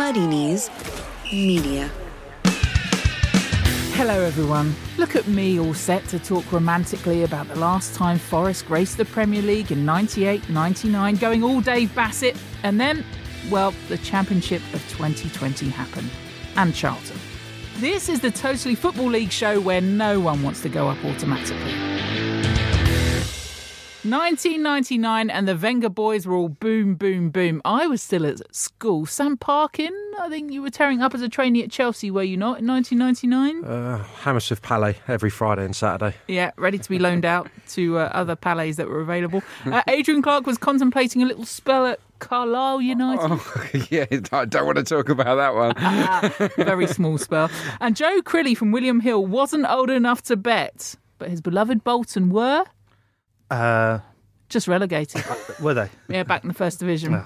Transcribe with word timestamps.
Knees 0.00 0.70
Media. 1.30 1.90
Hello, 3.92 4.22
everyone. 4.22 4.74
Look 4.96 5.14
at 5.14 5.28
me 5.28 5.60
all 5.60 5.74
set 5.74 6.08
to 6.08 6.18
talk 6.18 6.50
romantically 6.50 7.22
about 7.22 7.48
the 7.48 7.56
last 7.56 7.94
time 7.94 8.18
Forest 8.18 8.66
graced 8.66 8.96
the 8.96 9.04
Premier 9.04 9.42
League 9.42 9.70
in 9.70 9.84
98 9.84 10.48
99, 10.48 11.16
going 11.16 11.44
all 11.44 11.60
Dave 11.60 11.94
Bassett, 11.94 12.34
and 12.62 12.80
then, 12.80 13.04
well, 13.50 13.74
the 13.88 13.98
Championship 13.98 14.62
of 14.72 14.80
2020 14.88 15.68
happened. 15.68 16.10
And 16.56 16.74
Charlton. 16.74 17.18
This 17.76 18.08
is 18.08 18.20
the 18.20 18.30
Totally 18.30 18.74
Football 18.74 19.10
League 19.10 19.30
show 19.30 19.60
where 19.60 19.82
no 19.82 20.18
one 20.18 20.42
wants 20.42 20.62
to 20.62 20.70
go 20.70 20.88
up 20.88 21.04
automatically. 21.04 21.89
1999 24.02 25.28
and 25.28 25.46
the 25.46 25.54
Vengaboys 25.54 26.24
were 26.24 26.34
all 26.34 26.48
boom, 26.48 26.94
boom, 26.94 27.28
boom. 27.28 27.60
I 27.66 27.86
was 27.86 28.00
still 28.00 28.24
at 28.24 28.54
school. 28.54 29.04
Sam 29.04 29.36
Parkin, 29.36 29.92
I 30.18 30.30
think 30.30 30.50
you 30.50 30.62
were 30.62 30.70
tearing 30.70 31.02
up 31.02 31.14
as 31.14 31.20
a 31.20 31.28
trainee 31.28 31.62
at 31.62 31.70
Chelsea, 31.70 32.10
were 32.10 32.22
you 32.22 32.38
not, 32.38 32.60
in 32.60 32.66
1999? 32.66 33.62
Uh, 33.62 34.02
Hammersmith 34.22 34.62
Palais 34.62 34.96
every 35.06 35.28
Friday 35.28 35.66
and 35.66 35.76
Saturday. 35.76 36.16
Yeah, 36.28 36.52
ready 36.56 36.78
to 36.78 36.88
be 36.88 36.98
loaned 36.98 37.26
out 37.26 37.50
to 37.72 37.98
uh, 37.98 38.10
other 38.14 38.36
palais 38.36 38.72
that 38.72 38.88
were 38.88 39.02
available. 39.02 39.42
Uh, 39.66 39.82
Adrian 39.86 40.22
Clark 40.22 40.46
was 40.46 40.56
contemplating 40.56 41.22
a 41.22 41.26
little 41.26 41.44
spell 41.44 41.84
at 41.84 42.00
Carlisle 42.20 42.80
United. 42.80 43.28
Oh, 43.30 43.68
yeah, 43.90 44.06
I 44.32 44.46
don't 44.46 44.64
want 44.64 44.78
to 44.78 44.84
talk 44.84 45.10
about 45.10 45.36
that 45.36 45.54
one. 45.54 46.54
Very 46.56 46.86
small 46.86 47.18
spell. 47.18 47.50
And 47.82 47.94
Joe 47.94 48.22
Crilly 48.22 48.56
from 48.56 48.72
William 48.72 49.00
Hill 49.00 49.26
wasn't 49.26 49.66
old 49.68 49.90
enough 49.90 50.22
to 50.22 50.36
bet, 50.36 50.94
but 51.18 51.28
his 51.28 51.42
beloved 51.42 51.84
Bolton 51.84 52.30
were 52.30 52.64
Uh, 53.50 53.98
just 54.48 54.68
relegated. 54.68 55.24
were 55.60 55.74
they? 55.74 55.88
Yeah, 56.08 56.22
back 56.24 56.42
in 56.42 56.48
the 56.48 56.54
first 56.54 56.78
division. 56.78 57.22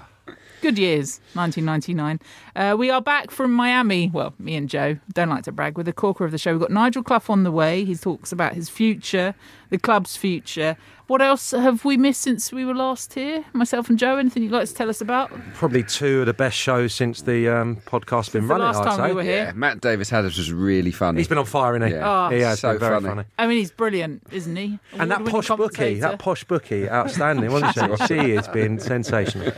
Good 0.60 0.78
years, 0.78 1.20
1999. 1.34 2.20
Uh, 2.56 2.74
we 2.74 2.88
are 2.88 3.02
back 3.02 3.30
from 3.30 3.52
Miami. 3.52 4.10
Well, 4.10 4.33
me 4.38 4.55
and 4.56 4.66
Joe 4.66 4.97
don't 5.12 5.28
like 5.28 5.45
to 5.45 5.52
brag. 5.52 5.77
With 5.77 5.84
the 5.84 5.92
corker 5.92 6.24
of 6.24 6.30
the 6.30 6.38
show, 6.38 6.53
we've 6.53 6.61
got 6.61 6.70
Nigel 6.70 7.03
Clough 7.03 7.20
on 7.28 7.42
the 7.42 7.53
way. 7.53 7.84
He 7.84 7.94
talks 7.94 8.33
about 8.33 8.55
his 8.55 8.70
future, 8.70 9.34
the 9.75 9.78
club's 9.80 10.17
future. 10.17 10.77
What 11.08 11.20
else 11.20 11.50
have 11.50 11.84
we 11.84 11.97
missed 11.98 12.22
since 12.22 12.50
we 12.53 12.64
were 12.64 12.75
last 12.75 13.12
here? 13.12 13.44
Myself 13.53 13.91
and 13.91 13.98
Joe, 13.98 14.16
anything 14.16 14.42
you'd 14.44 14.53
like 14.53 14.69
to 14.69 14.75
tell 14.75 14.89
us 14.89 15.00
about? 15.03 15.31
Probably 15.53 15.83
two 15.83 16.20
of 16.20 16.27
the 16.27 16.33
best 16.33 16.56
shows 16.56 16.94
since 16.94 17.22
the 17.22 17.48
um, 17.48 17.77
podcast's 17.84 18.31
been 18.31 18.42
The 18.47 18.55
running. 18.55 18.69
last 18.69 18.78
I'd 18.78 18.84
time 18.84 18.97
say. 18.98 19.06
we 19.08 19.12
were 19.14 19.22
here. 19.22 19.44
Yeah, 19.47 19.53
Matt 19.55 19.81
Davis 19.83 20.08
had 20.08 20.25
us 20.25 20.39
was 20.39 20.50
really 20.53 20.92
funny. 20.92 21.19
He's 21.19 21.28
been 21.28 21.36
on 21.39 21.44
fire, 21.44 21.77
isn't 21.77 21.89
he? 21.89 21.94
Yeah. 21.94 22.27
Oh, 22.28 22.31
he 22.31 22.41
has 22.41 22.61
so 22.61 22.70
been 22.72 22.81
very 22.81 22.94
funny. 23.00 23.08
funny. 23.08 23.25
I 23.39 23.47
mean, 23.48 23.58
he's 23.58 23.70
brilliant, 23.72 24.22
isn't 24.31 24.56
he? 24.56 24.78
And 24.94 25.11
that 25.11 25.25
posh 25.27 25.48
bookie, 25.48 26.00
that 26.00 26.19
posh 26.20 26.44
bookie, 26.44 26.88
outstanding, 26.88 27.50
wasn't 27.53 27.75
she? 27.75 28.06
she 28.06 28.31
has 28.36 28.48
been 28.48 28.78
sensational. 28.78 29.53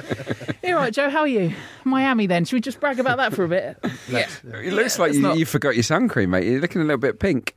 Yeah, 0.65 0.73
right, 0.73 0.93
Joe, 0.93 1.11
how 1.11 1.21
are 1.21 1.29
you? 1.29 1.53
Miami 1.85 2.27
then. 2.27 2.45
Should 2.47 2.57
we 2.57 2.61
just 2.61 2.81
brag 2.81 2.99
about 2.99 3.19
that 3.19 3.35
for 3.35 3.45
a 3.45 3.49
bit? 3.49 3.77
yeah. 4.09 4.27
It 4.43 4.73
looks 4.73 4.99
like 4.99 5.13
you, 5.13 5.21
not- 5.21 5.39
you 5.39 5.45
forgot 5.47 5.75
your 5.77 5.85
sun 5.85 6.09
cream, 6.09 6.31
mate. 6.31 6.45
You're 6.45 6.61
looking 6.61 6.81
a 6.81 6.85
little 6.85 6.99
bit 6.99 7.21
pink. 7.21 7.55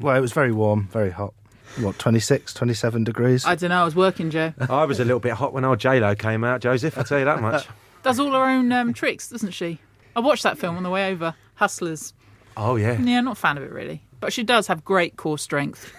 Well, 0.00 0.16
it 0.16 0.20
was 0.20 0.32
very 0.32 0.50
warm, 0.50 0.88
very 0.90 1.10
hot. 1.10 1.34
What, 1.78 1.98
26, 1.98 2.52
27 2.54 3.04
degrees? 3.04 3.44
I 3.44 3.54
don't 3.54 3.70
know. 3.70 3.82
I 3.82 3.84
was 3.84 3.94
working, 3.94 4.30
Joe. 4.30 4.52
I 4.68 4.84
was 4.84 5.00
a 5.00 5.04
little 5.04 5.20
bit 5.20 5.32
hot 5.34 5.52
when 5.52 5.64
old 5.64 5.78
J-Lo 5.78 6.14
came 6.14 6.44
out, 6.44 6.60
Joseph, 6.60 6.98
I'll 6.98 7.04
tell 7.04 7.18
you 7.18 7.24
that 7.24 7.40
much. 7.42 7.66
Does 8.02 8.18
all 8.18 8.32
her 8.32 8.44
own 8.44 8.72
um, 8.72 8.92
tricks, 8.92 9.28
doesn't 9.28 9.52
she? 9.52 9.78
I 10.16 10.20
watched 10.20 10.42
that 10.42 10.58
film 10.58 10.76
on 10.76 10.82
the 10.82 10.90
way 10.90 11.10
over. 11.12 11.34
Hustlers. 11.54 12.12
Oh, 12.56 12.76
yeah. 12.76 12.98
Yeah, 13.00 13.20
not 13.20 13.32
a 13.32 13.40
fan 13.40 13.56
of 13.56 13.62
it 13.62 13.70
really. 13.70 14.02
But 14.18 14.32
she 14.32 14.42
does 14.42 14.66
have 14.66 14.84
great 14.84 15.16
core 15.16 15.38
strength. 15.38 15.92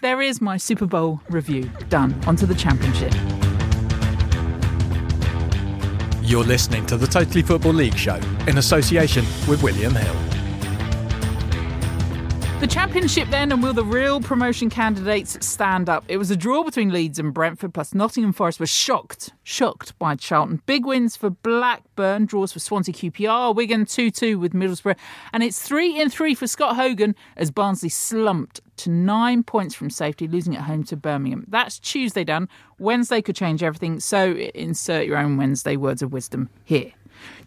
There 0.00 0.20
is 0.20 0.40
my 0.40 0.56
Super 0.56 0.86
Bowl 0.86 1.20
review 1.28 1.70
done. 1.88 2.18
Onto 2.26 2.46
the 2.46 2.54
championship. 2.54 3.12
You're 6.22 6.44
listening 6.44 6.86
to 6.86 6.96
the 6.96 7.06
Totally 7.06 7.42
Football 7.42 7.72
League 7.72 7.96
show 7.96 8.20
in 8.46 8.58
association 8.58 9.24
with 9.48 9.62
William 9.62 9.94
Hill. 9.94 10.37
The 12.60 12.66
championship 12.66 13.28
then, 13.30 13.52
and 13.52 13.62
will 13.62 13.72
the 13.72 13.84
real 13.84 14.20
promotion 14.20 14.68
candidates 14.68 15.46
stand 15.46 15.88
up? 15.88 16.04
It 16.08 16.16
was 16.16 16.32
a 16.32 16.36
draw 16.36 16.64
between 16.64 16.90
Leeds 16.90 17.20
and 17.20 17.32
Brentford, 17.32 17.72
plus 17.72 17.94
Nottingham 17.94 18.32
Forest 18.32 18.58
were 18.58 18.66
shocked, 18.66 19.32
shocked 19.44 19.96
by 20.00 20.16
Charlton. 20.16 20.60
Big 20.66 20.84
wins 20.84 21.14
for 21.16 21.30
Blackburn, 21.30 22.26
draws 22.26 22.52
for 22.52 22.58
Swansea 22.58 22.92
QPR, 22.92 23.54
Wigan 23.54 23.86
2 23.86 24.10
2 24.10 24.40
with 24.40 24.54
Middlesbrough, 24.54 24.96
and 25.32 25.44
it's 25.44 25.62
3 25.62 26.00
in 26.00 26.10
3 26.10 26.34
for 26.34 26.48
Scott 26.48 26.74
Hogan 26.74 27.14
as 27.36 27.52
Barnsley 27.52 27.90
slumped 27.90 28.60
to 28.78 28.90
nine 28.90 29.44
points 29.44 29.76
from 29.76 29.88
safety, 29.88 30.26
losing 30.26 30.56
at 30.56 30.62
home 30.62 30.82
to 30.84 30.96
Birmingham. 30.96 31.44
That's 31.46 31.78
Tuesday 31.78 32.24
done. 32.24 32.48
Wednesday 32.80 33.22
could 33.22 33.36
change 33.36 33.62
everything, 33.62 34.00
so 34.00 34.32
insert 34.32 35.06
your 35.06 35.16
own 35.16 35.36
Wednesday 35.36 35.76
words 35.76 36.02
of 36.02 36.12
wisdom 36.12 36.50
here. 36.64 36.92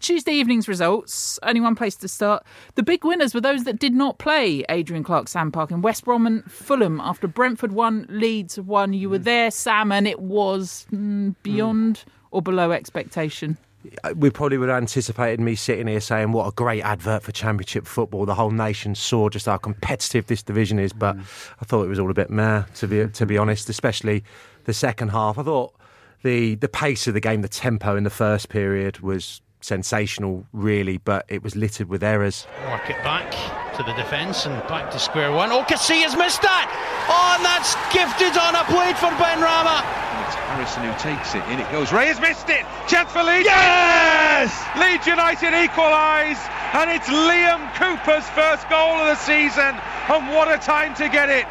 Tuesday 0.00 0.32
evening's 0.32 0.68
results, 0.68 1.38
only 1.42 1.60
one 1.60 1.74
place 1.74 1.96
to 1.96 2.08
start. 2.08 2.44
The 2.74 2.82
big 2.82 3.04
winners 3.04 3.34
were 3.34 3.40
those 3.40 3.64
that 3.64 3.78
did 3.78 3.94
not 3.94 4.18
play 4.18 4.64
Adrian 4.68 5.04
Clark, 5.04 5.28
Sam 5.28 5.52
Park, 5.52 5.70
and 5.70 5.82
West 5.82 6.04
Brom 6.04 6.26
and 6.26 6.44
Fulham 6.50 7.00
after 7.00 7.26
Brentford 7.26 7.72
won, 7.72 8.06
Leeds 8.08 8.58
won. 8.58 8.92
You 8.92 9.10
were 9.10 9.18
mm. 9.18 9.24
there, 9.24 9.50
Sam, 9.50 9.92
and 9.92 10.06
it 10.06 10.20
was 10.20 10.86
mm, 10.92 11.28
mm. 11.28 11.34
beyond 11.42 12.04
or 12.30 12.42
below 12.42 12.72
expectation. 12.72 13.56
Uh, 14.04 14.14
we 14.16 14.30
probably 14.30 14.58
would 14.58 14.68
have 14.68 14.78
anticipated 14.78 15.40
me 15.40 15.54
sitting 15.54 15.88
here 15.88 16.00
saying 16.00 16.32
what 16.32 16.46
a 16.46 16.52
great 16.52 16.82
advert 16.82 17.22
for 17.22 17.32
championship 17.32 17.86
football. 17.86 18.24
The 18.24 18.34
whole 18.34 18.50
nation 18.50 18.94
saw 18.94 19.28
just 19.28 19.46
how 19.46 19.56
competitive 19.56 20.26
this 20.26 20.42
division 20.42 20.78
is, 20.78 20.92
but 20.92 21.16
mm. 21.16 21.22
I 21.60 21.64
thought 21.64 21.84
it 21.84 21.88
was 21.88 21.98
all 21.98 22.10
a 22.10 22.14
bit 22.14 22.30
meh 22.30 22.64
to 22.76 22.86
be 22.86 23.08
to 23.08 23.26
be 23.26 23.38
honest, 23.38 23.68
especially 23.68 24.24
the 24.64 24.72
second 24.72 25.08
half. 25.08 25.38
I 25.38 25.42
thought 25.42 25.74
the 26.22 26.54
the 26.56 26.68
pace 26.68 27.06
of 27.08 27.14
the 27.14 27.20
game, 27.20 27.42
the 27.42 27.48
tempo 27.48 27.96
in 27.96 28.04
the 28.04 28.10
first 28.10 28.48
period 28.48 29.00
was 29.00 29.40
sensational, 29.64 30.46
really, 30.52 30.98
but 30.98 31.24
it 31.28 31.42
was 31.42 31.56
littered 31.56 31.88
with 31.88 32.02
errors. 32.02 32.46
Work 32.68 32.90
it 32.90 33.02
back 33.04 33.30
to 33.76 33.82
the 33.82 33.92
defence 33.94 34.46
and 34.46 34.54
back 34.68 34.90
to 34.90 34.98
square 34.98 35.32
one. 35.32 35.50
Oh, 35.50 35.64
Casillas 35.64 36.16
missed 36.16 36.42
that! 36.42 36.68
Oh, 37.08 37.36
and 37.36 37.44
that's 37.44 37.74
gifted 37.92 38.36
on 38.38 38.54
a 38.54 38.64
plate 38.68 38.98
for 38.98 39.10
Benrahma. 39.18 39.82
It's 40.26 40.36
Harrison 40.52 40.84
who 40.84 40.94
takes 40.98 41.34
it. 41.34 41.42
In 41.50 41.58
it 41.58 41.70
goes. 41.72 41.92
Ray 41.92 42.06
has 42.06 42.20
missed 42.20 42.48
it. 42.48 42.64
Chance 42.86 43.10
for 43.12 43.22
Leeds. 43.22 43.46
Yes! 43.46 44.52
Leeds 44.78 45.06
United 45.06 45.54
equalise. 45.54 46.40
And 46.74 46.90
it's 46.90 47.08
Liam 47.08 47.72
Cooper's 47.74 48.28
first 48.30 48.68
goal 48.68 49.00
of 49.00 49.06
the 49.06 49.16
season. 49.16 49.74
And 50.08 50.28
what 50.30 50.52
a 50.52 50.58
time 50.58 50.94
to 50.96 51.08
get 51.08 51.28
it. 51.28 51.48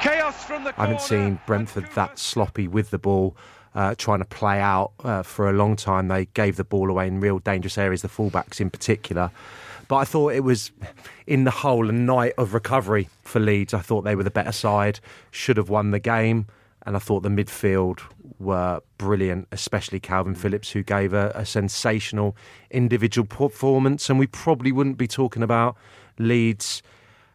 Chaos 0.00 0.42
from 0.44 0.64
the 0.64 0.72
I 0.78 0.86
haven't 0.86 1.02
seen 1.02 1.38
Brentford 1.46 1.86
that 1.94 2.18
sloppy 2.18 2.68
with 2.68 2.90
the 2.90 2.98
ball, 2.98 3.36
uh, 3.74 3.94
trying 3.96 4.18
to 4.18 4.24
play 4.24 4.60
out 4.60 4.92
uh, 5.04 5.22
for 5.22 5.48
a 5.48 5.52
long 5.52 5.76
time. 5.76 6.08
They 6.08 6.26
gave 6.26 6.56
the 6.56 6.64
ball 6.64 6.90
away 6.90 7.06
in 7.06 7.20
real 7.20 7.38
dangerous 7.38 7.78
areas, 7.78 8.02
the 8.02 8.08
fullbacks 8.08 8.60
in 8.60 8.70
particular. 8.70 9.30
But 9.88 9.96
I 9.96 10.04
thought 10.04 10.34
it 10.34 10.44
was, 10.44 10.70
in 11.26 11.44
the 11.44 11.50
whole, 11.50 11.88
a 11.88 11.92
night 11.92 12.34
of 12.38 12.54
recovery 12.54 13.08
for 13.22 13.40
Leeds. 13.40 13.74
I 13.74 13.80
thought 13.80 14.02
they 14.02 14.14
were 14.14 14.22
the 14.22 14.30
better 14.30 14.52
side, 14.52 15.00
should 15.32 15.56
have 15.56 15.68
won 15.68 15.90
the 15.90 15.98
game. 15.98 16.46
And 16.86 16.96
I 16.96 16.98
thought 16.98 17.22
the 17.22 17.28
midfield 17.28 18.00
were 18.38 18.80
brilliant, 18.98 19.48
especially 19.52 20.00
Kalvin 20.00 20.36
Phillips, 20.36 20.70
who 20.70 20.82
gave 20.82 21.12
a, 21.12 21.32
a 21.34 21.44
sensational 21.44 22.36
individual 22.70 23.26
performance. 23.26 24.08
And 24.08 24.18
we 24.18 24.26
probably 24.26 24.72
wouldn't 24.72 24.96
be 24.96 25.08
talking 25.08 25.42
about 25.42 25.76
Leeds 26.18 26.82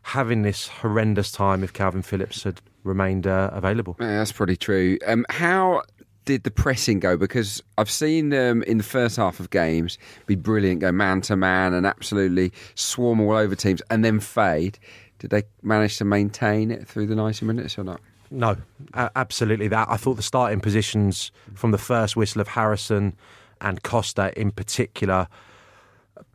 having 0.02 0.44
this 0.44 0.68
horrendous 0.68 1.32
time 1.32 1.64
if 1.64 1.74
Kalvin 1.74 2.06
Phillips 2.06 2.44
had 2.44 2.62
remained 2.84 3.28
uh, 3.28 3.50
available. 3.52 3.98
Yeah, 4.00 4.20
that's 4.20 4.32
pretty 4.32 4.56
true. 4.56 4.98
Um, 5.06 5.26
how 5.30 5.82
did 6.26 6.44
the 6.44 6.52
pressing 6.52 7.00
go? 7.00 7.16
Because 7.18 7.64
I've 7.78 7.90
seen 7.90 8.30
them 8.30 8.64
in 8.64 8.78
the 8.78 8.84
first 8.84 9.16
half 9.18 9.40
of 9.40 9.50
games 9.50 9.98
be 10.26 10.36
brilliant, 10.36 10.82
go 10.82 10.92
man 10.92 11.22
to 11.22 11.36
man 11.36 11.74
and 11.74 11.86
absolutely 11.86 12.52
swarm 12.74 13.22
all 13.22 13.36
over 13.36 13.56
teams 13.56 13.82
and 13.90 14.04
then 14.04 14.20
fade. 14.20 14.78
Did 15.20 15.30
they 15.30 15.44
manage 15.62 15.98
to 16.00 16.06
maintain 16.06 16.72
it 16.72 16.88
through 16.88 17.08
the 17.08 17.16
90 17.16 17.46
minutes 17.46 17.78
or 17.78 17.84
not? 17.84 18.02
No, 18.32 18.58
absolutely 18.94 19.68
that. 19.70 19.88
I 19.90 19.98
thought 19.98 20.16
the 20.16 20.24
starting 20.24 20.60
positions 20.60 21.32
from 21.54 21.72
the 21.72 21.78
first 21.78 22.16
whistle 22.16 22.42
of 22.42 22.50
Harrison 22.50 23.16
and 23.62 23.82
Costa 23.84 24.34
in 24.40 24.52
particular 24.52 25.28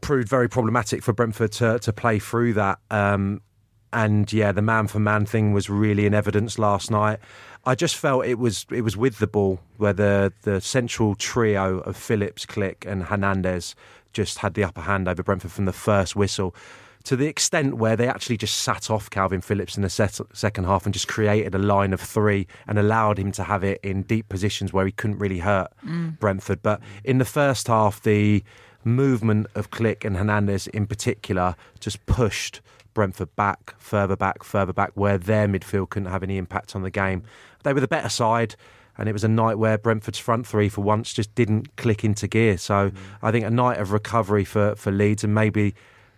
proved 0.00 0.28
very 0.28 0.48
problematic 0.48 1.02
for 1.02 1.12
Brentford 1.12 1.52
to, 1.52 1.78
to 1.80 1.92
play 1.92 2.18
through 2.18 2.54
that. 2.54 2.78
Um, 2.90 3.42
and 3.92 4.32
yeah, 4.32 4.52
the 4.52 4.62
man 4.62 4.86
for 4.86 5.00
man 5.00 5.26
thing 5.26 5.52
was 5.52 5.68
really 5.68 6.06
in 6.06 6.14
evidence 6.14 6.58
last 6.58 6.90
night. 6.90 7.18
I 7.64 7.74
just 7.74 7.96
felt 7.96 8.24
it 8.24 8.38
was 8.38 8.66
it 8.70 8.82
was 8.82 8.96
with 8.96 9.18
the 9.18 9.26
ball 9.26 9.60
where 9.76 9.92
the, 9.92 10.32
the 10.42 10.60
central 10.60 11.14
trio 11.14 11.80
of 11.80 11.96
Phillips, 11.96 12.46
Klich, 12.46 12.86
and 12.86 13.04
Hernandez 13.04 13.74
just 14.12 14.38
had 14.38 14.54
the 14.54 14.64
upper 14.64 14.80
hand 14.80 15.08
over 15.08 15.22
Brentford 15.22 15.52
from 15.52 15.66
the 15.66 15.72
first 15.72 16.16
whistle. 16.16 16.54
To 17.04 17.16
the 17.16 17.26
extent 17.26 17.78
where 17.78 17.96
they 17.96 18.08
actually 18.08 18.36
just 18.36 18.56
sat 18.56 18.90
off 18.90 19.08
Kalvin 19.08 19.42
Phillips 19.42 19.76
in 19.76 19.82
the 19.82 19.88
set, 19.88 20.18
second 20.34 20.64
half 20.64 20.84
and 20.84 20.92
just 20.92 21.08
created 21.08 21.54
a 21.54 21.58
line 21.58 21.94
of 21.94 22.00
three 22.00 22.46
and 22.66 22.78
allowed 22.78 23.18
him 23.18 23.32
to 23.32 23.44
have 23.44 23.64
it 23.64 23.80
in 23.82 24.02
deep 24.02 24.28
positions 24.28 24.72
where 24.72 24.84
he 24.84 24.92
couldn't 24.92 25.18
really 25.18 25.38
hurt 25.38 25.72
mm. 25.84 26.18
Brentford. 26.18 26.62
But 26.62 26.80
in 27.04 27.16
the 27.16 27.24
first 27.24 27.68
half, 27.68 28.02
the 28.02 28.44
movement 28.84 29.46
of 29.54 29.70
Klich 29.70 30.04
and 30.04 30.16
Hernandez 30.16 30.66
in 30.66 30.86
particular 30.86 31.56
just 31.78 32.04
pushed 32.04 32.60
Brentford 32.92 33.34
back, 33.36 33.74
further 33.78 34.16
back, 34.16 34.42
further 34.42 34.72
back, 34.72 34.90
where 34.94 35.16
their 35.16 35.48
midfield 35.48 35.90
couldn't 35.90 36.10
have 36.10 36.22
any 36.22 36.36
impact 36.36 36.74
on 36.74 36.82
the 36.82 36.90
game. 36.90 37.22
They 37.62 37.72
were 37.72 37.80
the 37.80 37.88
better 37.88 38.08
side, 38.08 38.56
and 38.98 39.08
it 39.08 39.12
was 39.12 39.24
a 39.24 39.28
night 39.28 39.58
where 39.58 39.78
Brentford's 39.78 40.18
front 40.18 40.46
three 40.46 40.68
for 40.68 40.82
once 40.82 41.12
just 41.12 41.34
didn't 41.34 41.76
click 41.76 42.04
into 42.04 42.28
gear. 42.28 42.58
So 42.58 42.90
mm. 42.90 42.96
I 43.22 43.30
think 43.30 43.44
a 43.44 43.50
night 43.50 43.78
of 43.78 43.92
recovery 43.92 44.44
for, 44.44 44.74
for 44.76 44.90
Leeds 44.90 45.24
and 45.24 45.34
maybe 45.34 45.74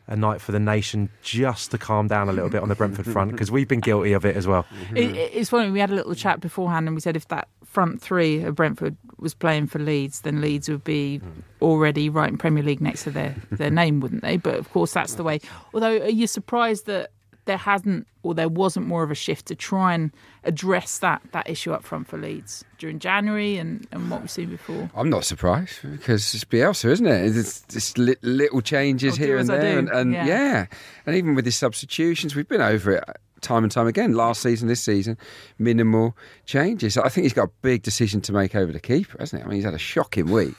a 0.09 0.17
night 0.17 0.41
for 0.41 0.53
the 0.53 0.59
nation 0.59 1.09
just 1.23 1.71
to 1.71 1.79
calm 1.79 2.09
down 2.09 2.29
a 2.29 2.33
little 2.33 2.51
bit 2.51 2.61
on 2.61 2.69
the 2.69 2.75
Brentford 2.75 3.07
front 3.07 3.31
because 3.31 3.51
we've 3.51 3.69
been 3.69 3.81
guilty 3.81 4.13
of 4.13 4.25
it 4.25 4.37
as 4.37 4.47
well. 4.47 4.65
Mm-hmm. 4.65 4.97
It, 4.97 5.17
it- 5.17 5.31
it's 5.35 5.51
funny. 5.51 5.71
We 5.71 5.81
had 5.81 5.91
a 5.91 5.95
little 5.95 6.15
chat 6.15 6.41
beforehand, 6.41 6.89
and 6.89 6.95
we 6.97 7.01
said 7.01 7.17
if 7.17 7.29
that 7.29 7.49
front 7.65 8.03
three 8.03 8.43
of 8.43 8.55
Brentford 8.55 8.97
was 9.19 9.33
playing 9.33 9.69
for 9.69 9.79
Leeds, 9.79 10.23
then 10.23 10.41
Leeds 10.41 10.69
would 10.69 10.85
be 10.85 11.21
mm. 11.25 11.43
already 11.63 12.09
right 12.09 12.29
in 12.29 12.37
Premier 12.37 12.63
League 12.63 12.81
next 12.81 13.05
to 13.05 13.11
their 13.11 13.35
their 13.51 13.71
name, 13.71 14.01
wouldn't 14.01 14.23
they? 14.23 14.37
But 14.37 14.57
of 14.57 14.71
course, 14.73 14.93
that's 14.93 15.15
the 15.15 15.23
way. 15.23 15.41
Although, 15.73 15.99
are 15.99 16.11
you 16.11 16.27
surprised 16.27 16.87
that 16.87 17.11
there 17.45 17.57
hasn't 17.57 18.07
or 18.23 18.35
there 18.35 18.49
wasn't 18.49 18.87
more 18.87 19.03
of 19.03 19.11
a 19.11 19.15
shift 19.15 19.47
to 19.47 19.55
try 19.55 19.95
and 19.95 20.13
address 20.45 20.99
that 20.99 21.23
that 21.33 21.49
issue 21.49 21.73
up 21.73 21.83
front 21.83 22.07
for 22.07 22.19
Leeds 22.19 22.65
during 22.79 22.99
January 22.99 23.57
and, 23.57 23.87
and 23.91 24.11
what 24.11 24.21
we've 24.21 24.31
seen 24.31 24.51
before? 24.51 24.91
I'm 24.95 25.11
not 25.11 25.25
surprised 25.25 25.79
because 25.83 26.35
it's 26.35 26.45
Bielsa, 26.45 26.91
isn't 26.91 27.07
it? 27.07 27.37
It's 27.37 27.63
just 27.63 27.99
li- 27.99 28.17
little 28.23 28.61
changes 28.61 29.15
I'll 29.15 29.27
here 29.27 29.39
and 29.39 29.49
there, 29.49 29.79
and, 29.79 29.89
and 29.89 30.13
yeah. 30.13 30.27
yeah. 30.27 30.67
and 31.07 31.17
even 31.17 31.35
with 31.35 31.45
his 31.45 31.57
substitutions, 31.57 32.37
we've 32.37 32.49
been 32.49 32.61
over 32.61 32.93
it 32.93 33.05
time 33.43 33.65
and 33.65 33.73
time 33.73 33.87
again. 33.87 34.15
Last 34.15 34.41
season, 34.41 34.69
this 34.69 34.83
season, 34.83 35.19
minimal 35.59 36.17
changes. 36.47 36.97
I 36.97 37.09
think 37.09 37.25
he's 37.25 37.33
got 37.33 37.49
a 37.49 37.53
big 37.61 37.83
decision 37.83 38.21
to 38.23 38.33
make 38.33 38.55
over 38.55 38.73
the 38.73 38.81
keeper, 38.81 39.19
hasn't 39.19 39.43
he? 39.43 39.45
I 39.45 39.49
mean, 39.49 39.57
he's 39.57 39.65
had 39.65 39.75
a 39.75 39.79
shocking 39.79 40.31
week. 40.31 40.55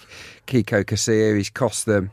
Kiko 0.46 0.84
Casilla, 0.84 1.36
he's 1.38 1.50
cost 1.50 1.86
them 1.86 2.12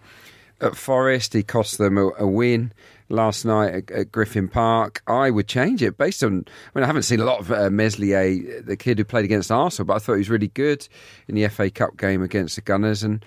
at 0.60 0.76
Forest. 0.76 1.34
He 1.34 1.42
cost 1.42 1.78
them 1.78 1.98
a, 1.98 2.10
a 2.18 2.26
win 2.26 2.72
last 3.10 3.44
night 3.44 3.74
at, 3.74 3.90
at 3.90 4.12
Griffin 4.12 4.48
Park. 4.48 5.02
I 5.06 5.30
would 5.30 5.46
change 5.48 5.82
it 5.82 5.98
based 5.98 6.22
on. 6.24 6.44
I 6.46 6.78
mean, 6.78 6.84
I 6.84 6.86
haven't 6.86 7.02
seen 7.02 7.20
a 7.20 7.24
lot 7.24 7.40
of 7.40 7.50
uh, 7.52 7.68
Meslier, 7.70 8.62
the 8.62 8.76
kid 8.76 8.98
who 8.98 9.04
played 9.04 9.24
against 9.24 9.50
Arsenal, 9.50 9.86
but 9.86 9.94
I 9.94 9.98
thought 9.98 10.14
he 10.14 10.18
was 10.20 10.30
really 10.30 10.48
good 10.48 10.88
in 11.28 11.34
the 11.34 11.46
FA 11.48 11.70
Cup 11.70 11.96
game 11.96 12.22
against 12.22 12.56
the 12.56 12.62
Gunners. 12.62 13.02
And 13.02 13.24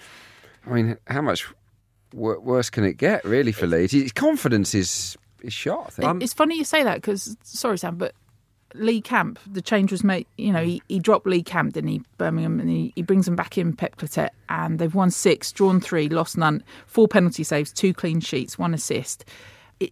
I 0.65 0.69
mean, 0.71 0.97
how 1.07 1.21
much 1.21 1.45
wor- 2.13 2.39
worse 2.39 2.69
can 2.69 2.83
it 2.83 2.97
get, 2.97 3.23
really, 3.25 3.51
for 3.51 3.67
Leeds? 3.67 3.93
His 3.93 4.11
confidence 4.11 4.73
is 4.73 5.17
is 5.41 5.53
shot. 5.53 5.85
I 5.87 5.89
think. 5.89 6.21
It- 6.21 6.23
it's 6.23 6.33
funny 6.33 6.57
you 6.57 6.63
say 6.63 6.83
that 6.83 6.95
because 6.95 7.35
sorry, 7.43 7.77
Sam, 7.77 7.97
but 7.97 8.15
Lee 8.75 9.01
Camp, 9.01 9.37
the 9.45 9.61
change 9.61 9.91
was 9.91 10.03
made. 10.03 10.25
You 10.37 10.51
know, 10.51 10.63
he, 10.63 10.81
he 10.87 10.97
dropped 10.99 11.27
Lee 11.27 11.43
Camp, 11.43 11.73
didn't 11.73 11.89
he, 11.91 12.01
Birmingham, 12.17 12.59
and 12.59 12.69
he, 12.69 12.91
he 12.95 13.03
brings 13.03 13.27
him 13.27 13.35
back 13.35 13.55
in 13.57 13.75
Pep 13.75 13.97
Clotet, 13.97 14.29
and 14.49 14.79
they've 14.79 14.95
won 14.95 15.11
six, 15.11 15.51
drawn 15.51 15.79
three, 15.79 16.09
lost 16.09 16.37
none, 16.37 16.63
four 16.87 17.07
penalty 17.07 17.43
saves, 17.43 17.71
two 17.71 17.93
clean 17.93 18.19
sheets, 18.19 18.57
one 18.57 18.73
assist. 18.73 19.25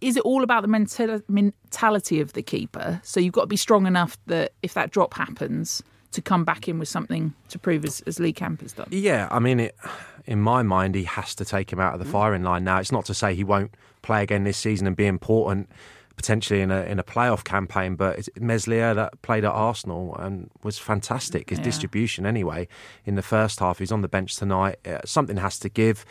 Is 0.00 0.16
it 0.16 0.22
all 0.22 0.42
about 0.42 0.62
the 0.62 0.68
mental, 0.68 1.20
mentality 1.28 2.20
of 2.20 2.32
the 2.32 2.42
keeper? 2.42 3.00
So 3.04 3.20
you've 3.20 3.32
got 3.32 3.42
to 3.42 3.46
be 3.46 3.56
strong 3.56 3.86
enough 3.86 4.16
that 4.26 4.52
if 4.62 4.74
that 4.74 4.90
drop 4.90 5.14
happens, 5.14 5.82
to 6.12 6.20
come 6.20 6.44
back 6.44 6.68
in 6.68 6.78
with 6.78 6.88
something 6.88 7.32
to 7.48 7.58
prove, 7.58 7.84
as, 7.84 8.02
as 8.02 8.20
Lee 8.20 8.32
Camp 8.34 8.60
has 8.60 8.74
done. 8.74 8.86
Yeah, 8.90 9.28
I 9.30 9.38
mean, 9.38 9.58
it, 9.58 9.74
in 10.26 10.40
my 10.40 10.62
mind, 10.62 10.94
he 10.94 11.04
has 11.04 11.34
to 11.36 11.44
take 11.44 11.72
him 11.72 11.80
out 11.80 11.94
of 11.94 12.00
the 12.00 12.04
firing 12.04 12.42
line 12.42 12.64
now. 12.64 12.78
It's 12.78 12.92
not 12.92 13.06
to 13.06 13.14
say 13.14 13.34
he 13.34 13.44
won't 13.44 13.74
play 14.02 14.22
again 14.22 14.44
this 14.44 14.58
season 14.58 14.86
and 14.86 14.94
be 14.96 15.06
important 15.06 15.70
potentially 16.14 16.60
in 16.60 16.70
a 16.70 16.82
in 16.82 16.98
a 16.98 17.02
playoff 17.02 17.42
campaign, 17.42 17.96
but 17.96 18.28
Meslier 18.38 18.92
that 18.92 19.20
played 19.22 19.44
at 19.46 19.50
Arsenal 19.50 20.14
and 20.16 20.50
was 20.62 20.78
fantastic. 20.78 21.48
His 21.48 21.58
Yeah. 21.58 21.64
distribution, 21.64 22.26
anyway, 22.26 22.68
in 23.06 23.14
the 23.14 23.22
first 23.22 23.60
half, 23.60 23.78
he's 23.78 23.90
on 23.90 24.02
the 24.02 24.08
bench 24.08 24.36
tonight. 24.36 24.76
Uh, 24.86 24.98
something 25.06 25.38
has 25.38 25.58
to 25.60 25.70
give. 25.70 26.04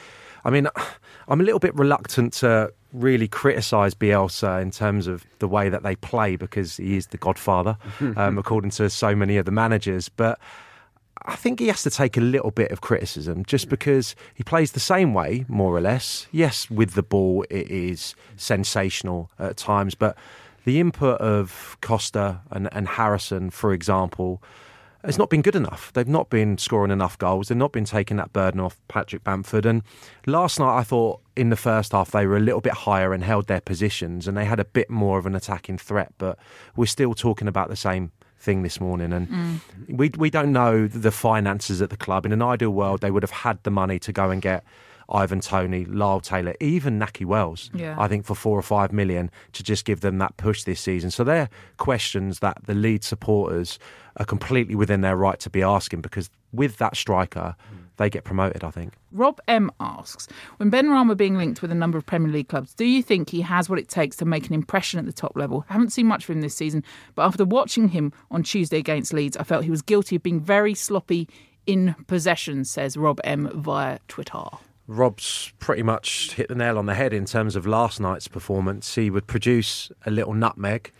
I 0.43 0.49
mean, 0.49 0.67
I'm 1.27 1.39
a 1.39 1.43
little 1.43 1.59
bit 1.59 1.75
reluctant 1.75 2.33
to 2.33 2.73
really 2.93 3.27
criticise 3.27 3.93
Bielsa 3.93 4.61
in 4.61 4.71
terms 4.71 5.07
of 5.07 5.25
the 5.39 5.47
way 5.47 5.69
that 5.69 5.83
they 5.83 5.95
play 5.95 6.35
because 6.35 6.77
he 6.77 6.97
is 6.97 7.07
the 7.07 7.17
godfather, 7.17 7.77
um, 8.15 8.37
according 8.37 8.71
to 8.71 8.89
so 8.89 9.15
many 9.15 9.37
of 9.37 9.45
the 9.45 9.51
managers. 9.51 10.09
But 10.09 10.39
I 11.25 11.35
think 11.35 11.59
he 11.59 11.67
has 11.67 11.83
to 11.83 11.89
take 11.89 12.17
a 12.17 12.21
little 12.21 12.51
bit 12.51 12.71
of 12.71 12.81
criticism 12.81 13.45
just 13.45 13.69
because 13.69 14.15
he 14.33 14.43
plays 14.43 14.71
the 14.71 14.79
same 14.79 15.13
way, 15.13 15.45
more 15.47 15.75
or 15.75 15.81
less. 15.81 16.27
Yes, 16.31 16.69
with 16.69 16.93
the 16.93 17.03
ball, 17.03 17.45
it 17.49 17.69
is 17.69 18.15
sensational 18.37 19.29
at 19.37 19.57
times, 19.57 19.95
but 19.95 20.17
the 20.65 20.79
input 20.79 21.19
of 21.21 21.77
Costa 21.81 22.41
and, 22.51 22.69
and 22.71 22.87
Harrison, 22.87 23.49
for 23.49 23.73
example, 23.73 24.41
has 25.03 25.17
not 25.17 25.29
been 25.29 25.41
good 25.41 25.55
enough. 25.55 25.91
They've 25.93 26.07
not 26.07 26.29
been 26.29 26.57
scoring 26.57 26.91
enough 26.91 27.17
goals. 27.17 27.47
They've 27.47 27.57
not 27.57 27.71
been 27.71 27.85
taking 27.85 28.17
that 28.17 28.33
burden 28.33 28.59
off 28.59 28.79
Patrick 28.87 29.23
Bamford. 29.23 29.65
And 29.65 29.81
last 30.25 30.59
night, 30.59 30.77
I 30.77 30.83
thought 30.83 31.21
in 31.35 31.49
the 31.49 31.55
first 31.55 31.91
half 31.91 32.11
they 32.11 32.25
were 32.25 32.37
a 32.37 32.41
little 32.41 32.61
bit 32.61 32.73
higher 32.73 33.13
and 33.13 33.23
held 33.23 33.47
their 33.47 33.61
positions, 33.61 34.27
and 34.27 34.37
they 34.37 34.45
had 34.45 34.59
a 34.59 34.65
bit 34.65 34.89
more 34.89 35.17
of 35.17 35.25
an 35.25 35.35
attacking 35.35 35.77
threat. 35.77 36.13
But 36.17 36.37
we're 36.75 36.85
still 36.85 37.13
talking 37.13 37.47
about 37.47 37.69
the 37.69 37.75
same 37.75 38.11
thing 38.37 38.63
this 38.63 38.79
morning, 38.79 39.13
and 39.13 39.29
mm. 39.29 39.59
we 39.87 40.11
we 40.17 40.29
don't 40.29 40.51
know 40.51 40.87
the 40.87 41.11
finances 41.11 41.81
at 41.81 41.89
the 41.89 41.97
club. 41.97 42.25
In 42.25 42.31
an 42.31 42.41
ideal 42.41 42.71
world, 42.71 43.01
they 43.01 43.11
would 43.11 43.23
have 43.23 43.31
had 43.31 43.61
the 43.63 43.71
money 43.71 43.99
to 43.99 44.11
go 44.11 44.29
and 44.29 44.41
get. 44.41 44.63
Ivan 45.11 45.41
Toney, 45.41 45.85
Lyle 45.85 46.21
Taylor, 46.21 46.55
even 46.59 46.99
Nahki 46.99 47.25
Wells, 47.25 47.69
Yeah. 47.73 47.95
I 47.97 48.07
think 48.07 48.25
for 48.25 48.35
four 48.35 48.57
or 48.57 48.61
five 48.61 48.91
million 48.93 49.29
to 49.53 49.63
just 49.63 49.85
give 49.85 50.01
them 50.01 50.17
that 50.19 50.37
push 50.37 50.63
this 50.63 50.79
season. 50.79 51.11
So 51.11 51.23
they're 51.23 51.49
questions 51.77 52.39
that 52.39 52.57
the 52.65 52.73
lead 52.73 53.03
supporters 53.03 53.77
are 54.17 54.25
completely 54.25 54.75
within 54.75 55.01
their 55.01 55.15
right 55.15 55.39
to 55.39 55.49
be 55.49 55.63
asking 55.63 56.01
because 56.01 56.29
with 56.51 56.77
that 56.77 56.97
striker, 56.97 57.55
they 57.97 58.09
get 58.09 58.23
promoted, 58.23 58.63
I 58.63 58.71
think. 58.71 58.93
Rob 59.11 59.39
M 59.47 59.69
asks, 59.79 60.27
when 60.57 60.71
Benrahma 60.71 61.15
being 61.15 61.37
linked 61.37 61.61
with 61.61 61.71
a 61.71 61.75
number 61.75 61.97
of 61.97 62.05
Premier 62.05 62.31
League 62.31 62.49
clubs, 62.49 62.73
do 62.73 62.85
you 62.85 63.03
think 63.03 63.29
he 63.29 63.41
has 63.41 63.69
what 63.69 63.79
it 63.79 63.87
takes 63.87 64.15
to 64.17 64.25
make 64.25 64.47
an 64.47 64.53
impression 64.53 64.99
at 64.99 65.05
the 65.05 65.13
top 65.13 65.33
level? 65.35 65.65
I 65.69 65.73
haven't 65.73 65.91
seen 65.91 66.07
much 66.07 66.23
of 66.23 66.35
him 66.35 66.41
this 66.41 66.55
season, 66.55 66.83
but 67.15 67.23
after 67.23 67.45
watching 67.45 67.89
him 67.89 68.11
on 68.31 68.43
Tuesday 68.43 68.77
against 68.79 69.13
Leeds, 69.13 69.37
I 69.37 69.43
felt 69.43 69.63
he 69.63 69.71
was 69.71 69.81
guilty 69.81 70.15
of 70.15 70.23
being 70.23 70.39
very 70.41 70.73
sloppy 70.73 71.29
in 71.65 71.95
possession, 72.07 72.65
says 72.65 72.97
Rob 72.97 73.21
M 73.23 73.49
via 73.53 73.99
Twitter. 74.07 74.39
Rob's 74.87 75.53
pretty 75.59 75.83
much 75.83 76.33
hit 76.33 76.49
the 76.49 76.55
nail 76.55 76.77
on 76.77 76.85
the 76.85 76.95
head 76.95 77.13
in 77.13 77.25
terms 77.25 77.55
of 77.55 77.65
last 77.65 77.99
night's 77.99 78.27
performance. 78.27 78.95
He 78.95 79.09
would 79.09 79.27
produce 79.27 79.91
a 80.05 80.11
little 80.11 80.33
nutmeg 80.33 80.91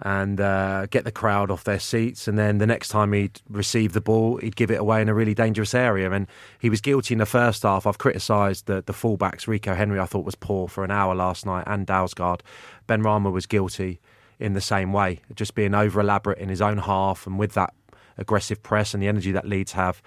and 0.00 0.40
uh, 0.40 0.86
get 0.86 1.04
the 1.04 1.10
crowd 1.10 1.50
off 1.50 1.64
their 1.64 1.80
seats, 1.80 2.28
and 2.28 2.38
then 2.38 2.58
the 2.58 2.66
next 2.66 2.88
time 2.88 3.12
he'd 3.12 3.40
receive 3.48 3.92
the 3.94 4.00
ball, 4.00 4.36
he'd 4.36 4.54
give 4.54 4.70
it 4.70 4.78
away 4.78 5.02
in 5.02 5.08
a 5.08 5.14
really 5.14 5.34
dangerous 5.34 5.74
area. 5.74 6.10
And 6.12 6.28
he 6.60 6.70
was 6.70 6.80
guilty 6.80 7.14
in 7.14 7.18
the 7.18 7.26
first 7.26 7.64
half. 7.64 7.84
I've 7.84 7.98
criticised 7.98 8.66
the, 8.66 8.82
the 8.86 8.92
fullbacks. 8.92 9.48
Rico 9.48 9.74
Henry, 9.74 9.98
I 9.98 10.06
thought, 10.06 10.24
was 10.24 10.36
poor 10.36 10.68
for 10.68 10.84
an 10.84 10.92
hour 10.92 11.16
last 11.16 11.44
night, 11.44 11.64
and 11.66 11.86
Dalsgaard. 11.86 12.42
Benrahma 12.88 13.32
was 13.32 13.46
guilty 13.46 13.98
in 14.38 14.52
the 14.52 14.60
same 14.60 14.92
way, 14.92 15.20
just 15.34 15.56
being 15.56 15.74
over 15.74 16.00
elaborate 16.00 16.38
in 16.38 16.48
his 16.48 16.62
own 16.62 16.78
half, 16.78 17.26
and 17.26 17.36
with 17.36 17.54
that 17.54 17.74
aggressive 18.16 18.62
press 18.62 18.94
and 18.94 19.02
the 19.02 19.08
energy 19.08 19.32
that 19.32 19.48
Leeds 19.48 19.72
have, 19.72 20.00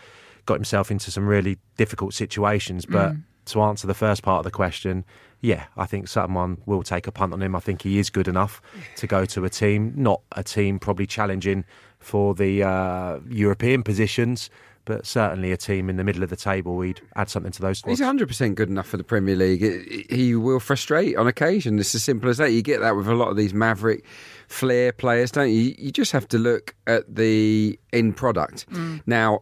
got 0.45 0.55
himself 0.55 0.91
into 0.91 1.11
some 1.11 1.27
really 1.27 1.57
difficult 1.77 2.13
situations. 2.13 2.85
But 2.85 3.15
to 3.45 3.61
answer 3.61 3.87
the 3.87 3.93
first 3.93 4.21
part 4.23 4.39
of 4.39 4.43
the 4.43 4.51
question, 4.51 5.03
yeah, 5.41 5.65
I 5.75 5.85
think 5.87 6.07
someone 6.07 6.57
will 6.65 6.83
take 6.83 7.07
a 7.07 7.11
punt 7.11 7.33
on 7.33 7.41
him. 7.41 7.55
I 7.55 7.59
think 7.59 7.81
he 7.81 7.97
is 7.99 8.09
good 8.09 8.27
enough 8.27 8.61
to 8.97 9.07
go 9.07 9.25
to 9.25 9.43
a 9.45 9.49
team, 9.49 9.93
not 9.95 10.21
a 10.33 10.43
team 10.43 10.77
probably 10.79 11.07
challenging 11.07 11.65
for 11.99 12.33
the 12.35 12.63
uh, 12.63 13.19
European 13.29 13.81
positions, 13.83 14.49
but 14.85 15.05
certainly 15.05 15.51
a 15.51 15.57
team 15.57 15.89
in 15.89 15.97
the 15.97 16.03
middle 16.03 16.23
of 16.23 16.29
the 16.29 16.35
table. 16.35 16.75
We'd 16.75 17.01
add 17.15 17.29
something 17.29 17.51
to 17.51 17.61
those 17.61 17.79
squads. 17.79 17.99
He's 17.99 18.07
100% 18.07 18.55
good 18.55 18.69
enough 18.69 18.87
for 18.87 18.97
the 18.97 19.03
Premier 19.03 19.35
League. 19.35 19.61
It- 19.63 19.87
it- 19.87 20.11
He 20.11 20.35
will 20.35 20.59
frustrate 20.59 21.15
on 21.17 21.27
occasion. 21.27 21.77
It's 21.79 21.93
as 21.95 22.03
simple 22.03 22.29
as 22.29 22.37
that. 22.37 22.51
You 22.51 22.61
get 22.63 22.79
that 22.81 22.95
with 22.95 23.07
a 23.07 23.13
lot 23.15 23.29
of 23.29 23.37
these 23.37 23.53
maverick 23.53 24.03
flair 24.47 24.91
players, 24.91 25.31
don't 25.31 25.49
you? 25.51 25.75
You 25.77 25.91
just 25.91 26.11
have 26.11 26.27
to 26.29 26.37
look 26.39 26.75
at 26.87 27.15
the 27.15 27.79
end 27.93 28.15
product. 28.17 28.65
Now, 29.05 29.41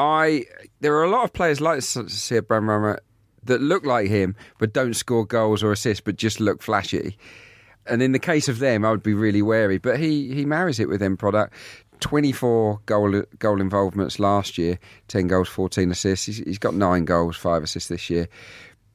I 0.00 0.46
there 0.80 0.96
are 0.96 1.04
a 1.04 1.10
lot 1.10 1.24
of 1.24 1.32
players 1.32 1.60
like 1.60 1.82
Sir 1.82 2.40
Bramrama 2.40 2.98
that 3.44 3.60
look 3.60 3.84
like 3.84 4.08
him 4.08 4.34
but 4.58 4.72
don't 4.72 4.94
score 4.94 5.26
goals 5.26 5.62
or 5.62 5.72
assists 5.72 6.00
but 6.00 6.16
just 6.16 6.40
look 6.40 6.62
flashy. 6.62 7.18
And 7.86 8.02
in 8.02 8.12
the 8.12 8.18
case 8.18 8.48
of 8.48 8.58
them, 8.58 8.84
I 8.84 8.90
would 8.90 9.02
be 9.02 9.14
really 9.14 9.42
wary. 9.42 9.78
But 9.78 9.98
he, 9.98 10.32
he 10.34 10.44
marries 10.44 10.78
it 10.78 10.88
with 10.88 11.02
end 11.02 11.18
product. 11.18 11.54
24 12.00 12.80
goal 12.86 13.22
goal 13.38 13.60
involvements 13.60 14.18
last 14.18 14.56
year, 14.56 14.78
10 15.08 15.26
goals, 15.26 15.48
14 15.48 15.90
assists. 15.90 16.26
He's, 16.26 16.38
he's 16.38 16.58
got 16.58 16.74
nine 16.74 17.04
goals, 17.04 17.36
five 17.36 17.62
assists 17.62 17.88
this 17.88 18.08
year. 18.08 18.28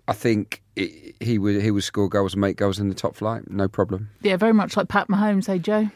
I 0.07 0.13
think 0.13 0.63
it, 0.75 1.15
he 1.19 1.37
would 1.37 1.61
he 1.61 1.71
would 1.71 1.83
score 1.83 2.09
goals 2.09 2.33
and 2.33 2.41
make 2.41 2.57
goals 2.57 2.79
in 2.79 2.89
the 2.89 2.95
top 2.95 3.15
flight, 3.15 3.49
no 3.49 3.67
problem. 3.67 4.09
Yeah, 4.21 4.37
very 4.37 4.53
much 4.53 4.75
like 4.75 4.87
Pat 4.87 5.07
Mahomes, 5.07 5.47
hey 5.47 5.59
Joe. 5.59 5.89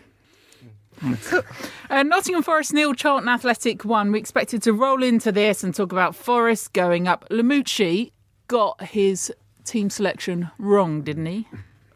Uh, 1.89 2.03
Nottingham 2.03 2.44
Forest 2.44 2.74
nil, 2.74 2.94
Charlton 2.94 3.27
Athletic 3.27 3.84
one. 3.84 4.12
We 4.12 4.20
expected 4.20 4.62
to 4.63 4.74
roll 4.74 5.01
into 5.01 5.32
this 5.32 5.63
and 5.63 5.74
talk 5.74 5.91
about 5.91 6.15
Forest 6.15 6.72
going 6.74 7.08
up. 7.08 7.27
Lamouchi 7.32 8.12
got 8.48 8.79
his 8.89 9.34
team 9.63 9.89
selection 9.89 10.51
wrong, 10.60 11.01
didn't 11.01 11.25
he? 11.25 11.48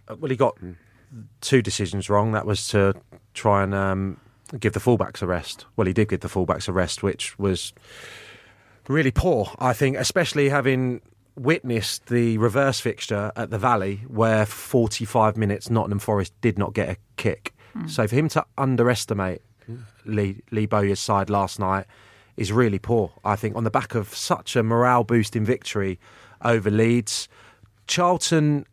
Uh, 0.08 0.16
Well, 0.16 0.32
he 0.32 0.36
got 0.36 0.58
two 1.42 1.62
decisions 1.62 2.10
wrong. 2.10 2.32
That 2.32 2.48
was 2.48 2.68
to 2.70 2.96
try 3.36 3.62
and 3.64 3.76
um, 3.76 4.18
give 4.60 4.74
the 4.74 4.80
fullbacks 4.80 5.22
a 5.22 5.28
rest. 5.28 5.66
Well, 5.76 5.86
he 5.86 5.94
did 5.94 6.10
give 6.10 6.22
the 6.22 6.28
fullbacks 6.28 6.68
a 6.68 6.72
rest, 6.72 7.04
which 7.04 7.38
was 7.38 7.72
really 8.88 9.12
poor, 9.12 9.52
I 9.60 9.74
think, 9.74 9.96
especially 9.98 10.50
having 10.50 11.02
witnessed 11.36 12.08
the 12.08 12.38
reverse 12.40 12.80
fixture 12.80 13.32
at 13.36 13.50
the 13.52 13.60
Valley, 13.60 14.04
where 14.08 14.46
45 14.48 15.38
minutes 15.38 15.70
Nottingham 15.70 16.00
Forest 16.00 16.34
did 16.42 16.58
not 16.58 16.74
get 16.74 16.90
a 16.90 16.98
kick. 17.18 17.53
Hmm. 17.74 17.88
So 17.88 18.08
for 18.08 18.16
him 18.16 18.30
to 18.30 18.46
underestimate 18.58 19.42
Lee, 20.06 20.42
Lee 20.52 20.66
Bowyer's 20.66 21.00
side 21.00 21.30
last 21.30 21.60
night 21.60 21.86
is 22.38 22.52
really 22.52 22.80
poor. 22.80 23.12
I 23.24 23.36
think 23.36 23.56
on 23.56 23.64
the 23.64 23.72
back 23.72 23.96
of 23.96 24.14
such 24.16 24.56
a 24.56 24.64
morale 24.64 25.04
boosting 25.04 25.46
victory 25.46 26.00
over 26.44 26.70
Leeds, 26.70 27.28
Charlton, 27.88 28.66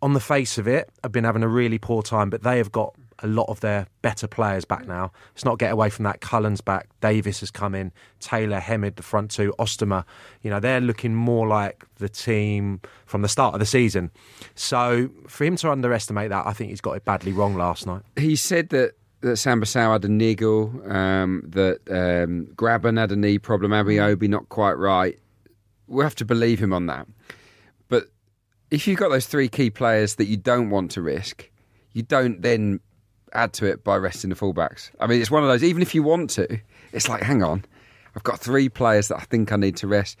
on 0.00 0.12
the 0.12 0.20
face 0.20 0.58
of 0.58 0.66
it, 0.66 0.90
have 1.02 1.12
been 1.12 1.24
having 1.24 1.42
a 1.42 1.48
really 1.48 1.78
poor 1.78 2.02
time, 2.02 2.30
but 2.30 2.42
they 2.42 2.58
have 2.58 2.72
got 2.72 2.94
a 3.22 3.26
lot 3.26 3.48
of 3.48 3.60
their 3.60 3.86
better 4.02 4.26
players 4.26 4.64
back 4.64 4.86
now. 4.86 5.12
It's 5.34 5.44
not 5.44 5.58
get 5.58 5.72
away 5.72 5.90
from 5.90 6.04
that. 6.04 6.20
Cullen's 6.20 6.60
back. 6.60 6.88
Davis 7.00 7.40
has 7.40 7.50
come 7.50 7.74
in. 7.74 7.92
Taylor, 8.20 8.58
Hemed, 8.58 8.96
the 8.96 9.02
front 9.02 9.30
two. 9.30 9.54
Ostomer. 9.58 10.04
You 10.42 10.50
know, 10.50 10.60
they're 10.60 10.80
looking 10.80 11.14
more 11.14 11.46
like 11.46 11.84
the 11.96 12.08
team 12.08 12.80
from 13.06 13.22
the 13.22 13.28
start 13.28 13.54
of 13.54 13.60
the 13.60 13.66
season. 13.66 14.10
So 14.54 15.10
for 15.28 15.44
him 15.44 15.56
to 15.56 15.70
underestimate 15.70 16.30
that, 16.30 16.46
I 16.46 16.52
think 16.52 16.70
he's 16.70 16.80
got 16.80 16.92
it 16.92 17.04
badly 17.04 17.32
wrong 17.32 17.54
last 17.54 17.86
night. 17.86 18.02
He 18.16 18.36
said 18.36 18.70
that 18.70 18.94
that 19.22 19.36
Samba 19.36 19.66
Sow 19.66 19.92
had 19.92 20.04
a 20.04 20.08
niggle, 20.08 20.82
um, 20.92 21.42
that 21.46 21.78
um, 21.88 22.46
Grabban 22.54 22.98
had 22.98 23.12
a 23.12 23.16
knee 23.16 23.38
problem, 23.38 23.70
Ameobi 23.70 24.28
not 24.28 24.48
quite 24.48 24.72
right. 24.74 25.18
We 25.86 26.02
have 26.02 26.16
to 26.16 26.24
believe 26.24 26.58
him 26.58 26.72
on 26.72 26.86
that. 26.86 27.06
But 27.88 28.08
if 28.70 28.86
you've 28.86 28.98
got 28.98 29.10
those 29.10 29.26
three 29.26 29.48
key 29.48 29.70
players 29.70 30.16
that 30.16 30.26
you 30.26 30.36
don't 30.36 30.70
want 30.70 30.90
to 30.92 31.02
risk, 31.02 31.48
you 31.92 32.02
don't 32.02 32.42
then 32.42 32.80
add 33.32 33.52
to 33.54 33.66
it 33.66 33.84
by 33.84 33.96
resting 33.96 34.30
the 34.30 34.36
fullbacks. 34.36 34.90
I 35.00 35.06
mean, 35.06 35.20
it's 35.20 35.30
one 35.30 35.42
of 35.42 35.48
those. 35.48 35.62
Even 35.64 35.82
if 35.82 35.94
you 35.94 36.02
want 36.02 36.30
to, 36.30 36.58
it's 36.92 37.08
like, 37.08 37.22
hang 37.22 37.42
on, 37.42 37.64
I've 38.14 38.22
got 38.22 38.38
three 38.38 38.68
players 38.68 39.08
that 39.08 39.16
I 39.16 39.22
think 39.22 39.52
I 39.52 39.56
need 39.56 39.76
to 39.76 39.86
rest. 39.86 40.18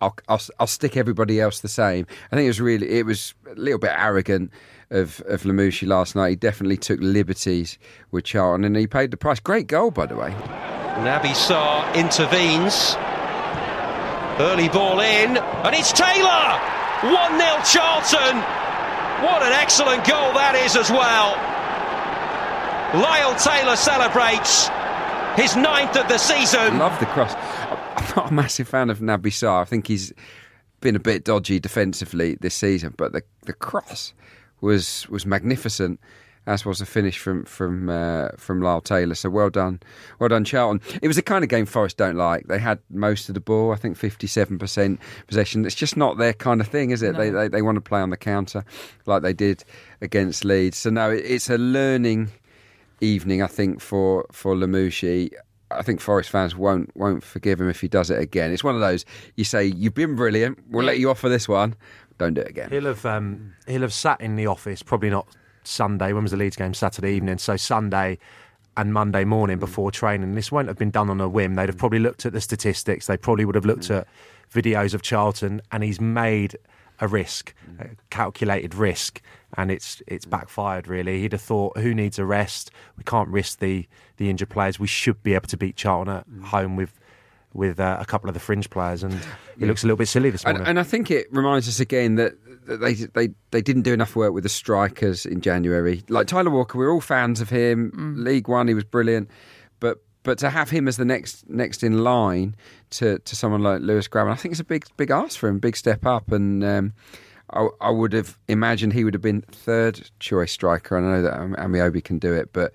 I'll, 0.00 0.16
I'll, 0.28 0.40
I'll 0.60 0.66
stick 0.66 0.96
everybody 0.96 1.40
else 1.40 1.60
the 1.60 1.68
same. 1.68 2.06
I 2.30 2.36
think 2.36 2.44
it 2.44 2.48
was 2.48 2.60
really, 2.60 2.90
it 2.90 3.06
was 3.06 3.34
a 3.50 3.54
little 3.54 3.78
bit 3.78 3.92
arrogant 3.96 4.50
of 4.90 5.22
of 5.26 5.42
Lamouchi 5.42 5.86
last 5.86 6.14
night. 6.14 6.30
He 6.30 6.36
definitely 6.36 6.76
took 6.76 7.00
liberties 7.00 7.78
with 8.10 8.24
Charlton, 8.24 8.64
and 8.64 8.76
he 8.76 8.86
paid 8.86 9.10
the 9.10 9.16
price. 9.16 9.40
Great 9.40 9.66
goal, 9.66 9.90
by 9.90 10.06
the 10.06 10.16
way. 10.16 10.30
Naby 11.00 11.34
Sarr 11.34 11.92
intervenes. 11.94 12.96
Early 14.38 14.68
ball 14.68 15.00
in, 15.00 15.36
and 15.36 15.74
it's 15.74 15.92
Taylor! 15.92 16.58
1 17.02 17.12
0 17.12 17.50
Charlton. 17.70 18.36
What 19.22 19.42
an 19.42 19.52
excellent 19.52 20.04
goal 20.06 20.32
that 20.34 20.54
is 20.64 20.74
as 20.76 20.90
well. 20.90 21.53
Lyle 22.94 23.34
Taylor 23.36 23.76
celebrates 23.76 24.68
his 25.36 25.56
ninth 25.56 25.96
of 25.96 26.06
the 26.08 26.18
season. 26.18 26.78
Love 26.78 26.98
the 27.00 27.06
cross. 27.06 27.34
I'm 27.34 28.16
not 28.16 28.30
a 28.30 28.34
massive 28.34 28.68
fan 28.68 28.88
of 28.88 29.00
Naby 29.00 29.32
Sarr. 29.32 29.60
I 29.60 29.64
think 29.64 29.88
he's 29.88 30.12
been 30.80 30.94
a 30.94 31.00
bit 31.00 31.24
dodgy 31.24 31.58
defensively 31.58 32.36
this 32.40 32.54
season, 32.54 32.94
but 32.96 33.12
the 33.12 33.22
the 33.46 33.52
cross 33.52 34.14
was 34.60 35.08
was 35.08 35.26
magnificent. 35.26 35.98
As 36.46 36.66
was 36.66 36.78
the 36.78 36.84
finish 36.84 37.18
from 37.18 37.46
from 37.46 37.88
uh, 37.88 38.28
from 38.36 38.60
Lyle 38.60 38.82
Taylor. 38.82 39.14
So 39.14 39.30
well 39.30 39.48
done, 39.48 39.80
well 40.18 40.28
done, 40.28 40.44
Charlton. 40.44 40.82
It 41.00 41.08
was 41.08 41.16
the 41.16 41.22
kind 41.22 41.42
of 41.42 41.48
game 41.48 41.64
Forest 41.64 41.96
don't 41.96 42.16
like. 42.16 42.48
They 42.48 42.58
had 42.58 42.80
most 42.90 43.30
of 43.30 43.34
the 43.34 43.40
ball. 43.40 43.72
I 43.72 43.76
think 43.76 43.96
fifty 43.96 44.26
seven 44.26 44.58
percent 44.58 45.00
possession. 45.26 45.64
It's 45.64 45.74
just 45.74 45.96
not 45.96 46.18
their 46.18 46.34
kind 46.34 46.60
of 46.60 46.68
thing, 46.68 46.90
is 46.90 47.02
it? 47.02 47.12
No. 47.12 47.18
They, 47.18 47.30
they 47.30 47.48
they 47.48 47.62
want 47.62 47.76
to 47.76 47.80
play 47.80 48.00
on 48.00 48.10
the 48.10 48.18
counter 48.18 48.62
like 49.06 49.22
they 49.22 49.32
did 49.32 49.64
against 50.02 50.44
Leeds. 50.44 50.76
So 50.76 50.90
no, 50.90 51.10
it, 51.10 51.24
it's 51.24 51.48
a 51.48 51.56
learning 51.56 52.30
evening. 53.04 53.42
I 53.42 53.46
think 53.46 53.80
for 53.80 54.26
for 54.32 54.54
Lamouchi. 54.54 55.30
I 55.70 55.82
think 55.82 56.00
Forest 56.00 56.30
fans 56.30 56.54
won't 56.54 56.94
won't 56.96 57.24
forgive 57.24 57.60
him 57.60 57.68
if 57.68 57.80
he 57.80 57.88
does 57.88 58.10
it 58.10 58.20
again. 58.20 58.52
It's 58.52 58.62
one 58.62 58.74
of 58.74 58.80
those 58.80 59.04
you 59.36 59.44
say 59.44 59.64
you've 59.64 59.94
been 59.94 60.14
brilliant. 60.14 60.58
We'll 60.70 60.84
let 60.84 60.98
you 60.98 61.10
off 61.10 61.18
for 61.18 61.28
this 61.28 61.48
one. 61.48 61.74
Don't 62.18 62.34
do 62.34 62.42
it 62.42 62.48
again. 62.48 62.70
He'll 62.70 62.84
have 62.84 63.04
um, 63.04 63.54
he'll 63.66 63.82
have 63.82 63.92
sat 63.92 64.20
in 64.20 64.36
the 64.36 64.46
office, 64.46 64.82
probably 64.82 65.10
not 65.10 65.26
Sunday. 65.64 66.12
When 66.12 66.22
was 66.22 66.30
the 66.30 66.36
Leeds 66.36 66.56
game? 66.56 66.74
Saturday 66.74 67.14
evening. 67.14 67.38
So 67.38 67.56
Sunday 67.56 68.18
and 68.76 68.92
Monday 68.92 69.24
morning 69.24 69.58
before 69.58 69.90
training. 69.90 70.34
This 70.34 70.50
won't 70.52 70.68
have 70.68 70.78
been 70.78 70.90
done 70.90 71.10
on 71.10 71.20
a 71.20 71.28
whim. 71.28 71.54
They'd 71.54 71.68
have 71.68 71.78
probably 71.78 72.00
looked 72.00 72.26
at 72.26 72.32
the 72.32 72.40
statistics. 72.40 73.06
They 73.06 73.16
probably 73.16 73.44
would 73.44 73.54
have 73.54 73.64
looked 73.64 73.90
at 73.90 74.06
videos 74.52 74.94
of 74.94 75.02
Charlton, 75.02 75.60
and 75.72 75.82
he's 75.82 76.00
made 76.00 76.56
a 77.00 77.08
risk, 77.08 77.54
mm. 77.68 77.92
a 77.92 77.96
calculated 78.10 78.74
risk, 78.74 79.20
and 79.56 79.70
it's 79.70 80.02
it's 80.06 80.26
mm. 80.26 80.30
backfired. 80.30 80.88
Really, 80.88 81.20
he'd 81.20 81.32
have 81.32 81.40
thought, 81.40 81.78
who 81.78 81.94
needs 81.94 82.18
a 82.18 82.24
rest? 82.24 82.70
We 82.96 83.04
can't 83.04 83.28
risk 83.28 83.58
the 83.58 83.86
the 84.16 84.30
injured 84.30 84.50
players. 84.50 84.78
We 84.78 84.86
should 84.86 85.22
be 85.22 85.34
able 85.34 85.48
to 85.48 85.56
beat 85.56 85.76
Charlton 85.76 86.14
at 86.14 86.28
mm. 86.28 86.44
home 86.44 86.76
with. 86.76 86.98
With 87.52 87.78
uh, 87.78 87.98
a 88.00 88.04
couple 88.04 88.28
of 88.28 88.34
the 88.34 88.40
fringe 88.40 88.68
players, 88.68 89.04
and 89.04 89.12
he 89.60 89.64
looks 89.64 89.84
a 89.84 89.86
little 89.86 89.96
bit 89.96 90.08
silly 90.08 90.28
this 90.28 90.44
morning. 90.44 90.66
and 90.66 90.76
I 90.76 90.82
think 90.82 91.08
it 91.08 91.32
reminds 91.32 91.68
us 91.68 91.78
again 91.78 92.16
that 92.16 92.34
that 92.66 92.78
they 92.78 92.94
they 92.94 93.32
they 93.52 93.62
didn't 93.62 93.82
do 93.82 93.92
enough 93.92 94.16
work 94.16 94.32
with 94.32 94.42
the 94.42 94.48
strikers 94.48 95.24
in 95.24 95.40
January. 95.40 96.02
Like 96.08 96.26
Tyler 96.26 96.50
Walker, 96.50 96.76
we're 96.76 96.92
all 96.92 97.00
fans 97.00 97.40
of 97.40 97.50
him. 97.50 98.16
League 98.18 98.48
One, 98.48 98.66
he 98.66 98.74
was 98.74 98.82
brilliant, 98.82 99.30
but 99.78 100.02
but 100.24 100.38
to 100.38 100.50
have 100.50 100.70
him 100.70 100.88
as 100.88 100.96
the 100.96 101.04
next 101.04 101.48
next 101.48 101.84
in 101.84 102.02
line 102.02 102.56
to, 102.90 103.20
to 103.20 103.36
someone 103.36 103.62
like 103.62 103.80
Lewis 103.80 104.08
Grabban, 104.08 104.32
I 104.32 104.36
think 104.36 104.52
it's 104.52 104.60
a 104.60 104.64
big 104.64 104.86
big 104.96 105.10
ask 105.10 105.38
for 105.38 105.48
him, 105.48 105.60
big 105.60 105.76
step 105.76 106.04
up, 106.04 106.32
and. 106.32 106.64
Um, 106.64 106.92
I, 107.50 107.68
I 107.80 107.90
would 107.90 108.14
have 108.14 108.38
imagined 108.48 108.94
he 108.94 109.04
would 109.04 109.12
have 109.12 109.22
been 109.22 109.42
third 109.42 110.10
choice 110.18 110.50
striker. 110.50 110.96
I 110.96 111.00
know 111.02 111.22
that 111.22 111.34
Am- 111.34 111.54
Ameobi 111.56 112.02
can 112.02 112.18
do 112.18 112.32
it, 112.32 112.54
but 112.54 112.72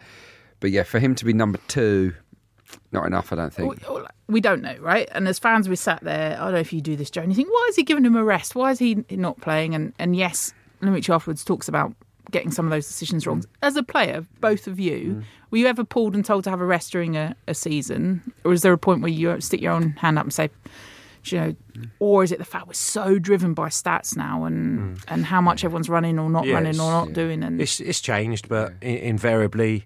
but 0.59 0.69
yeah, 0.69 0.83
for 0.83 0.99
him 0.99 1.15
to 1.15 1.25
be 1.25 1.33
number 1.33 1.59
two, 1.67 2.13
not 2.91 3.05
enough. 3.05 3.33
I 3.33 3.35
don't 3.35 3.53
think. 3.53 3.83
We, 4.27 4.41
don't 4.41 4.61
know, 4.61 4.75
right? 4.79 5.09
And 5.11 5.27
as 5.27 5.39
fans, 5.39 5.67
we 5.67 5.75
sat 5.75 6.03
there. 6.03 6.37
I 6.39 6.45
don't 6.45 6.53
know 6.53 6.59
if 6.59 6.71
you 6.71 6.81
do 6.81 6.95
this, 6.95 7.09
Joe. 7.09 7.21
And 7.21 7.31
you 7.31 7.35
think, 7.35 7.49
why 7.51 7.65
is 7.69 7.75
he 7.75 7.83
giving 7.83 8.05
him 8.05 8.15
a 8.15 8.23
rest? 8.23 8.55
Why 8.55 8.71
is 8.71 8.79
he 8.79 9.03
not 9.09 9.41
playing? 9.41 9.73
And 9.73 9.93
and 9.97 10.15
yes, 10.15 10.53
Limich 10.81 11.13
afterwards 11.13 11.43
talks 11.43 11.67
about 11.67 11.93
getting 12.31 12.51
some 12.51 12.65
of 12.65 12.71
those 12.71 12.87
decisions 12.87 13.25
wrong. 13.25 13.41
Mm. 13.41 13.47
As 13.61 13.75
a 13.75 13.83
player, 13.83 14.25
both 14.39 14.67
of 14.67 14.79
you, 14.79 14.97
mm. 14.99 15.23
were 15.51 15.57
you 15.57 15.67
ever 15.67 15.83
pulled 15.83 16.15
and 16.15 16.23
told 16.23 16.43
to 16.45 16.49
have 16.49 16.61
a 16.61 16.65
rest 16.65 16.91
during 16.91 17.15
a, 17.17 17.35
a 17.47 17.53
season, 17.53 18.33
or 18.43 18.53
is 18.53 18.61
there 18.61 18.73
a 18.73 18.77
point 18.77 19.01
where 19.01 19.11
you 19.11 19.39
stick 19.41 19.61
your 19.61 19.73
own 19.73 19.91
hand 19.91 20.17
up 20.17 20.25
and 20.25 20.33
say? 20.33 20.49
You 21.25 21.37
know, 21.37 21.55
mm. 21.73 21.89
or 21.99 22.23
is 22.23 22.31
it 22.31 22.39
the 22.39 22.45
fact 22.45 22.67
we're 22.67 22.73
so 22.73 23.19
driven 23.19 23.53
by 23.53 23.67
stats 23.67 24.15
now 24.15 24.45
and 24.45 24.99
and 25.09 25.25
how 25.25 25.41
much 25.41 25.63
everyone's 25.65 25.89
running 25.89 26.17
or 26.17 26.29
not 26.29 26.45
Yeah, 26.45 26.53
running 26.53 26.79
or 26.79 26.91
not 26.91 27.13
doing? 27.13 27.43
And 27.43 27.59
It's 27.61 27.79
it's 27.79 27.99
changed, 27.99 28.47
but 28.47 28.73
i 28.81 28.85
invariably, 28.85 29.85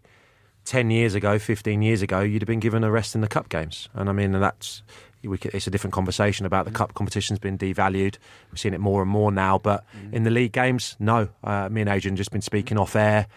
ten 0.64 0.92
years 0.92 1.16
ago, 1.16 1.40
fifteen 1.40 1.82
years 1.82 2.02
ago, 2.02 2.22
you'd 2.22 2.44
have 2.44 2.48
been 2.48 2.60
given 2.60 2.84
a 2.84 2.92
rest 2.92 3.16
in 3.16 3.22
the 3.22 3.28
cup 3.28 3.50
games, 3.50 3.90
and 3.94 4.10
I 4.10 4.14
mean 4.14 4.32
that's. 4.34 4.84
We 5.24 5.38
could, 5.38 5.54
it's 5.54 5.68
a 5.68 5.72
different 5.72 5.94
conversation 5.94 6.46
about 6.46 6.66
the 6.66 6.72
mm. 6.72 6.76
cup 6.76 6.94
competition's 6.94 7.40
been 7.40 7.58
devalued. 7.58 8.18
We're 8.52 8.58
seeing 8.58 8.74
it 8.74 8.80
more 8.80 9.02
and 9.02 9.10
more 9.10 9.32
now, 9.32 9.58
but 9.58 9.84
mm. 9.98 10.14
in 10.14 10.24
the 10.24 10.30
league 10.30 10.52
games, 10.52 10.96
no. 11.00 11.30
Uh, 11.44 11.70
me 11.70 11.82
and 11.82 11.90
Adrian 11.90 12.16
just 12.16 12.32
been 12.32 12.42
speaking 12.42 12.78
off 12.78 12.96
air. 12.96 13.28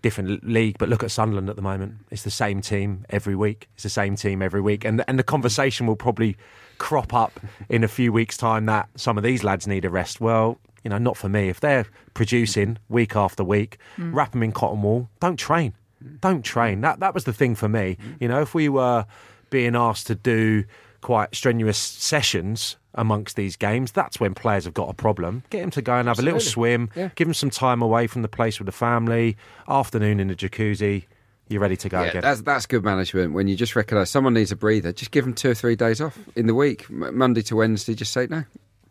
Different 0.00 0.46
league, 0.46 0.78
but 0.78 0.88
look 0.88 1.02
at 1.02 1.10
Sunderland 1.10 1.50
at 1.50 1.56
the 1.56 1.62
moment. 1.62 1.94
It's 2.12 2.22
the 2.22 2.30
same 2.30 2.60
team 2.60 3.04
every 3.10 3.34
week. 3.34 3.68
It's 3.74 3.82
the 3.82 3.90
same 3.90 4.14
team 4.14 4.42
every 4.42 4.60
week, 4.60 4.84
and 4.84 5.02
and 5.08 5.18
the 5.18 5.24
conversation 5.24 5.88
will 5.88 5.96
probably 5.96 6.36
crop 6.78 7.12
up 7.12 7.40
in 7.68 7.82
a 7.82 7.88
few 7.88 8.12
weeks' 8.12 8.36
time 8.36 8.66
that 8.66 8.88
some 8.94 9.18
of 9.18 9.24
these 9.24 9.42
lads 9.42 9.66
need 9.66 9.84
a 9.84 9.90
rest. 9.90 10.20
Well, 10.20 10.58
you 10.84 10.90
know, 10.90 10.98
not 10.98 11.16
for 11.16 11.28
me. 11.28 11.48
If 11.48 11.58
they're 11.58 11.84
producing 12.14 12.78
week 12.88 13.16
after 13.16 13.42
week, 13.42 13.78
mm. 13.96 14.14
wrap 14.14 14.30
them 14.30 14.44
in 14.44 14.52
cotton 14.52 14.82
wool. 14.82 15.08
Don't 15.18 15.36
train. 15.36 15.74
Don't 16.20 16.44
train. 16.44 16.80
That 16.80 17.00
that 17.00 17.12
was 17.12 17.24
the 17.24 17.32
thing 17.32 17.56
for 17.56 17.68
me. 17.68 17.98
You 18.20 18.28
know, 18.28 18.40
if 18.40 18.54
we 18.54 18.68
were 18.68 19.04
being 19.50 19.74
asked 19.74 20.06
to 20.06 20.14
do 20.14 20.64
quite 21.00 21.34
strenuous 21.34 21.78
sessions 21.78 22.76
amongst 22.94 23.36
these 23.36 23.56
games, 23.56 23.92
that's 23.92 24.18
when 24.18 24.34
players 24.34 24.64
have 24.64 24.74
got 24.74 24.90
a 24.90 24.94
problem. 24.94 25.44
Get 25.50 25.60
them 25.60 25.70
to 25.70 25.82
go 25.82 25.94
and 25.94 26.08
have 26.08 26.18
a 26.18 26.22
little 26.22 26.40
swim. 26.40 26.90
Yeah. 26.96 27.10
Give 27.14 27.28
them 27.28 27.34
some 27.34 27.50
time 27.50 27.80
away 27.82 28.06
from 28.06 28.22
the 28.22 28.28
place 28.28 28.58
with 28.58 28.66
the 28.66 28.72
family. 28.72 29.36
Afternoon 29.68 30.20
in 30.20 30.28
the 30.28 30.34
jacuzzi. 30.34 31.04
You're 31.48 31.62
ready 31.62 31.76
to 31.78 31.88
go 31.88 32.02
Yeah, 32.02 32.08
again. 32.08 32.22
that's 32.22 32.42
that's 32.42 32.66
good 32.66 32.84
management. 32.84 33.32
When 33.32 33.48
you 33.48 33.56
just 33.56 33.74
recognise 33.74 34.10
someone 34.10 34.34
needs 34.34 34.52
a 34.52 34.56
breather, 34.56 34.92
just 34.92 35.10
give 35.12 35.24
them 35.24 35.32
two 35.32 35.50
or 35.50 35.54
three 35.54 35.76
days 35.76 36.00
off 36.00 36.18
in 36.36 36.46
the 36.46 36.54
week, 36.54 36.84
M- 36.90 37.16
Monday 37.16 37.40
to 37.42 37.56
Wednesday. 37.56 37.94
Just 37.94 38.12
say 38.12 38.26
no, 38.28 38.44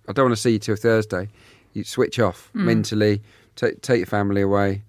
I 0.08 0.14
don't 0.14 0.26
want 0.26 0.36
to 0.36 0.42
see 0.42 0.52
you 0.54 0.60
till 0.60 0.76
Thursday. 0.76 1.30
You 1.74 1.84
switch 1.84 2.18
off 2.20 2.50
mm. 2.56 2.64
mentally, 2.64 3.22
take 3.56 3.82
take 3.82 3.98
your 3.98 4.08
family 4.08 4.42
away, 4.42 4.82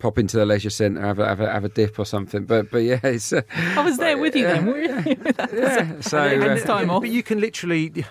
pop 0.00 0.18
into 0.18 0.36
the 0.36 0.46
leisure 0.46 0.70
centre, 0.70 1.00
have 1.00 1.18
a, 1.18 1.26
have 1.26 1.40
a 1.40 1.52
have 1.52 1.64
a 1.64 1.68
dip 1.68 1.98
or 1.98 2.04
something. 2.04 2.44
But 2.44 2.70
but 2.70 2.78
yeah, 2.78 3.00
it's 3.04 3.32
uh, 3.32 3.42
I 3.54 3.84
was 3.84 3.98
there 3.98 4.18
with 4.18 4.34
you 4.34 4.44
then. 4.44 4.66
were 4.66 4.80
you? 4.80 5.16
yeah. 5.52 6.00
So 6.00 6.18
And 6.18 6.58
uh, 6.58 6.64
time 6.64 6.90
off. 6.90 7.02
But 7.02 7.10
you 7.10 7.22
can 7.22 7.40
literally. 7.40 8.04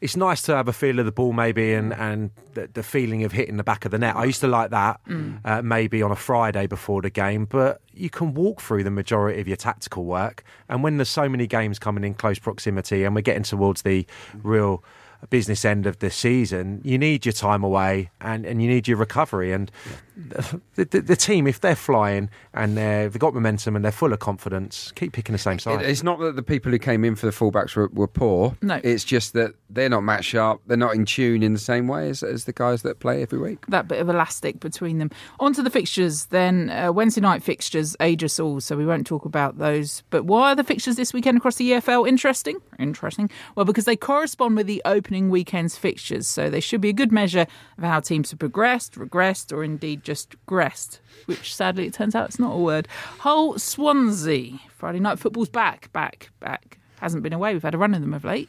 It's 0.00 0.16
nice 0.16 0.42
to 0.42 0.56
have 0.56 0.66
a 0.66 0.72
feel 0.72 0.98
of 0.98 1.04
the 1.04 1.12
ball, 1.12 1.32
maybe, 1.32 1.74
and, 1.74 1.92
and 1.92 2.32
the, 2.54 2.66
the 2.66 2.82
feeling 2.82 3.22
of 3.22 3.30
hitting 3.30 3.56
the 3.56 3.62
back 3.62 3.84
of 3.84 3.92
the 3.92 3.98
net. 3.98 4.16
I 4.16 4.24
used 4.24 4.40
to 4.40 4.48
like 4.48 4.70
that, 4.70 5.00
uh, 5.44 5.62
maybe 5.62 6.02
on 6.02 6.10
a 6.10 6.16
Friday 6.16 6.66
before 6.66 7.02
the 7.02 7.08
game, 7.08 7.44
but 7.44 7.80
you 7.92 8.10
can 8.10 8.34
walk 8.34 8.60
through 8.60 8.82
the 8.82 8.90
majority 8.90 9.40
of 9.40 9.46
your 9.46 9.56
tactical 9.56 10.04
work. 10.04 10.42
And 10.68 10.82
when 10.82 10.96
there's 10.96 11.08
so 11.08 11.28
many 11.28 11.46
games 11.46 11.78
coming 11.78 12.02
in 12.02 12.14
close 12.14 12.40
proximity, 12.40 13.04
and 13.04 13.14
we're 13.14 13.20
getting 13.20 13.44
towards 13.44 13.82
the 13.82 14.04
real 14.42 14.82
business 15.30 15.64
end 15.64 15.86
of 15.86 15.98
the 16.00 16.10
season, 16.10 16.80
you 16.84 16.98
need 16.98 17.24
your 17.24 17.32
time 17.32 17.62
away 17.64 18.10
and, 18.20 18.44
and 18.44 18.62
you 18.62 18.68
need 18.68 18.88
your 18.88 18.96
recovery. 18.96 19.52
And 19.52 19.70
the, 20.16 20.60
the, 20.74 21.00
the 21.00 21.16
team, 21.16 21.46
if 21.46 21.60
they're 21.60 21.76
flying 21.76 22.28
and 22.54 22.76
they're, 22.76 23.08
they've 23.08 23.18
got 23.20 23.34
momentum 23.34 23.76
and 23.76 23.84
they're 23.84 23.92
full 23.92 24.12
of 24.12 24.18
confidence, 24.18 24.92
keep 24.94 25.12
picking 25.12 25.32
the 25.32 25.38
same 25.38 25.54
It- 25.56 25.62
side. 25.62 25.82
It's 25.82 26.02
not 26.02 26.18
that 26.20 26.36
the 26.36 26.42
people 26.42 26.70
who 26.72 26.78
came 26.78 27.04
in 27.04 27.14
for 27.16 27.26
the 27.26 27.32
fullbacks 27.32 27.74
were, 27.76 27.88
were 27.88 28.08
poor. 28.08 28.56
No. 28.62 28.80
It's 28.82 29.04
just 29.04 29.32
that 29.34 29.54
they're 29.70 29.88
not 29.88 30.02
match 30.02 30.26
sharp. 30.26 30.60
They're 30.66 30.76
not 30.76 30.94
in 30.94 31.04
tune 31.06 31.42
in 31.42 31.52
the 31.54 31.58
same 31.58 31.88
way 31.88 32.10
as, 32.10 32.22
as 32.22 32.44
the 32.44 32.52
guys 32.52 32.82
that 32.82 32.98
play 33.00 33.22
every 33.22 33.38
week. 33.38 33.64
that 33.68 33.88
bit 33.88 34.00
of 34.00 34.08
elastic 34.08 34.60
between 34.60 34.98
them. 34.98 35.10
On 35.40 35.52
to 35.54 35.62
the 35.62 35.70
fixtures 35.70 36.26
then. 36.26 36.68
Uh, 36.70 36.92
Wednesday 36.92 37.20
night 37.20 37.42
fixtures 37.42 37.96
age 38.00 38.22
us 38.22 38.38
all, 38.38 38.60
so 38.60 38.76
we 38.76 38.84
won't 38.84 39.06
talk 39.06 39.24
about 39.24 39.58
those. 39.58 40.02
But 40.10 40.24
why 40.24 40.52
are 40.52 40.54
the 40.56 40.64
fixtures 40.64 40.96
this 40.96 41.12
weekend 41.14 41.38
across 41.38 41.56
the 41.56 41.70
EFL 41.72 42.06
interesting? 42.08 42.60
Interesting. 42.78 43.30
Well, 43.54 43.64
because 43.64 43.84
they 43.86 43.96
correspond 43.96 44.56
with 44.56 44.66
the 44.66 44.82
opening 45.12 45.28
weekend's 45.28 45.76
fixtures, 45.76 46.26
so 46.26 46.48
they 46.48 46.58
should 46.60 46.80
be 46.80 46.88
a 46.88 46.92
good 46.94 47.12
measure 47.12 47.46
of 47.76 47.84
how 47.84 48.00
teams 48.00 48.30
have 48.30 48.38
progressed, 48.38 48.94
regressed, 48.94 49.52
or 49.52 49.62
indeed 49.62 50.02
just 50.02 50.34
gressed, 50.46 51.00
which 51.26 51.54
sadly 51.54 51.86
it 51.86 51.92
turns 51.92 52.14
out 52.14 52.30
it's 52.30 52.38
not 52.38 52.52
a 52.54 52.58
word. 52.58 52.88
Hull 53.18 53.58
Swansea. 53.58 54.58
Friday 54.70 55.00
night 55.00 55.18
football's 55.18 55.50
back, 55.50 55.92
back, 55.92 56.30
back. 56.40 56.78
Hasn't 56.98 57.22
been 57.22 57.34
away. 57.34 57.52
We've 57.52 57.62
had 57.62 57.74
a 57.74 57.78
run 57.78 57.92
of 57.92 58.00
them 58.00 58.14
of 58.14 58.24
late. 58.24 58.48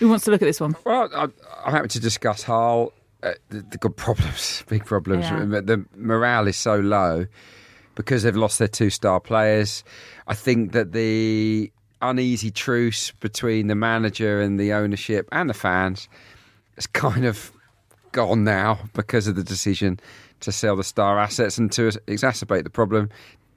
Who 0.00 0.08
wants 0.08 0.24
to 0.24 0.32
look 0.32 0.42
at 0.42 0.46
this 0.46 0.60
one? 0.60 0.74
Well, 0.84 1.08
I, 1.14 1.28
I'm 1.64 1.72
happy 1.72 1.88
to 1.88 2.00
discuss 2.00 2.42
Hull. 2.42 2.92
Uh, 3.22 3.34
the- 3.50 3.60
they've 3.60 3.78
got 3.78 3.94
problems, 3.94 4.64
big 4.68 4.84
problems. 4.84 5.22
Yeah. 5.24 5.44
The 5.60 5.84
morale 5.94 6.48
is 6.48 6.56
so 6.56 6.80
low 6.80 7.26
because 7.94 8.24
they've 8.24 8.34
lost 8.34 8.58
their 8.58 8.66
two 8.66 8.90
star 8.90 9.20
players. 9.20 9.84
I 10.26 10.34
think 10.34 10.72
that 10.72 10.90
the 10.90 11.70
uneasy 12.02 12.50
truce 12.50 13.12
between 13.12 13.68
the 13.68 13.74
manager 13.74 14.40
and 14.40 14.58
the 14.58 14.72
ownership 14.72 15.28
and 15.32 15.48
the 15.48 15.54
fans 15.54 16.08
is 16.76 16.86
kind 16.86 17.24
of 17.24 17.52
gone 18.12 18.44
now 18.44 18.78
because 18.92 19.26
of 19.26 19.36
the 19.36 19.44
decision 19.44 19.98
to 20.40 20.52
sell 20.52 20.76
the 20.76 20.84
star 20.84 21.18
assets 21.18 21.56
and 21.56 21.72
to 21.72 21.88
exacerbate 22.06 22.64
the 22.64 22.70
problem. 22.70 23.08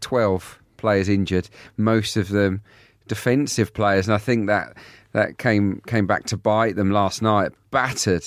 12 0.01 0.59
players 0.77 1.09
injured, 1.09 1.49
most 1.77 2.15
of 2.15 2.29
them 2.29 2.61
defensive 3.07 3.73
players, 3.73 4.07
and 4.07 4.15
I 4.15 4.17
think 4.17 4.47
that 4.47 4.75
that 5.13 5.37
came 5.37 5.81
came 5.87 6.07
back 6.07 6.25
to 6.25 6.37
bite 6.37 6.75
them 6.75 6.91
last 6.91 7.21
night, 7.21 7.51
battered 7.71 8.25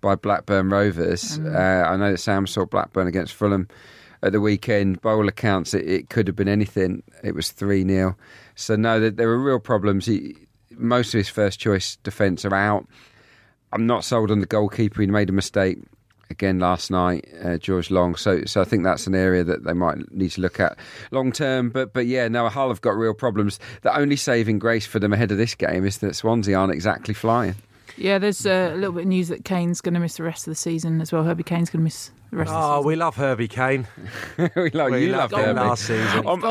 by 0.00 0.14
Blackburn 0.14 0.70
Rovers. 0.70 1.38
Uh, 1.38 1.84
I 1.86 1.96
know 1.96 2.12
that 2.12 2.18
Sam 2.18 2.46
saw 2.46 2.64
Blackburn 2.64 3.06
against 3.06 3.34
Fulham 3.34 3.68
at 4.22 4.32
the 4.32 4.40
weekend. 4.40 5.00
By 5.00 5.12
all 5.12 5.28
accounts, 5.28 5.74
it, 5.74 5.88
it 5.88 6.10
could 6.10 6.26
have 6.26 6.36
been 6.36 6.48
anything. 6.48 7.02
It 7.22 7.34
was 7.34 7.50
3 7.50 7.86
0. 7.86 8.16
So, 8.54 8.76
no, 8.76 9.00
there, 9.00 9.10
there 9.10 9.28
were 9.28 9.38
real 9.38 9.60
problems. 9.60 10.06
He, 10.06 10.36
most 10.70 11.14
of 11.14 11.18
his 11.18 11.28
first 11.28 11.58
choice 11.58 11.96
defence 11.96 12.44
are 12.44 12.54
out. 12.54 12.86
I'm 13.72 13.86
not 13.86 14.04
sold 14.04 14.30
on 14.30 14.40
the 14.40 14.46
goalkeeper. 14.46 15.00
He 15.00 15.06
made 15.06 15.28
a 15.28 15.32
mistake 15.32 15.78
again 16.30 16.58
last 16.58 16.90
night, 16.90 17.28
uh, 17.44 17.58
George 17.58 17.90
Long. 17.90 18.14
So, 18.16 18.44
so 18.44 18.60
I 18.60 18.64
think 18.64 18.84
that's 18.84 19.06
an 19.06 19.14
area 19.14 19.44
that 19.44 19.64
they 19.64 19.72
might 19.72 20.10
need 20.12 20.30
to 20.32 20.40
look 20.40 20.60
at 20.60 20.78
long 21.10 21.32
term. 21.32 21.70
But, 21.70 21.92
but 21.92 22.06
yeah, 22.06 22.28
no, 22.28 22.48
Hull 22.48 22.68
have 22.68 22.80
got 22.80 22.96
real 22.96 23.14
problems. 23.14 23.58
The 23.82 23.96
only 23.96 24.16
saving 24.16 24.58
grace 24.58 24.86
for 24.86 24.98
them 24.98 25.12
ahead 25.12 25.30
of 25.30 25.38
this 25.38 25.54
game 25.54 25.84
is 25.84 25.98
that 25.98 26.14
Swansea 26.14 26.56
aren't 26.56 26.72
exactly 26.72 27.14
flying. 27.14 27.56
Yeah, 27.96 28.18
there's 28.18 28.46
uh, 28.46 28.70
a 28.72 28.76
little 28.76 28.92
bit 28.92 29.02
of 29.02 29.08
news 29.08 29.28
that 29.28 29.44
Kane's 29.44 29.80
going 29.80 29.94
to 29.94 30.00
miss 30.00 30.16
the 30.16 30.22
rest 30.22 30.46
of 30.46 30.52
the 30.52 30.56
season 30.56 31.00
as 31.00 31.12
well. 31.12 31.24
Herbie 31.24 31.42
Kane's 31.42 31.68
going 31.68 31.80
to 31.80 31.84
miss 31.84 32.10
the 32.30 32.36
rest 32.36 32.50
of 32.50 32.54
the 32.54 32.78
Oh, 32.78 32.82
we 32.82 32.96
love 32.96 33.16
Herbie 33.16 33.48
Kane. 33.48 33.86
we 34.56 34.70
love, 34.70 34.90
We 34.90 35.06
you 35.06 35.12
loved 35.12 35.32
love 35.32 35.44
him 35.44 35.56
last 35.56 35.84
season. 35.86 36.26
On, 36.26 36.42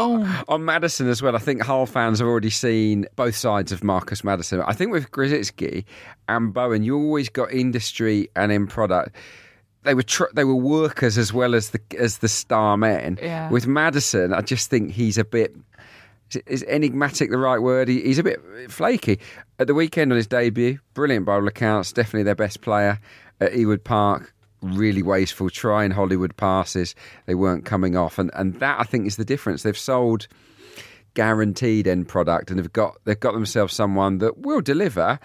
on 0.47 0.65
Maddison 0.65 1.07
as 1.07 1.21
well, 1.21 1.35
I 1.35 1.39
think 1.39 1.61
Hull 1.61 1.85
fans 1.85 2.19
have 2.19 2.27
already 2.27 2.49
seen 2.49 3.05
both 3.15 3.35
sides 3.35 3.71
of 3.71 3.83
Marcus 3.83 4.23
Maddison. 4.23 4.61
I 4.61 4.73
think 4.73 4.91
with 4.91 5.09
Grosicki 5.11 5.85
and 6.27 6.53
Bowen, 6.53 6.83
you 6.83 6.95
always 6.97 7.29
got 7.29 7.51
industry 7.51 8.29
and 8.35 8.51
in 8.51 8.67
product. 8.67 9.15
They 9.83 9.93
were 9.93 10.03
tr- 10.03 10.25
they 10.33 10.43
were 10.43 10.55
workers 10.55 11.17
as 11.17 11.31
well 11.31 11.55
as 11.55 11.69
the 11.69 11.79
as 11.97 12.17
the 12.17 12.27
star 12.27 12.75
men. 12.75 13.17
Yeah. 13.21 13.49
With 13.49 13.65
Maddison, 13.65 14.33
I 14.33 14.41
just 14.41 14.69
think 14.69 14.91
he's 14.91 15.17
a 15.17 15.23
bit 15.23 15.55
is- 16.31 16.41
is 16.47 16.63
enigmatic 16.67 17.31
the 17.31 17.37
right 17.37 17.59
word? 17.59 17.87
He, 17.87 18.01
he's 18.01 18.19
a 18.19 18.23
bit 18.23 18.41
flaky. 18.69 19.19
At 19.57 19.67
the 19.67 19.73
weekend 19.73 20.11
on 20.11 20.17
his 20.17 20.27
debut, 20.27 20.79
brilliant 20.93 21.25
by 21.25 21.35
all 21.35 21.47
accounts, 21.47 21.93
definitely 21.93 22.23
their 22.23 22.35
best 22.35 22.59
player 22.61 22.99
at 23.39 23.53
Ewood 23.53 23.83
Park. 23.85 24.33
Really 24.61 25.03
wasteful, 25.03 25.49
trying 25.49 25.91
Hollywood 25.91 26.35
passes. 26.35 26.95
They 27.25 27.35
weren't 27.35 27.65
coming 27.65 27.95
off, 27.95 28.19
and 28.19 28.29
and 28.33 28.59
that 28.59 28.79
I 28.79 28.83
think 28.83 29.07
is 29.07 29.15
the 29.15 29.25
difference. 29.25 29.63
They've 29.63 29.77
sold 29.77 30.27
guaranteed 31.13 31.87
end 31.87 32.07
product, 32.07 32.49
and 32.49 32.59
they've 32.59 32.73
got 32.73 32.97
they've 33.05 33.19
got 33.19 33.33
themselves 33.33 33.73
someone 33.73 34.17
that 34.19 34.39
will 34.39 34.61
deliver, 34.61 35.19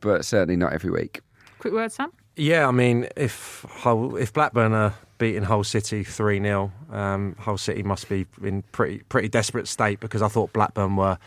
but 0.00 0.24
certainly 0.24 0.56
not 0.56 0.72
every 0.72 0.90
week. 0.90 1.20
Quick 1.58 1.74
word, 1.74 1.92
Sam. 1.92 2.12
Yeah, 2.36 2.66
I 2.66 2.70
mean, 2.70 3.08
if 3.16 3.64
Hull, 3.68 4.16
if 4.16 4.32
Blackburn 4.32 4.72
are 4.72 4.94
beating 5.18 5.42
Hull 5.44 5.64
City 5.64 6.02
three 6.02 6.40
0 6.40 6.72
um, 6.90 7.36
Hull 7.38 7.58
City 7.58 7.82
must 7.82 8.08
be 8.08 8.26
in 8.42 8.62
pretty 8.72 8.98
pretty 9.08 9.28
desperate 9.28 9.68
state 9.68 10.00
because 10.00 10.22
I 10.22 10.28
thought 10.28 10.52
Blackburn 10.52 10.96
were 10.96 11.18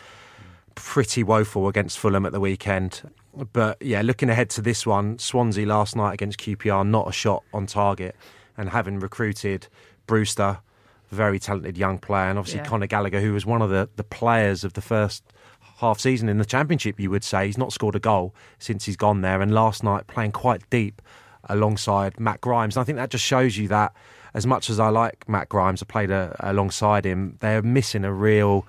pretty 0.74 1.22
woeful 1.22 1.68
against 1.68 1.98
Fulham 1.98 2.26
at 2.26 2.32
the 2.32 2.40
weekend. 2.40 3.02
But 3.52 3.78
yeah, 3.82 4.02
looking 4.02 4.30
ahead 4.30 4.50
to 4.50 4.62
this 4.62 4.86
one, 4.86 5.18
Swansea 5.18 5.66
last 5.66 5.94
night 5.96 6.14
against 6.14 6.38
QPR, 6.38 6.86
not 6.86 7.08
a 7.08 7.12
shot 7.12 7.42
on 7.52 7.66
target, 7.66 8.16
and 8.56 8.70
having 8.70 8.98
recruited 8.98 9.68
Brewster, 10.06 10.58
very 11.10 11.38
talented 11.38 11.76
young 11.76 11.98
player, 11.98 12.30
and 12.30 12.38
obviously 12.38 12.60
Yeah. 12.60 12.66
Conor 12.66 12.86
Gallagher, 12.86 13.20
who 13.20 13.32
was 13.32 13.44
one 13.44 13.62
of 13.62 13.70
the, 13.70 13.88
the 13.96 14.04
players 14.04 14.64
of 14.64 14.72
the 14.72 14.80
first 14.80 15.22
half 15.78 16.00
season 16.00 16.28
in 16.28 16.38
the 16.38 16.44
championship, 16.44 16.98
you 16.98 17.10
would 17.10 17.24
say. 17.24 17.46
He's 17.46 17.58
not 17.58 17.72
scored 17.72 17.94
a 17.94 18.00
goal 18.00 18.34
since 18.58 18.86
he's 18.86 18.96
gone 18.96 19.20
there, 19.20 19.42
and 19.42 19.52
last 19.52 19.84
night 19.84 20.06
playing 20.06 20.32
quite 20.32 20.68
deep 20.70 21.02
alongside 21.48 22.18
Matt 22.18 22.40
Grimes. 22.40 22.76
And 22.76 22.80
I 22.80 22.84
think 22.84 22.96
that 22.96 23.10
just 23.10 23.24
shows 23.24 23.56
you 23.56 23.68
that 23.68 23.92
as 24.34 24.46
much 24.46 24.68
as 24.68 24.80
I 24.80 24.88
like 24.88 25.28
Matt 25.28 25.48
Grimes, 25.48 25.82
I 25.82 25.86
played 25.86 26.10
a, 26.10 26.34
alongside 26.40 27.04
him, 27.06 27.36
they're 27.40 27.62
missing 27.62 28.04
a 28.04 28.12
real 28.12 28.66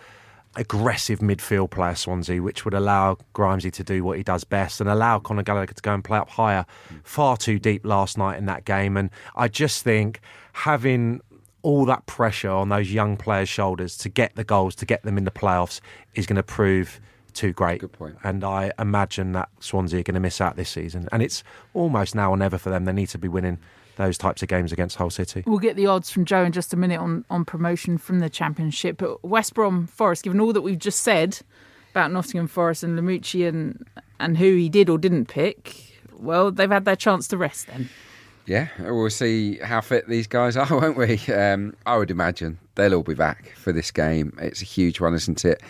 aggressive 0.57 1.19
midfield 1.19 1.71
player, 1.71 1.95
Swansea, 1.95 2.41
which 2.41 2.65
would 2.65 2.73
allow 2.73 3.17
Grimesy 3.33 3.71
to 3.71 3.83
do 3.83 4.03
what 4.03 4.17
he 4.17 4.23
does 4.23 4.43
best 4.43 4.81
and 4.81 4.89
allow 4.89 5.19
Conor 5.19 5.43
Gallagher 5.43 5.73
to 5.73 5.81
go 5.81 5.93
and 5.93 6.03
play 6.03 6.17
up 6.17 6.29
higher. 6.29 6.65
Far 7.03 7.37
too 7.37 7.59
deep 7.59 7.85
last 7.85 8.17
night 8.17 8.37
in 8.37 8.45
that 8.45 8.65
game. 8.65 8.97
And 8.97 9.09
I 9.35 9.47
just 9.47 9.83
think 9.83 10.19
having 10.53 11.21
all 11.61 11.85
that 11.85 12.05
pressure 12.05 12.49
on 12.49 12.69
those 12.69 12.91
young 12.91 13.17
players' 13.17 13.49
shoulders 13.49 13.97
to 13.99 14.09
get 14.09 14.35
the 14.35 14.43
goals, 14.43 14.75
to 14.75 14.85
get 14.85 15.03
them 15.03 15.17
in 15.17 15.23
the 15.23 15.31
playoffs, 15.31 15.79
is 16.15 16.25
going 16.25 16.37
to 16.37 16.43
prove 16.43 16.99
too 17.33 17.53
great. 17.53 17.81
Good 17.81 17.93
point. 17.93 18.17
And 18.23 18.43
I 18.43 18.71
imagine 18.79 19.33
that 19.33 19.49
Swansea 19.59 19.99
are 19.99 20.03
going 20.03 20.15
to 20.15 20.19
miss 20.19 20.41
out 20.41 20.55
this 20.55 20.69
season. 20.69 21.07
And 21.11 21.21
it's 21.21 21.43
almost 21.73 22.15
now 22.15 22.31
or 22.31 22.37
never 22.37 22.57
for 22.57 22.69
them. 22.69 22.85
They 22.85 22.93
need 22.93 23.09
to 23.09 23.17
be 23.17 23.27
winning 23.27 23.59
those 23.97 24.17
types 24.17 24.41
of 24.41 24.47
games 24.47 24.71
against 24.71 24.95
Hull 24.95 25.09
City. 25.09 25.43
We'll 25.45 25.59
get 25.59 25.75
the 25.75 25.87
odds 25.87 26.09
from 26.09 26.23
Joe 26.23 26.43
in 26.43 26.51
just 26.51 26.73
a 26.73 26.77
minute 26.77 26.99
on, 26.99 27.25
on 27.29 27.43
promotion 27.43 27.97
from 27.97 28.19
the 28.19 28.29
Championship. 28.29 28.97
But 28.97 29.23
West 29.23 29.53
Brom 29.53 29.87
Forest, 29.87 30.23
given 30.23 30.39
all 30.39 30.53
that 30.53 30.61
we've 30.61 30.79
just 30.79 31.01
said 31.01 31.39
about 31.91 32.11
Nottingham 32.11 32.47
Forest 32.47 32.83
and 32.83 32.97
Lamouchi 32.97 33.47
and, 33.47 33.85
and 34.19 34.37
who 34.37 34.55
he 34.55 34.69
did 34.69 34.89
or 34.89 34.97
didn't 34.97 35.25
pick, 35.25 35.99
well, 36.17 36.51
they've 36.51 36.71
had 36.71 36.85
their 36.85 36.95
chance 36.95 37.27
to 37.29 37.37
rest 37.37 37.67
then. 37.67 37.89
Yeah, 38.45 38.69
we'll 38.79 39.09
see 39.09 39.57
how 39.57 39.81
fit 39.81 40.07
these 40.07 40.27
guys 40.27 40.55
are, 40.55 40.67
won't 40.71 40.95
we? 40.97 41.17
Um, 41.33 41.75
I 41.85 41.97
would 41.97 42.11
imagine 42.11 42.59
they'll 42.75 42.93
all 42.93 43.03
be 43.03 43.13
back 43.13 43.53
for 43.57 43.73
this 43.73 43.91
game. 43.91 44.37
It's 44.41 44.61
a 44.61 44.65
huge 44.65 45.01
one, 45.01 45.13
isn't 45.15 45.43
it? 45.43 45.61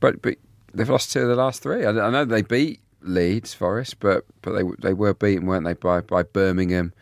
But 0.00 0.20
but 0.20 0.36
they've 0.74 0.90
lost 0.90 1.12
two 1.12 1.20
of 1.20 1.28
the 1.28 1.36
last 1.36 1.62
three. 1.62 1.86
I, 1.86 1.90
I 1.90 2.10
know 2.10 2.26
they 2.26 2.42
beat 2.42 2.80
Leeds 3.00 3.54
Forest, 3.54 3.98
but 4.00 4.26
but 4.42 4.52
they 4.52 4.62
they 4.80 4.92
were 4.92 5.14
beaten, 5.14 5.46
weren't 5.46 5.64
they, 5.64 5.72
by 5.72 6.02
by 6.02 6.22
Birmingham 6.22 6.92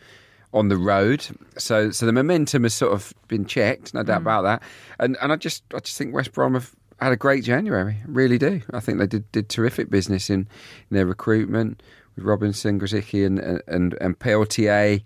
on 0.53 0.67
the 0.67 0.77
road. 0.77 1.25
So 1.57 1.91
so 1.91 2.05
the 2.05 2.11
momentum 2.11 2.63
has 2.63 2.73
sort 2.73 2.93
of 2.93 3.13
been 3.27 3.45
checked, 3.45 3.93
no 3.93 4.03
doubt 4.03 4.21
about 4.21 4.43
that. 4.43 4.63
And 4.99 5.17
and 5.21 5.31
I 5.31 5.35
just 5.35 5.63
I 5.73 5.79
just 5.79 5.97
think 5.97 6.13
West 6.13 6.33
Brom 6.33 6.53
have 6.53 6.75
had 6.99 7.11
a 7.11 7.17
great 7.17 7.43
January, 7.43 7.97
really 8.05 8.37
do. 8.37 8.61
I 8.73 8.79
think 8.79 8.99
they 8.99 9.07
did 9.07 9.31
did 9.31 9.49
terrific 9.49 9.89
business 9.89 10.29
in, 10.29 10.47
in 10.89 10.97
their 10.97 11.05
recruitment 11.05 11.81
with 12.15 12.25
Robinson, 12.25 12.79
Grosicki, 12.79 13.25
and 13.25 13.39
and 13.67 13.93
and 14.01 14.17
Peltier, 14.19 14.99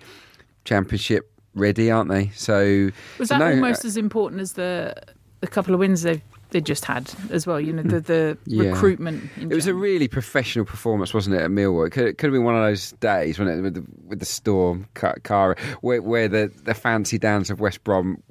Championship 0.65 1.31
ready, 1.53 1.89
aren't 1.89 2.09
they? 2.09 2.29
So 2.29 2.89
Was 3.17 3.29
that 3.29 3.39
no, 3.39 3.51
almost 3.51 3.85
uh, 3.85 3.87
as 3.87 3.97
important 3.97 4.41
as 4.41 4.53
the 4.53 4.95
the 5.39 5.47
couple 5.47 5.73
of 5.73 5.79
wins 5.79 6.01
they've 6.01 6.21
they 6.55 6.61
just 6.61 6.85
had 6.85 7.11
as 7.29 7.45
well? 7.45 7.59
You 7.59 7.73
know, 7.73 7.83
the, 7.83 7.99
the 7.99 8.37
Yeah. 8.45 8.69
recruitment. 8.71 9.29
In 9.37 9.51
It 9.51 9.55
was 9.55 9.67
a 9.67 9.73
really 9.73 10.07
professional 10.07 10.65
performance, 10.65 11.13
wasn't 11.13 11.35
it, 11.35 11.41
at 11.43 11.51
Millwall? 11.51 11.85
It 11.85 11.91
could, 11.91 12.07
it 12.07 12.17
could 12.17 12.27
have 12.27 12.33
been 12.33 12.43
one 12.45 12.55
of 12.55 12.63
those 12.63 12.93
days, 12.93 13.37
wasn't 13.37 13.59
it, 13.59 13.61
with 13.61 13.73
the, 13.75 13.85
with 14.07 14.19
the 14.19 14.25
storm, 14.25 14.87
Ca- 14.95 15.15
Cara, 15.23 15.55
where, 15.81 16.01
where 16.01 16.27
the, 16.27 16.51
the 16.63 16.73
fancy 16.73 17.17
downs 17.17 17.49
of 17.49 17.59
West 17.59 17.83
Brom 17.83 18.23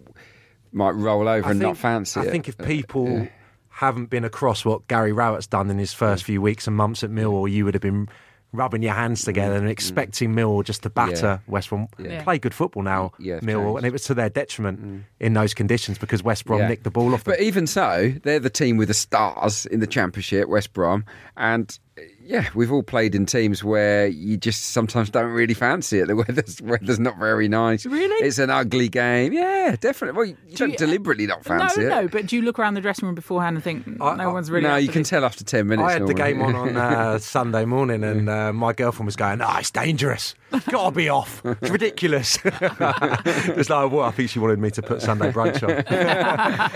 might 0.72 0.90
roll 0.92 1.28
over 1.28 1.46
I 1.46 1.50
and 1.52 1.60
think, 1.60 1.68
not 1.68 1.76
fancy 1.76 2.18
I 2.20 2.24
it. 2.24 2.30
think 2.30 2.48
if 2.48 2.58
Uh, 2.60 2.64
people 2.64 3.08
yeah. 3.08 3.28
haven't 3.68 4.10
been 4.10 4.24
across 4.24 4.64
what 4.64 4.88
Gary 4.88 5.12
Rowett's 5.12 5.46
done 5.46 5.70
in 5.70 5.78
his 5.78 5.92
first 5.92 6.24
few 6.24 6.40
weeks 6.42 6.66
and 6.66 6.74
months 6.76 7.04
at 7.04 7.10
Millwall, 7.10 7.50
you 7.50 7.64
would 7.64 7.74
have 7.74 7.82
been 7.82 8.08
rubbing 8.54 8.82
your 8.82 8.94
hands 8.94 9.24
together 9.24 9.56
and 9.56 9.64
mm, 9.64 9.68
mm. 9.68 9.72
expecting 9.72 10.34
Millwall 10.34 10.64
just 10.64 10.82
to 10.84 10.90
batter 10.90 11.40
West 11.46 11.68
Brom. 11.70 11.88
Yeah. 11.98 12.22
Play 12.22 12.38
good 12.38 12.54
football 12.54 12.82
now, 12.82 13.12
Yeah, 13.18 13.40
Millwall, 13.40 13.64
changed. 13.64 13.76
and 13.78 13.86
it 13.86 13.92
was 13.92 14.04
to 14.04 14.14
their 14.14 14.30
detriment 14.30 14.84
mm. 14.84 15.02
in 15.20 15.34
those 15.34 15.54
conditions 15.54 15.98
because 15.98 16.22
West 16.22 16.44
Brom 16.44 16.60
Yeah. 16.60 16.68
nicked 16.68 16.84
the 16.84 16.90
ball 16.90 17.12
off 17.14 17.24
them. 17.24 17.32
But 17.32 17.40
even 17.40 17.66
so, 17.66 18.12
they're 18.22 18.40
the 18.40 18.50
team 18.50 18.76
with 18.76 18.88
the 18.88 18.94
stars 18.94 19.66
in 19.66 19.80
the 19.80 19.86
Championship, 19.86 20.48
West 20.48 20.72
Brom, 20.72 21.04
and 21.36 21.78
yeah, 22.24 22.48
we've 22.54 22.72
all 22.72 22.82
played 22.82 23.14
in 23.14 23.24
teams 23.24 23.62
where 23.62 24.06
you 24.08 24.36
just 24.36 24.70
sometimes 24.70 25.10
don't 25.10 25.30
really 25.30 25.54
fancy 25.54 26.00
it. 26.00 26.06
The 26.08 26.16
weather's 26.28 26.60
weather's 26.60 26.98
not 26.98 27.18
very 27.18 27.46
nice. 27.48 27.86
Really? 27.86 28.26
It's 28.26 28.38
an 28.38 28.50
ugly 28.50 28.88
game. 28.88 29.32
Yeah, 29.32 29.76
definitely. 29.78 30.16
Well, 30.16 30.26
you 30.26 30.56
don't 30.56 30.70
you- 30.72 30.76
deliberately 30.76 31.26
not 31.26 31.44
fancy 31.44 31.82
no, 31.82 31.86
it. 31.86 31.90
no, 31.90 32.08
but 32.08 32.26
do 32.26 32.34
you 32.36 32.42
look 32.42 32.58
around 32.58 32.74
the 32.74 32.80
dressing 32.80 33.06
room 33.06 33.14
beforehand 33.14 33.56
and 33.56 33.62
think 33.62 33.86
"Mm, 33.86 33.98
I- 34.00 34.16
no 34.16 34.30
I- 34.30 34.32
one's 34.32 34.50
really? 34.50 34.66
no, 34.66 34.74
you 34.76 34.88
can 34.88 35.02
this"? 35.02 35.10
tell 35.10 35.24
after 35.24 35.44
ten 35.44 35.68
minutes. 35.68 35.88
I 35.88 35.92
had 35.92 36.06
the 36.06 36.14
game 36.14 36.42
on 36.42 36.56
on 36.56 36.76
uh, 36.76 37.18
Sunday 37.18 37.64
morning, 37.64 38.02
and 38.02 38.28
uh, 38.28 38.52
my 38.52 38.72
girlfriend 38.72 39.06
was 39.06 39.16
going, 39.16 39.38
"No, 39.38 39.48
it's 39.58 39.70
dangerous. 39.70 40.34
Got 40.70 40.90
to 40.90 40.90
be 40.96 41.08
off. 41.08 41.42
It's 41.44 41.70
ridiculous." 41.70 42.38
it's 42.44 43.70
like, 43.70 43.90
well, 43.90 44.02
I 44.02 44.10
think 44.10 44.30
she 44.30 44.38
wanted 44.38 44.58
me 44.58 44.70
to 44.72 44.82
put 44.82 45.02
Sunday 45.02 45.30
brunch 45.32 45.62
on. 45.62 45.70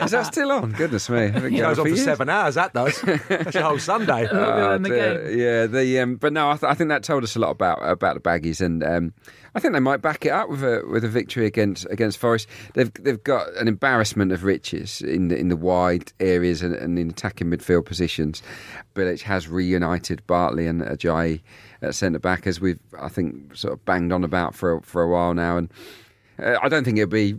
Is 0.04 0.11
that 0.12 0.26
still 0.26 0.50
on? 0.52 0.72
Goodness 0.72 1.09
me. 1.09 1.18
It 1.26 1.57
goes 1.59 1.78
on 1.78 1.88
for 1.88 1.96
seven 1.96 2.28
hours. 2.28 2.54
That 2.57 2.72
does. 2.72 3.00
That's 3.28 3.54
your 3.54 3.64
whole 3.64 3.78
Sunday. 3.78 4.26
Longer 4.33 4.78
than 4.78 4.83
the 5.14 5.37
Yeah, 5.37 5.66
the 5.66 6.01
um, 6.01 6.16
but 6.16 6.33
no, 6.33 6.51
I, 6.51 6.57
th- 6.57 6.71
I 6.71 6.75
think 6.75 6.88
that 6.88 7.03
told 7.03 7.25
us 7.25 7.37
a 7.37 7.38
lot 7.38 7.51
about 7.51 7.79
about 7.83 8.14
the 8.14 8.21
Baggies, 8.21 8.61
and 8.61 8.83
um, 8.85 9.12
I 9.55 9.61
think 9.61 9.75
they 9.75 9.81
might 9.81 10.03
back 10.03 10.25
it 10.27 10.31
up 10.31 10.49
with 10.49 10.62
a 10.62 10.83
with 10.90 11.05
a 11.05 11.09
victory 11.09 11.47
against 11.47 11.87
against 11.90 12.18
Forest. 12.18 12.49
They've 12.75 12.92
they've 12.94 13.23
got 13.23 13.49
an 13.57 13.68
embarrassment 13.68 14.33
of 14.33 14.44
riches 14.44 15.01
in 15.03 15.29
the, 15.29 15.37
in 15.38 15.49
the 15.49 15.57
wide 15.57 16.12
areas 16.21 16.62
and, 16.62 16.75
and 16.75 16.99
in 16.99 17.11
attacking 17.11 17.49
midfield 17.49 17.85
positions. 17.87 18.42
Bilic 18.94 19.23
has 19.23 19.49
reunited 19.49 20.27
Bartley 20.27 20.66
and 20.66 20.83
Ajayi 20.83 21.40
at 21.83 21.94
centre 21.94 22.18
back, 22.18 22.47
as 22.47 22.61
we've 22.61 22.81
I 22.99 23.09
think 23.09 23.57
sort 23.57 23.75
of 23.75 23.85
banged 23.85 24.12
on 24.12 24.25
about 24.25 24.55
for 24.55 24.75
a- 24.77 24.83
for 24.83 25.03
a 25.03 25.09
while 25.09 25.35
now, 25.35 25.57
and 25.57 25.73
uh, 26.42 26.57
I 26.62 26.68
don't 26.68 26.85
think 26.85 26.99
it'll 26.99 27.11
be 27.11 27.37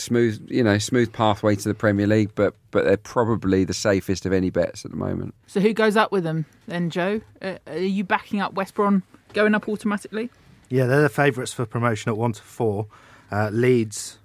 smooth, 0.00 0.46
you 0.50 0.62
know, 0.62 0.78
smooth 0.78 1.12
pathway 1.12 1.56
to 1.56 1.68
the 1.68 1.74
Premier 1.74 2.06
League, 2.06 2.32
but 2.34 2.54
but 2.70 2.84
they're 2.84 2.96
probably 2.96 3.64
the 3.64 3.74
safest 3.74 4.26
of 4.26 4.32
any 4.32 4.50
bets 4.50 4.84
at 4.84 4.90
the 4.90 4.96
moment. 4.96 5.34
So 5.46 5.60
who 5.60 5.72
goes 5.72 5.96
up 5.96 6.12
with 6.12 6.24
them 6.24 6.46
then, 6.66 6.90
Joe? 6.90 7.20
Uh, 7.42 7.58
are 7.66 7.78
you 7.78 8.04
backing 8.04 8.40
up 8.40 8.54
West 8.54 8.74
Brom 8.74 9.02
going 9.32 9.54
up 9.54 9.68
automatically? 9.68 10.30
Yeah, 10.68 10.86
they're 10.86 11.02
the 11.02 11.08
favourites 11.08 11.52
for 11.52 11.66
promotion 11.66 12.10
at 12.10 12.16
one 12.16 12.32
to 12.32 12.42
four. 12.42 12.86
Uh, 13.32 13.50
Leeds, 13.50 14.18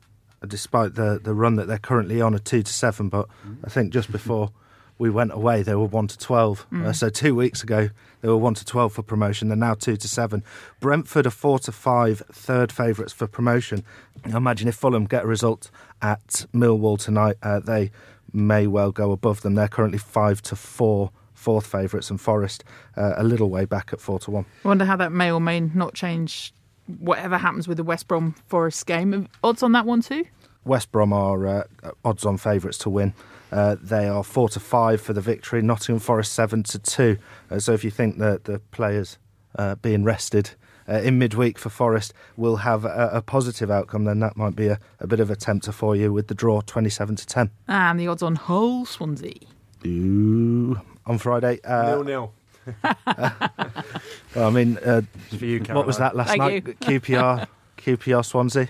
despite 0.48 0.96
the, 0.96 1.20
the 1.22 1.34
run 1.34 1.56
that 1.56 1.68
they're 1.68 1.78
currently 1.78 2.22
on, 2.22 2.36
are 2.36 2.40
two 2.40 2.62
to 2.64 2.74
seven. 2.74 3.10
But 3.10 3.28
I 3.64 3.70
think 3.70 3.94
just 3.94 4.12
before 4.12 4.52
we 4.98 5.10
went 5.10 5.34
away, 5.34 5.64
they 5.64 5.76
were 5.76 5.86
one 5.86 6.08
to 6.08 6.18
twelve. 6.18 6.66
Uh, 6.74 6.94
so 6.94 7.10
two 7.10 7.36
weeks 7.36 7.64
ago, 7.64 7.90
they 8.22 8.28
were 8.28 8.38
one 8.38 8.54
to 8.56 8.66
twelve 8.66 8.94
for 8.94 9.04
promotion. 9.04 9.50
They're 9.50 9.58
now 9.58 9.74
two 9.74 9.98
to 9.98 10.08
seven. 10.08 10.44
Brentford 10.80 11.28
are 11.28 11.32
four 11.32 11.60
to 11.60 11.72
five, 11.72 12.24
third 12.32 12.72
favourites 12.72 13.14
for 13.14 13.28
promotion. 13.28 13.84
I 14.26 14.38
imagine 14.38 14.68
if 14.68 14.76
Fulham 14.76 15.06
get 15.06 15.26
a 15.26 15.28
result 15.28 15.70
at 16.02 16.46
Millwall 16.54 16.98
tonight, 16.98 17.36
uh, 17.44 17.60
they 17.60 17.92
may 18.32 18.68
well 18.68 18.92
go 18.92 19.12
above 19.12 19.42
them. 19.42 19.56
They're 19.56 19.68
currently 19.68 20.00
five 20.00 20.42
to 20.44 20.56
four. 20.56 21.12
Fourth 21.34 21.68
favourites 21.68 22.10
and 22.10 22.20
Forest 22.20 22.64
uh, 22.98 23.14
a 23.18 23.24
little 23.24 23.50
way 23.52 23.66
back 23.66 23.92
at 23.94 24.00
four 24.00 24.18
to 24.20 24.32
one. 24.32 24.46
I 24.64 24.68
wonder 24.70 24.86
how 24.86 24.96
that 24.96 25.12
may 25.12 25.30
or 25.30 25.40
may 25.40 25.60
not 25.60 25.94
change 25.94 26.54
whatever 26.98 27.38
happens 27.38 27.68
with 27.68 27.78
the 27.78 27.84
West 27.84 28.08
Brom 28.08 28.34
Forest 28.48 28.88
game. 28.88 29.28
Odds 29.44 29.62
on 29.62 29.74
that 29.74 29.86
one 29.86 30.02
too? 30.02 30.26
West 30.64 30.92
Brom 30.92 31.14
are 31.14 31.46
uh, 31.46 31.64
odds-on 32.04 32.38
favourites 32.38 32.80
to 32.80 32.90
win. 32.90 33.14
Uh, 33.56 33.76
they 33.82 34.06
are 34.08 34.24
four 34.24 34.50
to 34.50 34.60
five 34.60 35.00
for 35.00 35.14
the 35.14 35.22
victory. 35.22 35.62
Nottingham 35.62 36.00
Forest 36.00 36.34
seven 36.34 36.62
to 36.64 36.78
two. 36.80 37.18
Uh, 37.50 37.60
so 37.60 37.72
if 37.72 37.84
you 37.86 37.92
think 37.92 38.18
that 38.18 38.44
the 38.44 38.60
players 38.72 39.18
uh, 39.58 39.76
being 39.76 40.04
rested 40.04 40.52
uh, 40.90 40.96
in 40.96 41.18
midweek 41.18 41.58
for 41.58 41.70
Forest 41.70 42.14
will 42.36 42.58
have 42.58 42.84
a, 42.84 43.10
a 43.14 43.22
positive 43.22 43.72
outcome, 43.72 44.04
then 44.04 44.20
that 44.20 44.36
might 44.36 44.56
be 44.58 44.68
a, 44.68 44.78
a 45.00 45.08
bit 45.08 45.20
of 45.22 45.30
a 45.32 45.36
tempter 45.38 45.72
for 45.72 45.96
you 45.96 46.12
with 46.12 46.28
the 46.28 46.36
draw 46.36 46.60
twenty-seven 46.62 47.16
to 47.16 47.26
ten. 47.26 47.50
And 47.68 47.98
the 48.00 48.08
odds 48.10 48.22
on 48.22 48.36
Hull 48.36 48.86
Swansea. 48.86 49.40
Ooh. 49.86 50.80
On 51.06 51.18
Friday, 51.18 51.60
uh, 51.64 51.86
Nil 51.96 52.04
nil. 52.04 52.34
well, 52.84 54.48
I 54.48 54.50
mean, 54.50 54.78
uh, 54.84 55.02
For 55.38 55.46
you, 55.46 55.60
what 55.72 55.86
was 55.86 55.98
that 56.00 56.16
last 56.16 56.30
Thank 56.30 56.40
night? 56.42 56.68
you. 56.68 56.74
QPR, 57.00 57.48
QPR 57.78 58.26
Swansea. 58.26 58.68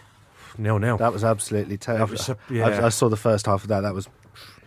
Nil 0.58 0.80
nil. 0.80 0.98
That 0.98 1.12
was 1.14 1.24
absolutely 1.24 1.78
terrible. 1.78 2.12
was 2.12 2.30
a- 2.30 2.38
I, 2.50 2.54
yeah. 2.54 2.86
I 2.86 2.90
saw 2.90 3.10
the 3.10 3.18
first 3.18 3.46
half 3.46 3.64
of 3.64 3.70
that. 3.70 3.82
That 3.82 3.94
was 3.94 4.08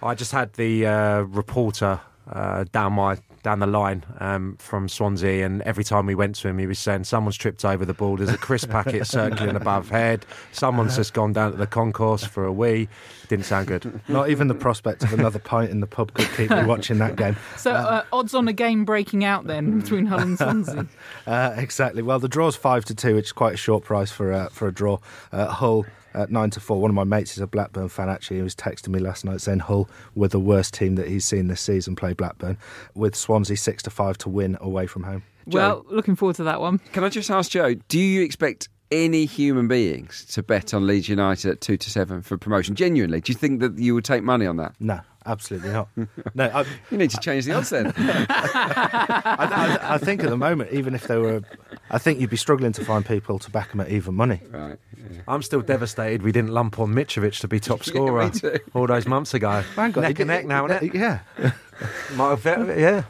I 0.03 0.15
just 0.15 0.33
had 0.33 0.53
the 0.55 0.87
uh, 0.87 1.21
reporter 1.23 2.01
uh, 2.31 2.65
down 2.73 2.93
my 2.95 3.19
down 3.43 3.61
the 3.61 3.67
line 3.67 4.05
um, 4.19 4.57
from 4.59 4.89
Swansea, 4.89 5.47
and 5.47 5.63
every 5.63 5.85
time 5.85 6.07
we 6.07 6.15
went 6.15 6.35
to 6.37 6.49
him, 6.49 6.59
he 6.59 6.67
was 6.67 6.79
saying 6.79 7.05
someone's 7.05 7.37
tripped 7.37 7.65
over 7.65 7.85
the 7.85 7.95
ball. 7.95 8.17
There's 8.17 8.31
a 8.31 8.37
crisp 8.37 8.69
packet 8.71 9.07
circling 9.07 9.57
above 9.57 9.89
head. 9.89 10.27
Someone's 10.53 10.97
just 10.97 11.15
gone 11.15 11.33
down 11.33 11.53
to 11.53 11.57
the 11.57 11.67
concourse 11.67 12.25
for 12.25 12.45
a 12.45 12.53
wee. 12.53 12.89
Didn't 13.29 13.45
sound 13.47 13.69
good. 13.69 14.01
not 14.09 14.29
even 14.29 14.49
the 14.49 14.55
prospect 14.55 15.03
of 15.03 15.13
another 15.13 15.39
pint 15.39 15.71
in 15.71 15.81
the 15.81 15.87
pub 15.87 16.13
could 16.15 16.29
keep 16.37 16.51
me 16.51 16.65
watching 16.65 16.99
that 16.99 17.17
game. 17.17 17.37
So 17.57 17.73
uh, 17.73 18.05
odds 18.13 18.35
on 18.35 18.47
a 18.49 18.53
game 18.53 18.85
breaking 18.85 19.25
out 19.25 19.47
then 19.47 19.81
between 19.81 20.07
Hull 20.07 20.21
and 20.21 20.39
Swansea. 20.39 20.87
Uh, 21.27 21.55
exactly. 21.59 22.03
Well, 22.03 22.19
the 22.19 22.29
draw's 22.29 22.57
five 22.57 22.85
to 22.87 22.95
two, 22.95 23.15
which 23.15 23.27
is 23.27 23.33
quite 23.33 23.55
a 23.55 23.57
short 23.57 23.85
price 23.85 24.11
for 24.11 24.33
uh, 24.33 24.49
for 24.49 24.67
a 24.69 24.73
draw. 24.73 24.99
Uh, 25.31 25.47
Hull 25.49 25.85
at 26.15 26.31
nine 26.31 26.51
to 26.51 26.61
four. 26.61 26.81
One 26.81 26.91
of 26.91 26.95
my 26.95 27.05
mates 27.05 27.33
is 27.33 27.39
a 27.41 27.47
Blackburn 27.47 27.89
fan. 27.89 28.09
Actually, 28.09 28.39
he 28.39 28.43
was 28.43 28.55
texting 28.55 28.89
me 28.89 28.99
last 28.99 29.25
night 29.25 29.41
saying 29.41 29.61
Hull 29.61 29.89
were 30.15 30.29
the 30.29 30.41
worst 30.41 30.75
team 30.75 30.95
that 30.97 31.09
he's 31.09 31.25
seen 31.25 31.49
this 31.49 31.61
season 31.61 31.97
play 31.97 32.13
Blackburn. 32.13 32.59
With 32.95 33.15
Swansea 33.15 33.57
six 33.57 33.83
to 33.85 33.91
five 33.91 34.19
to 34.19 34.29
win 34.29 34.57
away 34.61 34.87
from 34.87 35.03
home. 35.05 35.23
well, 35.47 35.85
looking 35.89 36.17
forward 36.17 36.37
to 36.37 36.45
that 36.45 36.61
one. 36.61 36.79
Can 36.93 37.05
I 37.05 37.09
just 37.09 37.31
ask 37.31 37.51
Joe, 37.51 37.75
do 37.89 37.99
you 37.99 38.23
expect 38.23 38.69
any 38.91 39.27
human 39.27 39.69
beings 39.69 40.25
to 40.27 40.43
bet 40.43 40.73
on 40.73 40.87
Leeds 40.87 41.09
United 41.11 41.51
at 41.51 41.61
2 41.61 41.77
to 41.77 41.91
7 41.91 42.23
for 42.23 42.39
promotion? 42.39 42.75
Genuinely, 42.75 43.21
do 43.21 43.31
you 43.33 43.39
think 43.39 43.61
that 43.61 43.79
you 43.79 43.95
would 43.95 44.05
take 44.05 44.23
money 44.23 44.47
on 44.47 44.57
that? 44.57 44.75
No, 44.81 45.01
absolutely 45.27 45.71
not. 45.73 45.89
No, 46.35 46.51
I, 46.55 46.65
You 46.91 46.97
need 46.97 47.11
to 47.11 47.19
change 47.21 47.45
the 47.45 47.53
odds 47.53 47.69
then. 47.69 47.93
I, 47.99 49.79
I, 49.83 49.95
I 49.95 49.99
think 49.99 50.23
at 50.25 50.31
the 50.31 50.37
moment, 50.39 50.73
even 50.73 50.95
if 50.95 51.07
they 51.07 51.19
were, 51.19 51.43
I 51.91 51.99
think 51.99 52.21
you'd 52.21 52.31
be 52.31 52.37
struggling 52.37 52.73
to 52.73 52.85
find 52.85 53.05
people 53.05 53.39
to 53.39 53.51
back 53.51 53.71
them 53.71 53.81
at 53.81 53.89
even 53.91 54.15
money. 54.15 54.41
right. 54.51 54.79
I'm 55.27 55.43
still 55.43 55.63
devastated 55.63 56.23
we 56.23 56.33
didn't 56.33 56.51
lump 56.51 56.79
on 56.79 56.93
Mitrovic 56.95 57.41
to 57.41 57.49
be 57.49 57.59
top 57.71 57.83
scorer 57.85 58.25
me 58.27 58.31
too. 58.31 58.59
all 58.75 58.87
those 58.87 59.07
months 59.07 59.33
ago. 59.35 59.63
Hang 59.77 59.95
on, 59.97 60.03
neck 60.03 60.19
and 60.21 60.29
neck 60.29 60.47
now, 60.47 60.67
it- 60.67 60.83
isn't 60.83 60.95
it? 60.95 60.99
Yeah. 60.99 61.21
Might 62.15 62.39
have, 62.41 62.79
yeah. 62.79 63.05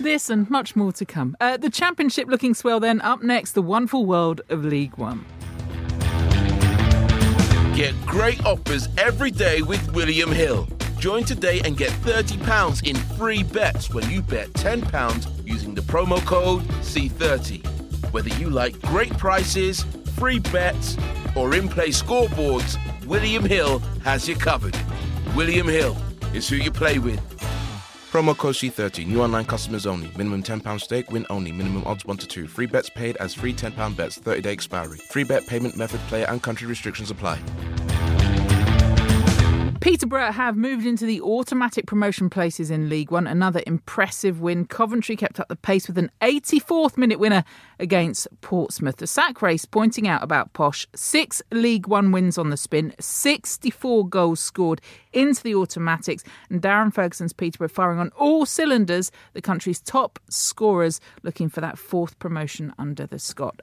This 0.00 0.30
and 0.30 0.48
much 0.50 0.74
more 0.74 0.92
to 0.92 1.04
come. 1.04 1.36
Uh, 1.40 1.56
the 1.58 1.68
championship 1.70 2.26
looking 2.28 2.54
swell 2.54 2.80
then. 2.80 3.00
Up 3.02 3.22
next, 3.22 3.52
the 3.52 3.62
wonderful 3.62 4.06
world 4.06 4.40
of 4.48 4.64
League 4.64 4.96
One. 4.96 5.24
Get 7.76 7.94
great 8.06 8.44
offers 8.44 8.88
every 8.98 9.30
day 9.30 9.62
with 9.62 9.92
William 9.92 10.30
Hill. 10.32 10.68
Join 10.98 11.24
today 11.24 11.60
and 11.64 11.76
get 11.78 11.90
£30 12.02 12.86
in 12.88 12.94
free 13.16 13.42
bets 13.42 13.88
when 13.92 14.08
you 14.10 14.20
bet 14.20 14.48
£10 14.54 15.46
using 15.46 15.74
the 15.74 15.80
promo 15.80 16.18
code 16.26 16.62
C30. 16.82 17.64
Whether 18.10 18.30
you 18.30 18.50
like 18.50 18.80
great 18.82 19.16
prices, 19.16 19.82
free 20.18 20.38
bets, 20.38 20.96
or 21.36 21.54
in 21.54 21.68
play 21.68 21.90
scoreboards, 21.90 22.76
William 23.06 23.44
Hill 23.44 23.78
has 24.02 24.28
you 24.28 24.34
covered. 24.34 24.76
William 25.34 25.68
Hill 25.68 25.96
is 26.34 26.48
who 26.48 26.56
you 26.56 26.70
play 26.70 26.98
with. 26.98 27.20
Promo 28.10 28.36
code 28.36 28.56
C30. 28.56 29.06
New 29.06 29.22
online 29.22 29.44
customers 29.44 29.86
only. 29.86 30.10
Minimum 30.16 30.42
£10 30.42 30.80
stake. 30.80 31.12
Win 31.12 31.24
only. 31.30 31.52
Minimum 31.52 31.84
odds 31.86 32.04
1 32.04 32.16
to 32.16 32.26
2. 32.26 32.48
Free 32.48 32.66
bets 32.66 32.90
paid 32.90 33.16
as 33.18 33.32
free 33.32 33.54
£10 33.54 33.96
bets. 33.96 34.18
30 34.18 34.40
day 34.40 34.52
expiry. 34.52 34.98
Free 34.98 35.22
bet 35.22 35.46
payment 35.46 35.76
method, 35.76 36.00
player 36.08 36.26
and 36.28 36.42
country 36.42 36.66
restrictions 36.66 37.12
apply. 37.12 37.38
Peterborough 39.80 40.32
have 40.32 40.58
moved 40.58 40.84
into 40.84 41.06
the 41.06 41.22
automatic 41.22 41.86
promotion 41.86 42.28
places 42.28 42.70
in 42.70 42.90
League 42.90 43.10
One. 43.10 43.26
Another 43.26 43.62
impressive 43.66 44.38
win. 44.38 44.66
Coventry 44.66 45.16
kept 45.16 45.40
up 45.40 45.48
the 45.48 45.56
pace 45.56 45.88
with 45.88 45.96
an 45.96 46.10
84th 46.20 46.98
minute 46.98 47.18
winner 47.18 47.44
against 47.78 48.28
Portsmouth. 48.42 48.98
The 48.98 49.06
sack 49.06 49.40
race 49.40 49.64
pointing 49.64 50.06
out 50.06 50.22
about 50.22 50.52
Posh 50.52 50.86
six 50.94 51.40
League 51.50 51.86
One 51.86 52.12
wins 52.12 52.36
on 52.36 52.50
the 52.50 52.58
spin, 52.58 52.94
64 53.00 54.06
goals 54.06 54.40
scored 54.40 54.82
into 55.14 55.42
the 55.42 55.54
automatics, 55.54 56.24
and 56.50 56.60
Darren 56.60 56.92
Ferguson's 56.92 57.32
Peterborough 57.32 57.68
firing 57.68 58.00
on 58.00 58.10
all 58.18 58.44
cylinders. 58.44 59.10
The 59.32 59.40
country's 59.40 59.80
top 59.80 60.18
scorers 60.28 61.00
looking 61.22 61.48
for 61.48 61.62
that 61.62 61.78
fourth 61.78 62.18
promotion 62.18 62.74
under 62.78 63.06
the 63.06 63.18
Scot. 63.18 63.62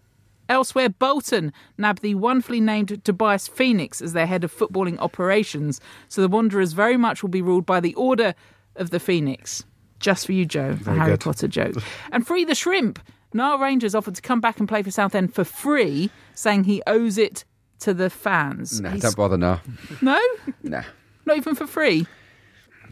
Elsewhere, 0.49 0.89
Bolton 0.89 1.51
nabbed 1.77 2.01
the 2.01 2.15
wonderfully 2.15 2.62
named 2.62 3.03
Tobias 3.03 3.47
Phoenix 3.47 4.01
as 4.01 4.13
their 4.13 4.25
head 4.27 4.43
of 4.43 4.53
footballing 4.55 4.97
operations, 4.99 5.81
so 6.07 6.21
the 6.21 6.27
Wanderers 6.27 6.73
very 6.73 6.97
much 6.97 7.21
will 7.21 7.29
be 7.29 7.41
ruled 7.41 7.65
by 7.65 7.79
the 7.79 7.93
Order 7.95 8.33
of 8.75 8.89
the 8.91 8.99
Phoenix. 8.99 9.63
Just 9.99 10.25
for 10.25 10.31
you, 10.31 10.45
Joe, 10.45 10.77
a 10.86 10.89
Harry 10.91 11.12
good. 11.12 11.21
Potter 11.21 11.47
joke. 11.47 11.75
and 12.12 12.25
free 12.25 12.45
the 12.45 12.55
shrimp. 12.55 12.99
Nile 13.33 13.57
Rangers 13.57 13.93
offered 13.95 14.15
to 14.15 14.21
come 14.21 14.39
back 14.39 14.60
and 14.60 14.69
play 14.69 14.81
for 14.83 14.91
Southend 14.91 15.33
for 15.33 15.43
free, 15.43 16.10
saying 16.33 16.63
he 16.63 16.81
owes 16.88 17.17
it 17.17 17.43
to 17.79 17.93
the 17.93 18.10
fans. 18.10 18.79
No, 18.79 18.89
He's- 18.89 19.01
don't 19.01 19.15
bother 19.17 19.38
now. 19.38 19.62
no, 20.01 20.19
No, 20.63 20.81
not 21.25 21.38
even 21.38 21.55
for 21.55 21.67
free. 21.67 22.07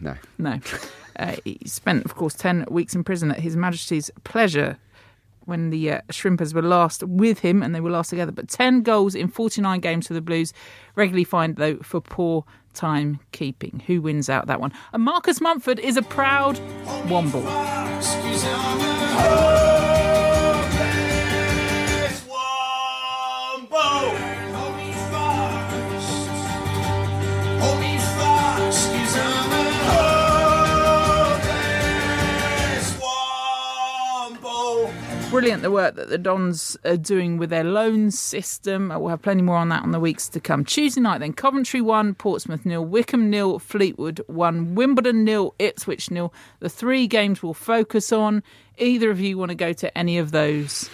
no. 0.02 0.16
No. 0.38 0.60
Uh, 1.18 1.36
he 1.46 1.58
spent, 1.66 2.04
of 2.04 2.16
course, 2.16 2.34
10 2.34 2.66
weeks 2.70 2.94
in 2.94 3.04
prison 3.04 3.32
at 3.32 3.40
His 3.40 3.56
Majesty's 3.56 4.12
pleasure 4.26 4.78
when 5.46 5.70
the 5.70 5.92
uh, 5.92 6.02
Shrimpers 6.10 6.54
were 6.54 6.62
last 6.62 7.04
with 7.04 7.40
him 7.40 7.64
and 7.64 7.74
they 7.74 7.80
were 7.80 7.90
last 7.90 8.10
together. 8.10 8.32
But 8.32 8.50
10 8.50 8.84
goals 8.84 9.16
in 9.16 9.28
49 9.28 9.80
games 9.80 10.08
for 10.08 10.14
the 10.14 10.22
Blues, 10.22 10.54
regularly 10.96 11.24
fined, 11.24 11.58
though, 11.58 11.78
for 11.78 12.02
poor 12.02 12.46
time 12.74 13.20
keeping. 13.32 13.84
Who 13.88 14.02
wins 14.02 14.30
out 14.30 14.48
that 14.48 14.60
one? 14.60 14.74
And 14.94 15.04
Marcus 15.04 15.42
Mumford 15.42 15.80
is 15.80 15.98
a 15.98 16.02
proud 16.02 16.58
Womble. 17.08 17.46
Brilliant 35.36 35.64
the 35.64 35.72
work 35.72 35.96
that 35.96 36.08
the 36.08 36.18
Dons 36.18 36.78
are 36.86 36.96
doing 36.96 37.38
with 37.38 37.50
their 37.50 37.66
loan 37.66 38.10
system. 38.10 38.88
We'll 38.88 39.10
have 39.10 39.22
plenty 39.22 39.42
more 39.42 39.58
on 39.58 39.68
that 39.68 39.84
on 39.84 39.92
the 39.92 40.00
weeks 40.00 40.30
to 40.30 40.40
come. 40.40 40.64
Tuesday 40.64 41.02
night, 41.02 41.18
then 41.18 41.34
Coventry 41.34 41.82
1, 41.82 42.14
Portsmouth 42.16 42.66
nil, 42.66 42.86
Wycombe 42.86 43.30
nil, 43.30 43.60
Fleetwood 43.60 44.22
1, 44.28 44.76
Wimbledon 44.76 45.26
nil, 45.26 45.54
Ipswich 45.60 46.10
nil. 46.10 46.34
The 46.62 46.70
three 46.70 47.06
games 47.06 47.44
we'll 47.44 47.54
focus 47.54 48.14
on. 48.14 48.44
Either 48.78 49.12
of 49.12 49.20
you 49.20 49.38
want 49.38 49.50
to 49.50 49.56
go 49.56 49.74
to 49.74 49.98
any 49.98 50.18
of 50.18 50.32
those? 50.32 50.90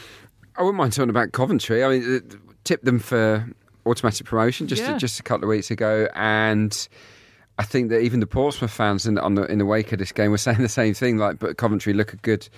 I 0.56 0.64
wouldn't 0.64 0.78
mind 0.78 0.94
talking 0.94 1.12
about 1.12 1.34
Coventry. 1.34 1.84
I 1.84 1.90
mean, 1.90 2.16
uh, 2.16 2.36
tipped 2.64 2.84
them 2.86 2.98
for 2.98 3.48
automatic 3.86 4.26
promotion 4.26 4.68
just 4.68 4.82
Yeah. 4.82 4.98
just 4.98 5.20
a 5.20 5.24
couple 5.24 5.44
of 5.46 5.50
weeks 5.50 5.70
ago, 5.70 6.08
and 6.16 6.88
I 7.60 7.64
think 7.64 7.90
that 7.90 8.00
even 8.02 8.22
the 8.22 8.28
Portsmouth 8.28 8.72
fans 8.72 9.06
in, 9.06 9.20
on 9.20 9.36
the, 9.36 9.44
in 9.46 9.60
the 9.60 9.66
wake 9.68 9.92
of 9.92 10.00
this 10.00 10.12
game 10.12 10.32
were 10.32 10.38
saying 10.40 10.58
the 10.64 10.68
same 10.70 10.96
thing. 10.96 11.18
Like, 11.18 11.38
but 11.38 11.58
Coventry 11.58 11.94
look 11.94 12.14
a 12.14 12.18
good 12.18 12.50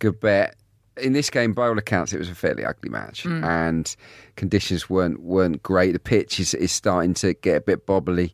good 0.00 0.20
bet. 0.20 0.56
In 1.00 1.12
this 1.12 1.30
game, 1.30 1.52
by 1.52 1.68
all 1.68 1.78
accounts, 1.78 2.12
it 2.12 2.18
was 2.18 2.28
a 2.28 2.34
fairly 2.34 2.64
ugly 2.64 2.90
match, 2.90 3.24
mm. 3.24 3.42
and 3.44 3.94
conditions 4.36 4.90
weren't 4.90 5.20
weren't 5.22 5.62
great. 5.62 5.92
The 5.92 5.98
pitch 5.98 6.40
is, 6.40 6.54
is 6.54 6.72
starting 6.72 7.14
to 7.14 7.34
get 7.34 7.56
a 7.56 7.60
bit 7.60 7.86
bobbly 7.86 8.32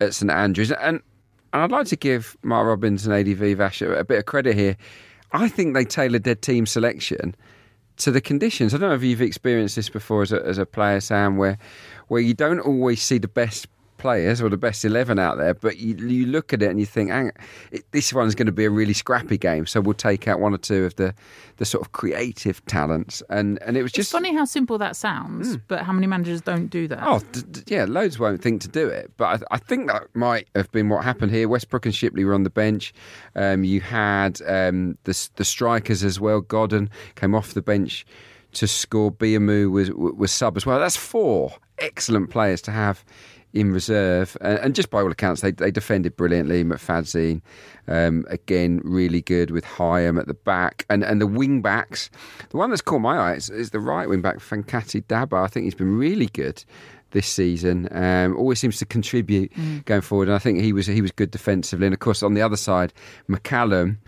at 0.00 0.14
St 0.14 0.30
Andrews, 0.30 0.72
and 0.72 1.00
and 1.52 1.62
I'd 1.62 1.70
like 1.70 1.86
to 1.88 1.96
give 1.96 2.36
Mark 2.42 2.66
Robins 2.66 3.06
and 3.06 3.14
Adi 3.14 3.34
Viveash 3.34 3.86
a, 3.86 4.00
a 4.00 4.04
bit 4.04 4.18
of 4.18 4.26
credit 4.26 4.56
here. 4.56 4.76
I 5.32 5.48
think 5.48 5.74
they 5.74 5.84
tailored 5.84 6.24
their 6.24 6.34
team 6.34 6.66
selection 6.66 7.34
to 7.96 8.10
the 8.10 8.20
conditions. 8.20 8.74
I 8.74 8.78
don't 8.78 8.88
know 8.88 8.94
if 8.94 9.02
you've 9.02 9.22
experienced 9.22 9.76
this 9.76 9.88
before 9.88 10.22
as 10.22 10.32
a, 10.32 10.44
as 10.44 10.58
a 10.58 10.66
player, 10.66 11.00
Sam, 11.00 11.36
where 11.36 11.58
where 12.08 12.20
you 12.20 12.34
don't 12.34 12.60
always 12.60 13.02
see 13.02 13.18
the 13.18 13.28
best 13.28 13.68
players 14.04 14.42
or 14.42 14.50
the 14.50 14.58
best 14.58 14.84
11 14.84 15.18
out 15.18 15.38
there, 15.38 15.54
but 15.54 15.78
you, 15.78 15.96
you 15.96 16.26
look 16.26 16.52
at 16.52 16.60
it 16.62 16.68
and 16.68 16.78
you 16.78 16.84
think, 16.84 17.08
Hang, 17.08 17.32
it, 17.72 17.90
this 17.92 18.12
one's 18.12 18.34
going 18.34 18.44
to 18.44 18.52
be 18.52 18.66
a 18.66 18.70
really 18.70 18.92
scrappy 18.92 19.38
game, 19.38 19.64
so 19.64 19.80
we'll 19.80 19.94
take 19.94 20.28
out 20.28 20.40
one 20.40 20.52
or 20.52 20.58
two 20.58 20.84
of 20.84 20.94
the, 20.96 21.14
the 21.56 21.64
sort 21.64 21.80
of 21.86 21.92
creative 21.92 22.62
talents. 22.66 23.22
And, 23.30 23.58
and 23.62 23.78
it 23.78 23.82
was 23.82 23.92
It's 23.92 23.96
just 23.96 24.12
funny 24.12 24.34
how 24.34 24.44
simple 24.44 24.76
that 24.76 24.94
sounds, 24.94 25.56
but 25.56 25.84
how 25.84 25.92
many 25.94 26.06
managers 26.06 26.42
don't 26.42 26.66
do 26.66 26.86
that? 26.88 27.02
Oh, 27.02 27.22
d- 27.32 27.40
d- 27.50 27.62
yeah, 27.66 27.86
loads 27.88 28.18
won't 28.18 28.42
think 28.42 28.60
to 28.60 28.68
do 28.68 28.86
it, 28.88 29.10
but 29.16 29.42
I, 29.50 29.54
I 29.54 29.58
think 29.58 29.86
that 29.86 30.14
might 30.14 30.48
have 30.54 30.70
been 30.70 30.90
what 30.90 31.02
happened 31.02 31.32
here. 31.32 31.48
Westbrooke 31.48 31.86
and 31.86 31.94
Shipley 31.94 32.26
were 32.26 32.34
on 32.34 32.42
the 32.42 32.50
bench. 32.50 32.92
Um, 33.34 33.64
you 33.64 33.80
had 33.80 34.42
um, 34.46 34.98
the 35.04 35.28
the 35.36 35.46
strikers 35.46 36.04
as 36.04 36.20
well. 36.20 36.42
Godden 36.42 36.90
came 37.14 37.34
off 37.34 37.54
the 37.54 37.62
bench 37.62 38.04
to 38.52 38.66
score. 38.66 39.10
Biamou 39.10 39.70
was 39.70 39.90
was 39.90 40.30
sub 40.30 40.58
as 40.58 40.66
well. 40.66 40.78
That's 40.78 40.96
four 40.96 41.54
excellent 41.78 42.30
players 42.30 42.62
to 42.62 42.70
have 42.70 43.04
in 43.54 43.72
reserve, 43.72 44.36
and, 44.40 44.58
and 44.58 44.74
just 44.74 44.90
by 44.90 45.00
all 45.00 45.10
accounts, 45.10 45.40
they 45.40 45.52
they 45.52 45.70
defended 45.70 46.16
brilliantly. 46.16 46.64
McFadzean, 46.64 47.40
um, 47.88 48.26
again, 48.28 48.80
really 48.84 49.22
good 49.22 49.50
with 49.52 49.64
Hyam 49.64 50.18
at 50.18 50.26
the 50.26 50.34
back, 50.34 50.84
and 50.90 51.02
and 51.04 51.20
the 51.20 51.26
wing 51.26 51.62
backs. 51.62 52.10
The 52.50 52.56
one 52.56 52.70
that's 52.70 52.82
caught 52.82 52.98
my 52.98 53.16
eye 53.16 53.34
is, 53.34 53.48
is 53.48 53.70
the 53.70 53.80
right 53.80 54.08
wing 54.08 54.20
back, 54.20 54.38
Fankaty 54.38 55.04
Dabo. 55.04 55.42
I 55.42 55.46
think 55.46 55.64
he's 55.64 55.74
been 55.74 55.96
really 55.96 56.26
good 56.26 56.64
this 57.12 57.28
season. 57.28 57.88
Um, 57.92 58.36
always 58.36 58.58
seems 58.58 58.78
to 58.78 58.84
contribute 58.84 59.52
going 59.84 60.02
forward, 60.02 60.28
and 60.28 60.34
I 60.34 60.40
think 60.40 60.60
he 60.60 60.72
was 60.72 60.86
he 60.86 61.00
was 61.00 61.12
good 61.12 61.30
defensively. 61.30 61.86
And 61.86 61.94
of 61.94 62.00
course, 62.00 62.22
on 62.22 62.34
the 62.34 62.42
other 62.42 62.56
side, 62.56 62.92
McCallum 63.30 63.98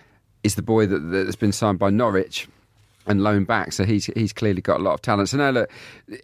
is 0.42 0.56
the 0.56 0.62
boy 0.62 0.87
that, 0.87 0.98
that's 0.98 1.37
been 1.37 1.52
signed 1.52 1.78
by 1.78 1.90
Norwich 1.90 2.48
and 3.07 3.23
loan 3.23 3.45
back. 3.45 3.73
So 3.73 3.85
he's 3.85 4.07
he's 4.07 4.33
clearly 4.33 4.61
got 4.61 4.81
a 4.81 4.83
lot 4.83 4.95
of 4.95 5.03
talent. 5.03 5.29
So 5.29 5.38
now 5.38 5.51
look, 5.51 5.71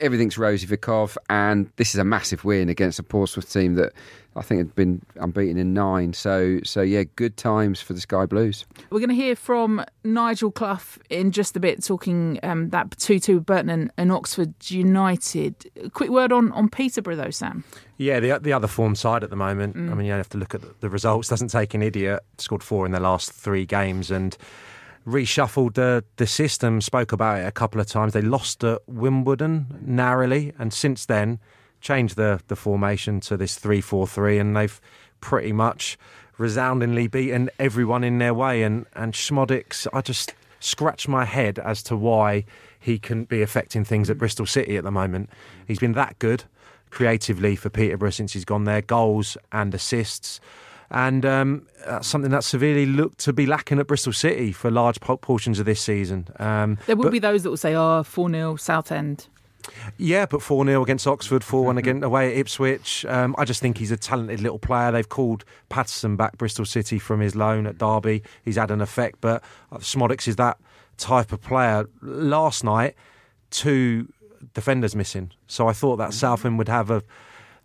everything's 0.00 0.36
rosy 0.36 0.66
for 0.66 0.76
Kov, 0.76 1.16
and 1.30 1.70
this 1.76 1.94
is 1.94 1.98
a 2.00 2.04
massive 2.04 2.44
win 2.44 2.68
against 2.68 2.98
a 2.98 3.02
Portsmouth 3.02 3.50
team 3.50 3.74
that 3.76 3.92
I 4.34 4.42
think 4.42 4.58
had 4.58 4.74
been 4.74 5.02
unbeaten 5.16 5.58
in 5.58 5.74
nine. 5.74 6.12
So 6.12 6.58
so 6.64 6.82
yeah, 6.82 7.04
good 7.16 7.36
times 7.36 7.80
for 7.80 7.92
the 7.92 8.00
Sky 8.00 8.26
Blues. 8.26 8.64
We're 8.90 9.00
going 9.00 9.10
to 9.10 9.14
hear 9.14 9.36
from 9.36 9.84
Nigel 10.04 10.50
Clough 10.50 10.98
in 11.10 11.30
just 11.30 11.56
a 11.56 11.60
bit, 11.60 11.84
talking 11.84 12.40
um, 12.42 12.70
that 12.70 12.90
2 12.98 13.18
2 13.18 13.40
Burton 13.40 13.70
and, 13.70 13.92
and 13.96 14.10
Oxford 14.12 14.54
United. 14.64 15.70
A 15.82 15.90
quick 15.90 16.10
word 16.10 16.32
on, 16.32 16.52
on 16.52 16.68
Peterborough, 16.68 17.16
though, 17.16 17.30
Sam. 17.30 17.64
Yeah, 17.98 18.20
the 18.20 18.38
the 18.38 18.52
other 18.52 18.68
form 18.68 18.94
side 18.94 19.22
at 19.22 19.30
the 19.30 19.36
moment. 19.36 19.76
I 19.76 19.94
mean, 19.94 20.06
you 20.06 20.12
have 20.12 20.28
to 20.30 20.38
look 20.38 20.54
at 20.54 20.62
the, 20.62 20.74
the 20.80 20.90
results. 20.90 21.28
Doesn't 21.28 21.48
take 21.48 21.74
an 21.74 21.82
idiot. 21.82 22.24
Scored 22.38 22.62
four 22.62 22.86
in 22.86 22.92
their 22.92 23.00
last 23.00 23.32
three 23.32 23.64
games 23.64 24.10
and 24.10 24.36
reshuffled 25.06 25.74
the 25.74 26.04
the 26.16 26.26
system. 26.26 26.80
Spoke 26.80 27.12
about 27.12 27.40
it 27.40 27.46
a 27.46 27.52
couple 27.52 27.80
of 27.80 27.86
times. 27.86 28.12
They 28.12 28.22
lost 28.22 28.64
at 28.64 28.80
Wimbledon 28.86 29.80
narrowly, 29.84 30.52
and 30.58 30.72
since 30.72 31.06
then 31.06 31.38
changed 31.80 32.16
the 32.16 32.40
the 32.48 32.56
formation 32.56 33.20
to 33.20 33.36
this 33.36 33.56
three 33.56 33.80
four 33.80 34.06
three, 34.06 34.38
and 34.38 34.56
they've 34.56 34.80
pretty 35.20 35.52
much 35.52 35.98
resoundingly 36.38 37.06
beaten 37.06 37.50
everyone 37.58 38.04
in 38.04 38.18
their 38.18 38.34
way. 38.34 38.62
And 38.62 38.86
and 38.94 39.12
Szmodics, 39.12 39.86
I 39.92 40.00
just 40.00 40.34
scratch 40.60 41.08
my 41.08 41.24
head 41.24 41.58
as 41.58 41.82
to 41.82 41.96
why 41.96 42.44
he 42.78 42.98
couldn't 42.98 43.28
be 43.28 43.42
affecting 43.42 43.84
things 43.84 44.08
at 44.10 44.18
Bristol 44.18 44.46
City 44.46 44.76
at 44.76 44.84
the 44.84 44.90
moment. 44.90 45.30
He's 45.66 45.78
been 45.78 45.92
that 45.92 46.18
good 46.18 46.44
creatively 46.90 47.56
for 47.56 47.70
Peterborough 47.70 48.10
since 48.10 48.34
he's 48.34 48.44
gone 48.44 48.64
there, 48.64 48.82
goals 48.82 49.36
and 49.50 49.74
assists. 49.74 50.40
And 50.92 51.24
um, 51.24 51.66
that's 51.86 52.06
something 52.06 52.30
that 52.32 52.44
severely 52.44 52.84
looked 52.86 53.18
to 53.20 53.32
be 53.32 53.46
lacking 53.46 53.78
at 53.78 53.86
Bristol 53.86 54.12
City 54.12 54.52
for 54.52 54.70
large 54.70 55.00
portions 55.00 55.58
of 55.58 55.64
this 55.64 55.80
season. 55.80 56.28
Um, 56.38 56.78
There 56.86 56.94
will 56.96 57.04
but- 57.04 57.12
be 57.12 57.18
those 57.18 57.42
that 57.42 57.50
will 57.50 57.56
say, 57.56 57.74
oh, 57.74 58.02
4 58.02 58.28
0 58.30 58.56
Southend. 58.56 59.26
yeah, 59.96 60.26
but 60.26 60.42
4 60.42 60.66
0 60.66 60.82
against 60.82 61.06
Oxford, 61.06 61.42
4 61.42 61.64
1 61.64 61.78
again 61.78 62.02
away 62.04 62.32
at 62.32 62.36
Ipswich. 62.36 63.06
Um, 63.06 63.34
I 63.38 63.46
just 63.46 63.60
think 63.62 63.78
he's 63.78 63.90
a 63.90 63.96
talented 63.96 64.40
little 64.40 64.58
player. 64.58 64.92
They've 64.92 65.08
called 65.08 65.44
Paterson 65.70 66.14
back 66.16 66.36
Bristol 66.36 66.66
City 66.66 66.98
from 66.98 67.20
his 67.20 67.34
loan 67.34 67.66
at 67.66 67.78
Derby. 67.78 68.22
He's 68.44 68.56
had 68.56 68.70
an 68.70 68.82
effect, 68.82 69.16
but 69.22 69.42
uh, 69.72 69.78
Szmodics 69.78 70.28
is 70.28 70.36
that 70.36 70.58
type 70.98 71.32
of 71.32 71.40
player. 71.40 71.86
Last 72.02 72.64
night, 72.64 72.94
two 73.50 74.08
defenders 74.52 74.94
missing. 74.94 75.30
So 75.46 75.68
I 75.68 75.72
thought 75.72 75.96
that 75.96 76.12
Southend 76.12 76.58
would 76.58 76.68
have 76.68 76.90
a 76.90 77.02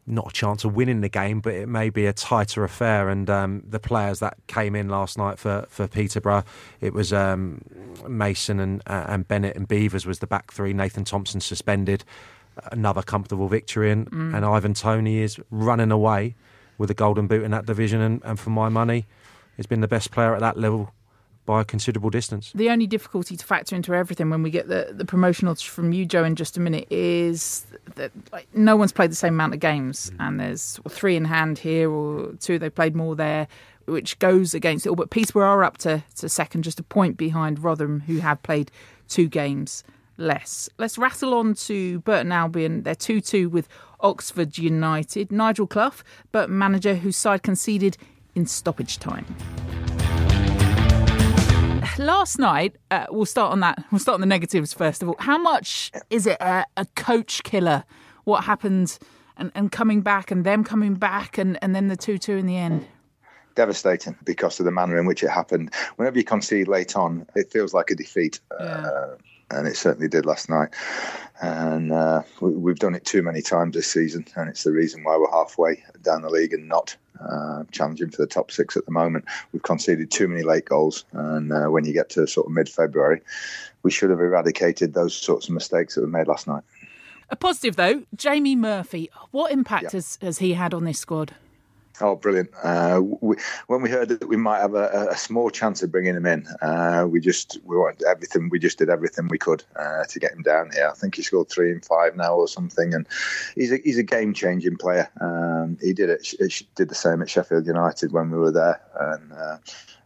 not 0.07 0.29
a 0.29 0.33
chance 0.33 0.63
of 0.63 0.73
winning 0.73 1.01
the 1.01 1.09
game, 1.09 1.41
but 1.41 1.53
it 1.53 1.67
may 1.67 1.89
be 1.89 2.05
a 2.05 2.13
tighter 2.13 2.63
affair. 2.63 3.09
And 3.09 3.29
um, 3.29 3.63
the 3.67 3.79
players 3.79 4.19
that 4.19 4.37
came 4.47 4.75
in 4.75 4.87
last 4.87 5.17
night 5.17 5.37
for, 5.37 5.65
for 5.69 5.87
Peterborough, 5.87 6.43
it 6.79 6.93
was 6.93 7.11
um, 7.11 7.61
Mason 8.07 8.59
and 8.59 8.81
uh, 8.87 9.05
and 9.07 9.27
Bennett 9.27 9.55
and 9.55 9.67
Beevers 9.67 10.05
was 10.05 10.19
the 10.19 10.27
back 10.27 10.51
three. 10.51 10.73
Nathan 10.73 11.03
Thompson 11.03 11.41
suspended, 11.41 12.05
another 12.71 13.01
comfortable 13.03 13.47
victory, 13.47 13.91
and, 13.91 14.07
and 14.11 14.45
Ivan 14.45 14.73
Toney 14.73 15.19
is 15.19 15.37
running 15.51 15.91
away 15.91 16.35
with 16.77 16.89
a 16.89 16.93
golden 16.93 17.27
boot 17.27 17.43
in 17.43 17.51
that 17.51 17.65
division. 17.65 18.01
And, 18.01 18.21
and 18.23 18.39
for 18.39 18.49
my 18.49 18.69
money, 18.69 19.05
he's 19.57 19.67
been 19.67 19.81
the 19.81 19.87
best 19.87 20.11
player 20.11 20.33
at 20.33 20.39
that 20.39 20.57
level 20.57 20.93
by 21.47 21.61
a 21.61 21.65
considerable 21.65 22.11
distance. 22.11 22.51
The 22.53 22.69
only 22.69 22.85
difficulty 22.85 23.35
to 23.35 23.43
factor 23.43 23.75
into 23.75 23.95
everything 23.95 24.29
when 24.29 24.43
we 24.43 24.51
get 24.51 24.67
the, 24.67 24.89
the 24.91 25.05
promotional 25.05 25.55
from 25.55 25.93
you, 25.93 26.05
Joe, 26.05 26.23
in 26.23 26.35
just 26.35 26.57
a 26.57 26.59
minute 26.59 26.85
is 26.91 27.65
that 27.95 28.11
like, 28.31 28.47
no 28.53 28.75
one's 28.75 28.91
played 28.91 29.09
the 29.09 29.15
same 29.15 29.33
amount 29.33 29.55
of 29.55 29.59
games, 29.59 30.11
mm. 30.11 30.17
and 30.19 30.39
there's 30.39 30.79
three 30.89 31.15
in 31.15 31.25
hand 31.25 31.57
here 31.57 31.89
or 31.89 32.33
two 32.33 32.59
they 32.59 32.69
played 32.69 32.95
more 32.95 33.15
there, 33.15 33.47
which 33.85 34.19
goes 34.19 34.53
against 34.53 34.85
it 34.85 34.89
all. 34.89 34.95
But 34.95 35.09
Peterborough 35.09 35.47
are 35.47 35.63
up 35.63 35.77
to, 35.79 36.03
to 36.17 36.29
second, 36.29 36.63
just 36.63 36.79
a 36.79 36.83
point 36.83 37.17
behind 37.17 37.63
Rotherham, 37.63 38.01
who 38.01 38.19
have 38.19 38.43
played 38.43 38.69
two 39.07 39.29
games 39.29 39.85
less. 40.17 40.69
Let's 40.77 40.97
rattle 40.97 41.33
on 41.33 41.53
to 41.53 42.01
Burton 42.01 42.31
Albion. 42.31 42.83
They're 42.83 42.93
2 42.93 43.21
2 43.21 43.49
with 43.49 43.69
Oxford 44.01 44.57
United. 44.57 45.31
Nigel 45.31 45.65
Clough, 45.65 46.03
Burton 46.33 46.57
manager, 46.57 46.95
whose 46.95 47.15
side 47.15 47.41
conceded 47.41 47.97
in 48.35 48.45
stoppage 48.45 48.99
time 48.99 49.25
last 51.99 52.39
night 52.39 52.75
uh, 52.91 53.05
we'll 53.09 53.25
start 53.25 53.51
on 53.51 53.59
that 53.59 53.83
we'll 53.91 53.99
start 53.99 54.15
on 54.15 54.21
the 54.21 54.27
negatives 54.27 54.73
first 54.73 55.01
of 55.01 55.09
all 55.09 55.15
how 55.19 55.37
much 55.37 55.91
is 56.09 56.25
it 56.25 56.37
a, 56.39 56.65
a 56.77 56.85
coach 56.95 57.43
killer 57.43 57.83
what 58.23 58.43
happened 58.43 58.97
and, 59.37 59.51
and 59.55 59.71
coming 59.71 60.01
back 60.01 60.31
and 60.31 60.45
them 60.45 60.63
coming 60.63 60.95
back 60.95 61.37
and, 61.37 61.57
and 61.61 61.75
then 61.75 61.87
the 61.87 61.97
2-2 61.97 62.39
in 62.39 62.45
the 62.45 62.57
end 62.57 62.87
devastating 63.57 64.15
because 64.23 64.59
of 64.59 64.65
the 64.65 64.71
manner 64.71 64.99
in 64.99 65.07
which 65.07 65.23
it 65.23 65.29
happened. 65.29 65.73
Whenever 65.95 66.17
you 66.17 66.23
concede 66.23 66.67
late 66.67 66.95
on, 66.95 67.25
it 67.35 67.51
feels 67.51 67.73
like 67.73 67.89
a 67.89 67.95
defeat. 67.95 68.39
Uh, 68.57 69.15
and 69.51 69.67
it 69.67 69.77
certainly 69.77 70.07
did 70.07 70.25
last 70.25 70.49
night. 70.49 70.69
And 71.41 71.91
uh, 71.91 72.23
we, 72.41 72.51
we've 72.51 72.79
done 72.79 72.95
it 72.95 73.05
too 73.05 73.21
many 73.21 73.41
times 73.41 73.75
this 73.75 73.87
season, 73.91 74.25
and 74.35 74.49
it's 74.49 74.63
the 74.63 74.71
reason 74.71 75.03
why 75.03 75.17
we're 75.17 75.29
halfway 75.29 75.83
down 76.01 76.23
the 76.23 76.29
league 76.29 76.53
and 76.53 76.67
not 76.67 76.95
uh, 77.19 77.63
challenging 77.71 78.09
for 78.09 78.21
the 78.21 78.27
top 78.27 78.51
six 78.51 78.75
at 78.75 78.85
the 78.85 78.91
moment. 78.91 79.25
We've 79.51 79.63
conceded 79.63 80.11
too 80.11 80.27
many 80.27 80.43
late 80.43 80.65
goals, 80.65 81.05
and 81.11 81.51
uh, 81.51 81.67
when 81.67 81.85
you 81.85 81.93
get 81.93 82.09
to 82.11 82.27
sort 82.27 82.47
of 82.47 82.53
mid-February, 82.53 83.21
we 83.83 83.91
should 83.91 84.09
have 84.09 84.19
eradicated 84.19 84.93
those 84.93 85.15
sorts 85.15 85.47
of 85.47 85.53
mistakes 85.53 85.95
that 85.95 86.01
were 86.01 86.07
made 86.07 86.27
last 86.27 86.47
night. 86.47 86.63
a 87.29 87.35
positive 87.35 87.75
though 87.75 88.03
jamie 88.15 88.55
murphy 88.55 89.09
what 89.31 89.51
impact 89.51 89.91
has, 89.91 90.17
has 90.21 90.39
he 90.39 90.53
had 90.53 90.73
on 90.73 90.85
this 90.85 90.99
squad 90.99 91.35
Oh, 91.99 92.15
brilliant! 92.15 92.51
Uh, 92.61 93.01
we, 93.21 93.37
when 93.65 93.81
we 93.81 93.89
heard 93.89 94.09
that 94.09 94.27
we 94.27 94.37
might 94.37 94.59
have 94.59 94.75
a, 94.75 95.07
a 95.09 95.17
small 95.17 95.49
chance 95.49 95.81
of 95.81 95.91
bringing 95.91 96.15
him 96.15 96.27
in, 96.27 96.47
uh, 96.61 97.07
we 97.09 97.19
just 97.19 97.57
we 97.63 97.75
wanted 97.75 98.05
everything. 98.05 98.49
We 98.49 98.59
just 98.59 98.77
did 98.77 98.89
everything 98.89 99.27
we 99.29 99.39
could 99.39 99.63
uh, 99.75 100.03
to 100.05 100.19
get 100.19 100.33
him 100.33 100.43
down 100.43 100.69
here. 100.71 100.89
I 100.89 100.93
think 100.93 101.15
he 101.15 101.23
scored 101.23 101.49
three 101.49 101.71
and 101.71 101.83
five 101.83 102.15
now 102.15 102.35
or 102.35 102.47
something, 102.47 102.93
and 102.93 103.07
he's 103.55 103.71
a 103.71 103.77
he's 103.77 103.97
a 103.97 104.03
game 104.03 104.33
changing 104.33 104.77
player. 104.77 105.09
Um, 105.19 105.77
he 105.81 105.93
did 105.93 106.09
it, 106.11 106.33
did 106.75 106.89
the 106.89 106.95
same 106.95 107.21
at 107.23 107.29
Sheffield 107.31 107.65
United 107.65 108.11
when 108.11 108.29
we 108.29 108.37
were 108.37 108.51
there, 108.51 108.79
and 108.99 109.33
uh, 109.33 109.57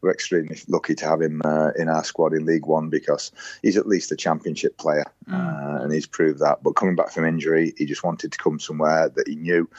we're 0.01 0.12
extremely 0.12 0.58
lucky 0.67 0.95
to 0.95 1.06
have 1.06 1.21
him 1.21 1.41
uh, 1.45 1.71
in 1.77 1.89
our 1.89 2.04
squad 2.04 2.34
in 2.34 2.45
League 2.45 2.65
One 2.65 2.89
because 2.89 3.32
he's 3.62 3.77
at 3.77 3.88
least 3.88 4.12
a 4.12 4.15
Championship 4.15 4.77
player, 4.77 5.06
mm. 5.30 5.34
uh, 5.34 5.84
and 5.84 5.91
he's 5.91 6.08
proved 6.08 6.39
that. 6.39 6.63
But 6.63 6.75
coming 6.75 6.95
back 6.95 7.12
from 7.12 7.25
injury, 7.25 7.73
he 7.77 7.86
just 7.86 8.04
wanted 8.04 8.32
to 8.32 8.38
come 8.38 8.60
somewhere 8.60 9.10
that 9.10 9.27
he 9.27 9.36
knew 9.36 9.69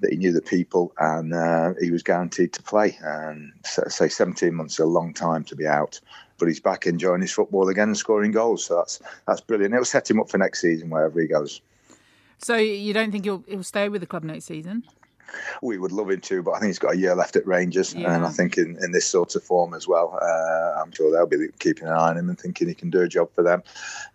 that 0.00 0.10
he 0.10 0.16
knew 0.16 0.32
the 0.32 0.42
people 0.42 0.92
and 0.98 1.32
uh, 1.32 1.72
he 1.80 1.90
was 1.90 2.02
guaranteed 2.02 2.52
to 2.52 2.62
play. 2.62 2.98
And 3.02 3.52
say 3.64 4.08
17 4.08 4.54
months 4.54 4.74
is 4.74 4.80
a 4.80 4.86
long 4.86 5.14
time 5.14 5.44
to 5.44 5.56
be 5.56 5.66
out, 5.66 6.00
but 6.38 6.46
he's 6.46 6.60
back 6.60 6.86
enjoying 6.86 7.22
his 7.22 7.32
football 7.32 7.68
again 7.68 7.88
and 7.88 7.96
scoring 7.96 8.32
goals. 8.32 8.64
So 8.64 8.76
that's 8.76 9.00
that's 9.26 9.40
brilliant. 9.40 9.74
It'll 9.74 9.84
set 9.84 10.10
him 10.10 10.20
up 10.20 10.28
for 10.28 10.38
next 10.38 10.60
season 10.60 10.90
wherever 10.90 11.20
he 11.20 11.26
goes. 11.26 11.60
So 12.38 12.56
you 12.56 12.92
don't 12.92 13.10
think 13.10 13.24
he'll 13.24 13.44
he'll 13.46 13.62
stay 13.62 13.88
with 13.88 14.02
the 14.02 14.06
club 14.06 14.24
next 14.24 14.44
season? 14.44 14.84
We 15.62 15.78
would 15.78 15.92
love 15.92 16.10
him 16.10 16.20
to, 16.20 16.42
but 16.42 16.52
I 16.52 16.60
think 16.60 16.68
he's 16.68 16.78
got 16.78 16.94
a 16.94 16.96
year 16.96 17.14
left 17.14 17.36
at 17.36 17.46
Rangers, 17.46 17.94
yeah. 17.94 18.14
and 18.14 18.24
I 18.24 18.30
think 18.30 18.58
in, 18.58 18.76
in 18.82 18.92
this 18.92 19.06
sort 19.06 19.34
of 19.34 19.42
form 19.42 19.74
as 19.74 19.86
well, 19.88 20.18
uh, 20.20 20.80
I'm 20.80 20.92
sure 20.92 21.10
they'll 21.10 21.26
be 21.26 21.48
keeping 21.58 21.88
an 21.88 21.94
eye 21.94 22.10
on 22.10 22.16
him 22.16 22.28
and 22.28 22.38
thinking 22.38 22.68
he 22.68 22.74
can 22.74 22.90
do 22.90 23.00
a 23.00 23.08
job 23.08 23.30
for 23.34 23.42
them. 23.42 23.62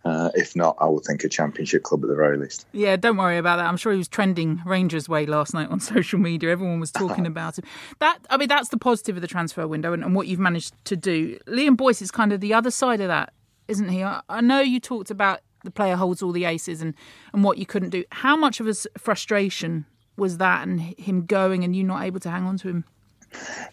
Uh, 0.05 0.29
if 0.35 0.55
not, 0.55 0.75
I 0.79 0.85
would 0.87 1.03
think 1.03 1.23
a 1.23 1.29
Championship 1.29 1.83
club 1.83 2.03
at 2.03 2.09
the 2.09 2.15
very 2.15 2.37
least. 2.37 2.65
Yeah, 2.71 2.95
don't 2.95 3.17
worry 3.17 3.37
about 3.37 3.57
that. 3.57 3.65
I'm 3.65 3.77
sure 3.77 3.91
he 3.91 3.97
was 3.97 4.07
trending 4.07 4.61
Rangers' 4.65 5.07
way 5.07 5.25
last 5.25 5.53
night 5.53 5.69
on 5.69 5.79
social 5.79 6.19
media. 6.19 6.49
Everyone 6.49 6.79
was 6.79 6.91
talking 6.91 7.25
about 7.31 7.57
him. 7.57 7.65
That 7.99 8.19
I 8.29 8.37
mean, 8.37 8.47
that's 8.47 8.69
the 8.69 8.77
positive 8.77 9.17
of 9.17 9.21
the 9.21 9.27
transfer 9.27 9.67
window 9.67 9.93
and, 9.93 10.03
and 10.03 10.15
what 10.15 10.27
you've 10.27 10.39
managed 10.39 10.73
to 10.85 10.95
do. 10.95 11.37
Liam 11.47 11.77
Boyce 11.77 12.01
is 12.01 12.11
kind 12.11 12.33
of 12.33 12.39
the 12.39 12.53
other 12.53 12.71
side 12.71 13.01
of 13.01 13.07
that, 13.07 13.33
isn't 13.67 13.89
he? 13.89 14.03
I, 14.03 14.21
I 14.29 14.41
know 14.41 14.61
you 14.61 14.79
talked 14.79 15.11
about 15.11 15.41
the 15.63 15.71
player 15.71 15.95
holds 15.95 16.21
all 16.21 16.31
the 16.31 16.45
aces 16.45 16.81
and, 16.81 16.95
and 17.33 17.43
what 17.43 17.57
you 17.57 17.65
couldn't 17.65 17.89
do. 17.89 18.03
How 18.11 18.35
much 18.35 18.59
of 18.59 18.65
his 18.65 18.87
frustration 18.97 19.85
was 20.21 20.37
that 20.37 20.65
and 20.65 20.79
him 20.79 21.25
going 21.25 21.65
and 21.65 21.75
you 21.75 21.83
not 21.83 22.03
able 22.03 22.21
to 22.21 22.29
hang 22.29 22.45
on 22.45 22.55
to 22.59 22.69
him? 22.69 22.85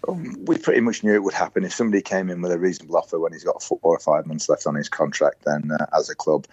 We 0.07 0.57
pretty 0.57 0.81
much 0.81 1.05
knew 1.05 1.15
it 1.15 1.23
would 1.23 1.35
happen. 1.35 1.65
If 1.65 1.75
somebody 1.75 2.01
came 2.01 2.31
in 2.31 2.41
with 2.41 2.53
a 2.53 2.59
reasonable 2.59 2.97
offer 2.97 3.19
when 3.19 3.33
he's 3.33 3.45
got 3.45 3.63
four 3.63 3.79
or 3.83 3.99
five 3.99 4.27
months 4.27 4.49
left 4.49 4.67
on 4.67 4.75
his 4.75 4.89
contract, 4.89 5.45
then 5.45 5.71
uh, 5.73 5.87
as 5.97 6.09
a 6.09 6.15
club 6.15 6.47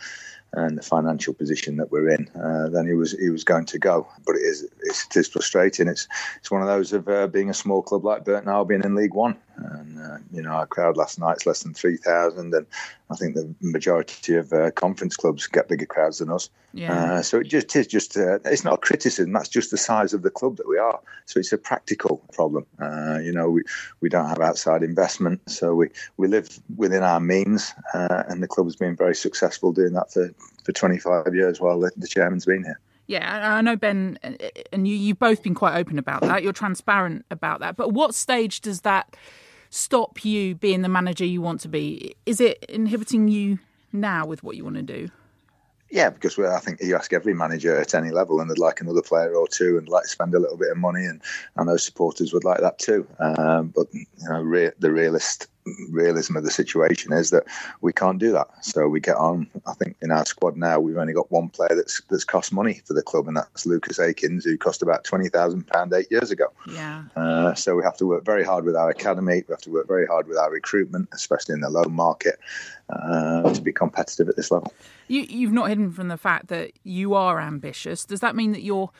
and 0.54 0.78
the 0.78 0.82
financial 0.82 1.34
position 1.34 1.78
that 1.78 1.92
we're 1.92 2.10
in, 2.10 2.28
uh, 2.30 2.70
then 2.70 2.88
he 2.88 2.94
was 2.94 3.12
he 3.14 3.30
was 3.30 3.44
going 3.44 3.66
to 3.66 3.80
go. 3.80 4.08
But 4.26 4.36
it 4.36 4.44
is 4.44 4.68
it's, 4.82 5.06
it 5.06 5.16
is 5.18 5.28
frustrating. 5.28 5.88
It's 5.88 6.08
it's 6.38 6.52
one 6.52 6.62
of 6.62 6.68
those 6.68 6.94
of 6.94 7.08
uh, 7.08 7.28
being 7.28 7.50
a 7.50 7.54
small 7.54 7.82
club 7.82 8.04
like 8.04 8.26
Burton 8.26 8.50
Albion 8.50 8.86
in 8.86 8.96
League 8.96 9.14
One. 9.14 9.38
And 9.58 10.00
uh, 10.00 10.18
you 10.32 10.42
know, 10.42 10.52
our 10.52 10.68
crowd 10.68 10.98
last 10.98 11.20
night 11.20 11.38
is 11.38 11.46
less 11.46 11.64
than 11.64 11.74
three 11.74 11.98
thousand, 11.98 12.54
and 12.54 12.66
I 13.10 13.16
think 13.16 13.36
the 13.36 13.54
majority 13.62 14.36
of 14.36 14.52
uh, 14.52 14.72
conference 14.72 15.16
clubs 15.16 15.48
get 15.48 15.70
bigger 15.70 15.86
crowds 15.86 16.20
than 16.20 16.32
us. 16.32 16.50
Yeah. 16.74 16.94
Uh, 16.94 17.22
so 17.22 17.40
it 17.40 17.48
just 17.48 17.76
is 17.76 17.88
just 17.88 18.18
uh, 18.18 18.40
it's 18.46 18.64
not 18.64 18.74
a 18.74 18.78
criticism. 18.78 19.32
That's 19.32 19.50
just 19.50 19.72
the 19.72 19.78
size 19.78 20.14
of 20.14 20.24
the 20.24 20.30
club 20.30 20.58
that 20.58 20.68
we 20.68 20.78
are. 20.78 21.00
So 21.26 21.40
it's 21.40 21.54
a 21.54 21.58
practical 21.58 22.18
problem. 22.34 22.66
Uh, 22.80 23.20
you 23.20 23.32
know, 23.32 23.50
we 23.50 23.64
we 24.02 24.10
don't 24.10 24.28
have 24.28 24.42
outside 24.42 24.84
investment, 24.84 25.42
so 25.50 25.74
we 25.74 25.90
we 26.18 26.28
live 26.28 26.60
within 26.76 27.04
our 27.04 27.20
means, 27.20 27.74
uh, 27.94 28.24
and 28.28 28.44
the 28.44 28.48
club 28.48 28.68
has 28.68 28.76
been 28.76 28.96
very 28.96 29.16
successful 29.16 29.72
doing 29.72 29.94
that 29.94 30.12
for 30.12 30.32
for 30.64 30.72
25 30.72 31.36
years 31.36 31.62
while 31.62 31.80
the, 31.80 31.92
the 31.96 32.08
chairman's 32.08 32.46
been 32.46 32.64
here. 32.64 32.80
Yeah, 33.08 33.56
I 33.56 33.62
know 33.62 33.76
Ben, 33.76 34.18
and 34.72 34.88
you, 34.88 34.96
you've 34.96 35.20
both 35.20 35.44
been 35.44 35.54
quite 35.54 35.78
open 35.78 36.00
about 36.00 36.22
that. 36.22 36.42
You're 36.42 36.54
transparent 36.54 37.24
about 37.30 37.60
that. 37.60 37.76
But 37.76 37.94
what 37.94 38.16
stage 38.16 38.62
does 38.62 38.82
that 38.82 39.16
stop 39.76 40.24
you 40.24 40.56
being 40.56 40.82
the 40.82 40.90
manager 40.90 41.26
you 41.26 41.42
want 41.42 41.60
to 41.62 41.68
be? 41.68 42.16
Is 42.26 42.40
it 42.40 42.64
inhibiting 42.70 43.28
you 43.28 43.60
now 43.92 44.26
with 44.26 44.42
what 44.42 44.56
you 44.56 44.64
want 44.64 44.78
to 44.78 44.82
do? 44.82 45.10
Yeah, 45.92 46.10
because 46.10 46.40
I 46.40 46.60
think 46.60 46.82
you 46.82 46.96
ask 46.96 47.14
every 47.14 47.34
manager 47.34 47.78
at 47.78 47.94
any 47.94 48.10
level, 48.10 48.40
and 48.40 48.50
they'd 48.50 48.58
like 48.58 48.82
another 48.82 49.02
player 49.02 49.36
or 49.36 49.48
two, 49.48 49.78
and 49.78 49.88
like 49.88 50.04
to 50.04 50.10
spend 50.10 50.34
a 50.34 50.40
little 50.40 50.58
bit 50.58 50.72
of 50.72 50.78
money, 50.78 51.06
and 51.06 51.22
I 51.58 51.64
know 51.64 51.78
supporters 51.78 52.34
would 52.34 52.44
like 52.44 52.60
that 52.62 52.80
too. 52.80 53.06
Um, 53.20 53.68
but 53.76 53.88
you 53.94 54.06
know, 54.22 54.42
re- 54.42 54.72
the 54.80 54.92
realist 54.92 55.48
realism 55.90 56.38
of 56.38 56.44
the 56.44 56.52
situation 56.52 57.12
is 57.12 57.32
that 57.32 57.44
we 57.82 57.92
can't 57.92 58.20
do 58.20 58.32
that. 58.32 58.48
So 58.64 58.88
we 58.88 59.00
get 59.00 59.16
on. 59.16 59.48
I 59.66 59.74
think 59.74 59.96
in 60.02 60.12
our 60.12 60.26
squad 60.26 60.58
now 60.58 60.80
we've 60.80 60.98
only 60.98 61.14
got 61.14 61.32
one 61.32 61.50
player 61.50 61.76
that's 61.76 62.02
that's 62.10 62.24
cost 62.24 62.54
money 62.54 62.82
for 62.86 62.94
the 62.94 63.02
club, 63.02 63.28
and 63.28 63.38
that's 63.38 63.66
Lucas 63.66 64.00
Akins, 64.00 64.46
who 64.46 64.58
cost 64.58 64.82
about 64.82 65.04
twenty 65.04 65.30
thousand 65.30 65.68
pound 65.68 65.94
eight 65.94 66.12
years 66.12 66.32
ago. 66.32 66.48
Yeah. 66.72 67.06
Uh, 67.16 67.54
so 67.56 67.76
we 67.76 67.84
have 67.84 67.98
to 67.98 68.06
work 68.06 68.26
very 68.26 68.44
hard 68.44 68.66
with 68.66 68.76
our 68.76 68.90
academy. 68.90 69.44
We 69.48 69.54
have 69.54 69.62
to 69.62 69.72
work 69.72 69.88
very 69.88 70.06
hard 70.06 70.28
with 70.28 70.38
our 70.38 70.52
recruitment, 70.52 71.10
especially 71.14 71.54
in 71.54 71.62
the 71.62 71.70
loan 71.70 71.92
market, 71.92 72.40
uh, 72.90 73.52
to 73.52 73.62
be 73.62 73.74
competitive 73.74 74.30
at 74.30 74.36
this 74.36 74.52
level. 74.52 74.72
You, 75.08 75.22
you've 75.22 75.54
not 75.54 75.70
hidden 75.70 75.92
from 75.92 76.08
the 76.08 76.18
fact 76.18 76.48
that 76.48 76.74
you 76.84 77.14
are 77.14 77.40
ambitious. 77.40 78.06
Does 78.06 78.20
that 78.20 78.36
mean 78.36 78.52
that 78.52 78.62
you're 78.62 78.92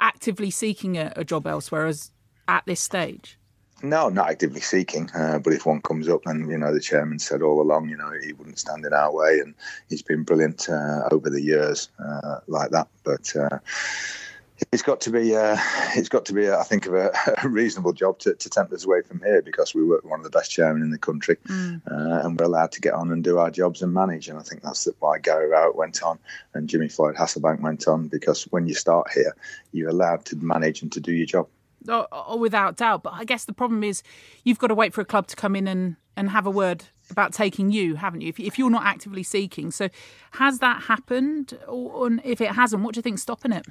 actively 0.00 0.50
seeking 0.50 0.96
a, 0.96 1.12
a 1.16 1.24
job 1.24 1.46
elsewhere 1.46 1.86
as 1.86 2.10
at 2.46 2.64
this 2.66 2.80
stage? 2.80 3.38
No, 3.84 4.08
not 4.08 4.30
actively 4.30 4.62
seeking. 4.62 5.10
Uh, 5.14 5.38
but 5.38 5.52
if 5.52 5.66
one 5.66 5.82
comes 5.82 6.08
up, 6.08 6.24
and 6.24 6.50
you 6.50 6.56
know, 6.56 6.72
the 6.72 6.80
chairman 6.80 7.18
said 7.18 7.42
all 7.42 7.60
along, 7.60 7.90
you 7.90 7.98
know, 7.98 8.12
he 8.24 8.32
wouldn't 8.32 8.58
stand 8.58 8.86
in 8.86 8.94
our 8.94 9.12
way, 9.12 9.40
and 9.40 9.54
he's 9.90 10.00
been 10.00 10.22
brilliant 10.22 10.70
uh, 10.70 11.02
over 11.10 11.28
the 11.28 11.42
years 11.42 11.90
uh, 12.02 12.38
like 12.46 12.70
that. 12.70 12.88
But 13.04 13.36
uh, 13.36 13.58
it's 14.72 14.82
got 14.82 15.02
to 15.02 15.10
be, 15.10 15.36
uh, 15.36 15.58
it's 15.96 16.08
got 16.08 16.24
to 16.24 16.32
be, 16.32 16.50
I 16.50 16.62
think, 16.62 16.86
of 16.86 16.94
a, 16.94 17.10
a 17.44 17.48
reasonable 17.48 17.92
job 17.92 18.18
to, 18.20 18.32
to, 18.32 18.48
tempt 18.48 18.72
us 18.72 18.86
away 18.86 19.02
from 19.02 19.20
here 19.20 19.42
because 19.42 19.74
we 19.74 19.84
work 19.84 20.02
with 20.02 20.10
one 20.10 20.20
of 20.20 20.24
the 20.24 20.30
best 20.30 20.50
chairmen 20.50 20.82
in 20.82 20.90
the 20.90 20.96
country, 20.96 21.36
mm. 21.46 21.82
Uh, 21.86 22.26
and 22.26 22.40
we're 22.40 22.46
allowed 22.46 22.72
to 22.72 22.80
get 22.80 22.94
on 22.94 23.12
and 23.12 23.22
do 23.22 23.36
our 23.36 23.50
jobs 23.50 23.82
and 23.82 23.92
manage. 23.92 24.28
And 24.28 24.38
I 24.38 24.42
think 24.42 24.62
that's 24.62 24.88
why 25.00 25.18
Gary 25.18 25.48
Rowett 25.48 25.76
went 25.76 26.02
on 26.02 26.18
and 26.54 26.70
Jimmy 26.70 26.88
Floyd 26.88 27.16
Hasselbaink 27.16 27.60
went 27.60 27.86
on 27.86 28.08
because 28.08 28.44
when 28.44 28.66
you 28.66 28.72
start 28.72 29.10
here, 29.12 29.36
you're 29.72 29.90
allowed 29.90 30.24
to 30.26 30.36
manage 30.36 30.80
and 30.80 30.90
to 30.92 31.00
do 31.00 31.12
your 31.12 31.26
job. 31.26 31.48
Oh, 31.88 32.36
without 32.36 32.76
doubt. 32.76 33.02
But 33.02 33.14
I 33.14 33.24
guess 33.24 33.44
the 33.44 33.52
problem 33.52 33.84
is 33.84 34.02
you've 34.42 34.58
got 34.58 34.68
to 34.68 34.74
wait 34.74 34.94
for 34.94 35.00
a 35.00 35.04
club 35.04 35.26
to 35.28 35.36
come 35.36 35.54
in 35.54 35.68
and, 35.68 35.96
and 36.16 36.30
have 36.30 36.46
a 36.46 36.50
word 36.50 36.84
about 37.10 37.32
taking 37.32 37.70
you, 37.70 37.96
haven't 37.96 38.22
you? 38.22 38.28
If, 38.28 38.40
if 38.40 38.58
you're 38.58 38.70
not 38.70 38.86
actively 38.86 39.22
seeking. 39.22 39.70
So 39.70 39.88
has 40.32 40.60
that 40.60 40.84
happened? 40.84 41.58
Or, 41.68 42.08
or 42.08 42.10
if 42.24 42.40
it 42.40 42.52
hasn't, 42.52 42.82
what 42.82 42.94
do 42.94 42.98
you 42.98 43.02
think's 43.02 43.22
stopping 43.22 43.52
it? 43.52 43.66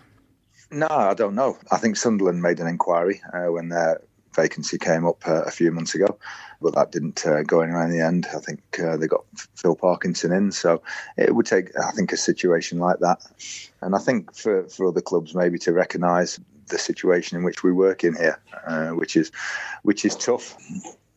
No, 0.71 0.87
I 0.87 1.13
don't 1.13 1.35
know. 1.35 1.57
I 1.71 1.77
think 1.77 1.97
Sunderland 1.97 2.41
made 2.41 2.59
an 2.59 2.67
inquiry 2.67 3.21
uh, 3.33 3.51
when 3.51 3.69
their 3.69 4.01
vacancy 4.35 4.77
came 4.77 5.05
up 5.05 5.27
uh, 5.27 5.43
a 5.43 5.51
few 5.51 5.71
months 5.71 5.93
ago, 5.93 6.17
but 6.61 6.73
that 6.75 6.91
didn't 6.91 7.25
uh, 7.25 7.43
go 7.43 7.61
anywhere 7.61 7.85
in 7.85 7.91
the 7.91 7.99
end. 7.99 8.27
I 8.35 8.39
think 8.39 8.61
uh, 8.79 8.97
they 8.97 9.07
got 9.07 9.23
Phil 9.55 9.75
Parkinson 9.75 10.31
in, 10.31 10.51
so 10.51 10.81
it 11.17 11.35
would 11.35 11.45
take, 11.45 11.69
I 11.77 11.91
think, 11.91 12.11
a 12.11 12.17
situation 12.17 12.79
like 12.79 12.99
that. 12.99 13.21
And 13.81 13.95
I 13.95 13.99
think 13.99 14.35
for, 14.35 14.67
for 14.69 14.87
other 14.87 15.01
clubs 15.01 15.35
maybe 15.35 15.59
to 15.59 15.73
recognise 15.73 16.39
the 16.73 16.79
situation 16.79 17.37
in 17.37 17.43
which 17.43 17.63
we 17.63 17.71
work 17.71 18.03
in 18.03 18.15
here, 18.15 18.39
uh, 18.67 18.89
which 18.89 19.15
is 19.15 19.31
which 19.83 20.03
is 20.03 20.15
tough. 20.15 20.57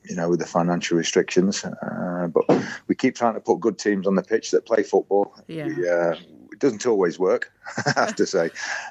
You 0.08 0.14
know, 0.14 0.30
with 0.30 0.38
the 0.38 0.46
financial 0.46 0.96
restrictions, 0.96 1.64
uh, 1.64 2.28
but 2.28 2.44
we 2.86 2.94
keep 2.94 3.16
trying 3.16 3.34
to 3.34 3.40
put 3.40 3.58
good 3.58 3.76
teams 3.76 4.06
on 4.06 4.14
the 4.14 4.22
pitch 4.22 4.52
that 4.52 4.64
play 4.64 4.84
football. 4.84 5.34
Yeah. 5.48 5.66
We, 5.66 5.88
uh, 5.88 6.14
it 6.52 6.60
doesn't 6.60 6.86
always 6.86 7.18
work, 7.18 7.52
I 7.86 7.92
have 7.96 8.14
to 8.14 8.24
say, 8.24 8.50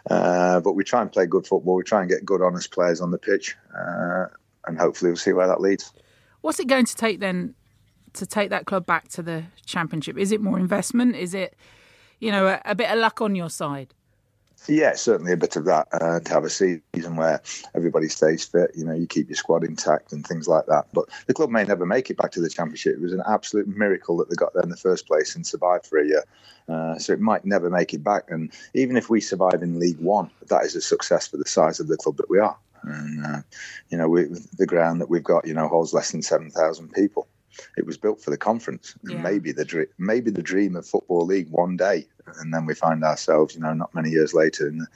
uh, 0.10 0.60
but 0.60 0.74
we 0.74 0.84
try 0.84 1.02
and 1.02 1.10
play 1.10 1.26
good 1.26 1.48
football. 1.48 1.76
We 1.76 1.84
try 1.84 2.02
and 2.02 2.10
get 2.10 2.26
good, 2.26 2.42
honest 2.42 2.70
players 2.72 3.00
on 3.00 3.12
the 3.12 3.18
pitch, 3.18 3.56
uh, 3.74 4.26
and 4.68 4.78
hopefully 4.78 5.12
we'll 5.12 5.16
see 5.16 5.32
where 5.32 5.48
that 5.48 5.62
leads. 5.62 5.94
What's 6.42 6.60
it 6.60 6.68
going 6.68 6.86
to 6.86 6.96
take 6.96 7.22
then 7.22 7.56
to 8.16 8.26
take 8.26 8.50
that 8.50 8.66
club 8.66 8.86
back 8.86 9.08
to 9.10 9.24
the 9.24 9.46
championship? 9.66 10.18
Is 10.18 10.34
it 10.34 10.42
more 10.42 10.60
investment? 10.60 11.16
Is 11.16 11.34
it, 11.34 11.56
you 12.20 12.30
know, 12.30 12.48
a, 12.48 12.62
a 12.66 12.76
bit 12.76 12.90
of 12.90 13.00
luck 13.00 13.22
on 13.22 13.36
your 13.36 13.50
side? 13.50 13.94
Yeah, 14.68 14.94
certainly 14.94 15.32
a 15.32 15.38
bit 15.38 15.56
of 15.56 15.66
that 15.66 15.88
uh, 15.92 16.20
to 16.20 16.34
have 16.34 16.44
a 16.44 16.50
season 16.50 17.16
where 17.16 17.42
everybody 17.76 18.08
stays 18.10 18.44
fit. 18.44 18.72
You 18.76 18.86
know, 18.86 18.94
you 18.94 19.06
keep 19.06 19.30
your 19.30 19.36
squad 19.36 19.64
intact 19.64 20.12
and 20.12 20.26
things 20.26 20.48
like 20.48 20.66
that. 20.68 20.88
But 20.92 21.06
the 21.28 21.34
club 21.34 21.52
may 21.52 21.64
never 21.64 21.86
make 21.86 22.10
it 22.10 22.18
back 22.18 22.32
to 22.32 22.42
the 22.42 22.50
championship. 22.50 22.96
It 22.96 23.02
was 23.02 23.14
an 23.14 23.22
absolute 23.28 23.68
miracle 23.68 24.18
that 24.18 24.30
they 24.30 24.36
got 24.36 24.54
there 24.54 24.64
in 24.64 24.70
the 24.70 24.78
first 24.78 25.08
place 25.08 25.36
and 25.36 25.46
survived 25.46 25.86
for 25.86 26.00
a 26.00 26.08
year. 26.08 26.24
Uh, 26.68 26.98
so 26.98 27.14
it 27.14 27.20
might 27.20 27.46
never 27.46 27.70
make 27.70 27.94
it 27.94 28.04
back. 28.04 28.24
And 28.30 28.52
even 28.74 28.98
if 28.98 29.10
we 29.10 29.22
survive 29.22 29.62
in 29.62 29.80
League 29.80 30.00
One, 30.00 30.32
that 30.48 30.64
is 30.64 30.76
a 30.76 30.82
success 30.82 31.28
for 31.28 31.38
the 31.38 31.48
size 31.48 31.80
of 31.80 31.88
the 31.88 31.98
club 31.98 32.18
that 32.18 32.30
we 32.30 32.40
are. 32.40 32.58
And 32.84 33.26
uh, 33.26 33.42
you 33.90 33.98
know, 33.98 34.10
we, 34.10 34.26
the 34.58 34.66
ground 34.66 35.02
that 35.02 35.10
we've 35.10 35.24
got, 35.24 35.48
you 35.48 35.54
know, 35.54 35.68
holds 35.68 35.94
less 35.94 36.12
than 36.12 36.22
seven 36.22 36.50
thousand 36.50 36.92
people. 36.94 37.28
It 37.78 37.86
was 37.86 37.98
built 37.98 38.22
for 38.22 38.32
the 38.32 38.38
conference. 38.38 38.96
Yeah. 39.04 39.22
Maybe 39.22 39.52
the 39.52 39.66
dream, 39.66 39.88
maybe 39.98 40.32
the 40.32 40.44
dream 40.44 40.76
of 40.76 40.86
football 40.86 41.26
league 41.26 41.50
one 41.50 41.78
day, 41.78 42.08
and 42.40 42.54
then 42.54 42.66
we 42.66 42.76
find 42.76 43.04
ourselves, 43.04 43.56
you 43.56 43.62
know, 43.62 43.74
not 43.74 43.94
many 43.94 44.10
years 44.10 44.34
later 44.34 44.68
in 44.68 44.78
the 44.80 44.88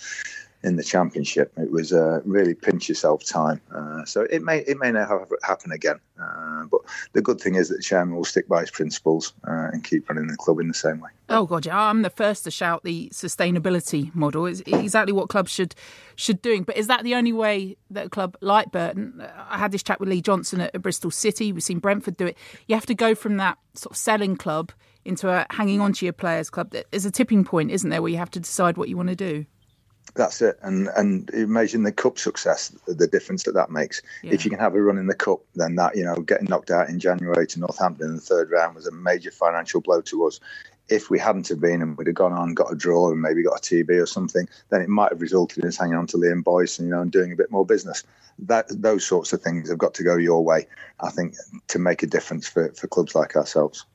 in 0.63 0.75
the 0.75 0.83
championship. 0.83 1.51
It 1.57 1.71
was 1.71 1.93
uh, 1.93 2.21
really 2.25 2.53
pinch 2.53 2.89
yourself 2.89 3.23
time. 3.23 3.61
Uh, 3.73 4.03
so 4.05 4.21
it 4.29 4.41
may 4.41 4.59
it 4.59 4.77
may 4.77 4.87
have, 4.87 5.31
happen 5.43 5.71
again, 5.71 5.99
uh, 6.21 6.65
but 6.65 6.81
the 7.13 7.21
good 7.21 7.39
thing 7.39 7.55
is 7.55 7.69
that 7.69 7.77
the 7.77 7.83
chairman 7.83 8.15
will 8.15 8.25
stick 8.25 8.47
by 8.47 8.61
his 8.61 8.71
principles 8.71 9.33
uh, 9.47 9.69
and 9.71 9.83
keep 9.83 10.10
running 10.10 10.27
the 10.27 10.35
club 10.37 10.60
in 10.60 10.67
the 10.67 10.73
same 10.73 10.99
way. 10.99 11.10
Oh 11.29 11.45
god, 11.45 11.65
yeah, 11.65 11.79
I'm 11.79 12.01
the 12.01 12.10
first 12.10 12.43
to 12.43 12.51
shout 12.51 12.83
the 12.83 13.10
sustainability 13.13 14.13
model. 14.13 14.45
It's 14.45 14.62
exactly 14.65 15.13
what 15.13 15.29
clubs 15.29 15.51
should 15.51 15.75
should 16.15 16.41
doing. 16.41 16.63
But 16.63 16.77
is 16.77 16.87
that 16.87 17.03
the 17.03 17.15
only 17.15 17.33
way 17.33 17.77
that 17.91 18.07
a 18.07 18.10
club 18.10 18.35
like 18.41 18.71
Burton? 18.71 19.25
I 19.49 19.57
had 19.57 19.71
this 19.71 19.83
chat 19.83 19.99
with 19.99 20.10
Lee 20.10 20.21
Johnson 20.21 20.62
at, 20.62 20.75
at 20.75 20.81
Bristol 20.81 21.12
City. 21.12 21.53
We've 21.53 21.63
seen 21.63 21.79
Brentford 21.79 22.17
do 22.17 22.27
it. 22.27 22.37
You 22.67 22.75
have 22.75 22.85
to 22.87 22.95
go 22.95 23.15
from 23.15 23.37
that 23.37 23.57
sort 23.75 23.91
of 23.91 23.97
selling 23.97 24.35
club 24.35 24.71
into 25.05 25.29
a 25.29 25.45
hanging 25.51 25.79
on 25.79 25.93
to 25.93 26.05
your 26.05 26.13
players 26.13 26.49
club. 26.49 26.75
There's 26.91 27.05
a 27.05 27.12
tipping 27.12 27.45
point, 27.45 27.71
isn't 27.71 27.89
there, 27.89 28.01
where 28.01 28.12
you 28.12 28.17
have 28.17 28.31
to 28.31 28.39
decide 28.41 28.77
what 28.77 28.89
you 28.89 28.97
want 28.97 29.10
to 29.10 29.15
do. 29.15 29.45
That's 30.19 30.41
it, 30.41 30.59
and 30.63 30.89
and 30.97 31.29
imagine 31.29 31.83
the 31.83 31.93
cup 31.93 32.19
success, 32.19 32.75
the 32.85 33.07
difference 33.07 33.43
that 33.43 33.53
that 33.53 33.71
makes. 33.71 34.01
Yeah. 34.21 34.33
If 34.33 34.43
you 34.43 34.51
can 34.51 34.59
have 34.59 34.75
a 34.75 34.81
run 34.81 34.97
in 34.97 35.07
the 35.07 35.15
cup, 35.15 35.39
then 35.55 35.75
that 35.75 35.95
you 35.95 36.03
know 36.03 36.17
getting 36.17 36.49
knocked 36.49 36.71
out 36.71 36.89
in 36.89 36.99
January 36.99 37.47
to 37.47 37.59
Northampton 37.61 38.09
in 38.09 38.15
the 38.15 38.21
third 38.21 38.51
round 38.51 38.75
was 38.75 38.85
a 38.85 38.91
major 38.91 39.31
financial 39.31 39.79
blow 39.79 40.01
to 40.01 40.25
us. 40.25 40.41
If 40.89 41.09
we 41.09 41.19
hadn't 41.19 41.47
have 41.47 41.61
been 41.61 41.81
and 41.81 41.97
we'd 41.97 42.07
have 42.07 42.17
gone 42.17 42.33
on, 42.33 42.53
got 42.53 42.69
a 42.69 42.75
draw, 42.75 43.09
and 43.09 43.21
maybe 43.21 43.43
got 43.43 43.59
a 43.59 43.61
TB 43.61 43.91
or 43.91 44.05
something, 44.05 44.45
then 44.71 44.81
it 44.81 44.89
might 44.89 45.13
have 45.13 45.21
resulted 45.21 45.63
in 45.63 45.69
us 45.69 45.77
hanging 45.77 45.95
on 45.95 46.05
to 46.07 46.17
Liam 46.17 46.43
Boyce 46.43 46.79
and 46.79 46.89
you 46.89 46.93
know 46.93 47.01
and 47.01 47.13
doing 47.13 47.31
a 47.31 47.37
bit 47.37 47.49
more 47.49 47.65
business. 47.65 48.03
That 48.39 48.65
those 48.69 49.05
sorts 49.05 49.31
of 49.31 49.41
things 49.41 49.69
have 49.69 49.77
got 49.77 49.93
to 49.93 50.03
go 50.03 50.17
your 50.17 50.43
way, 50.43 50.67
I 50.99 51.11
think, 51.11 51.35
to 51.69 51.79
make 51.79 52.03
a 52.03 52.07
difference 52.07 52.45
for 52.45 52.73
for 52.73 52.87
clubs 52.87 53.15
like 53.15 53.37
ourselves. 53.37 53.85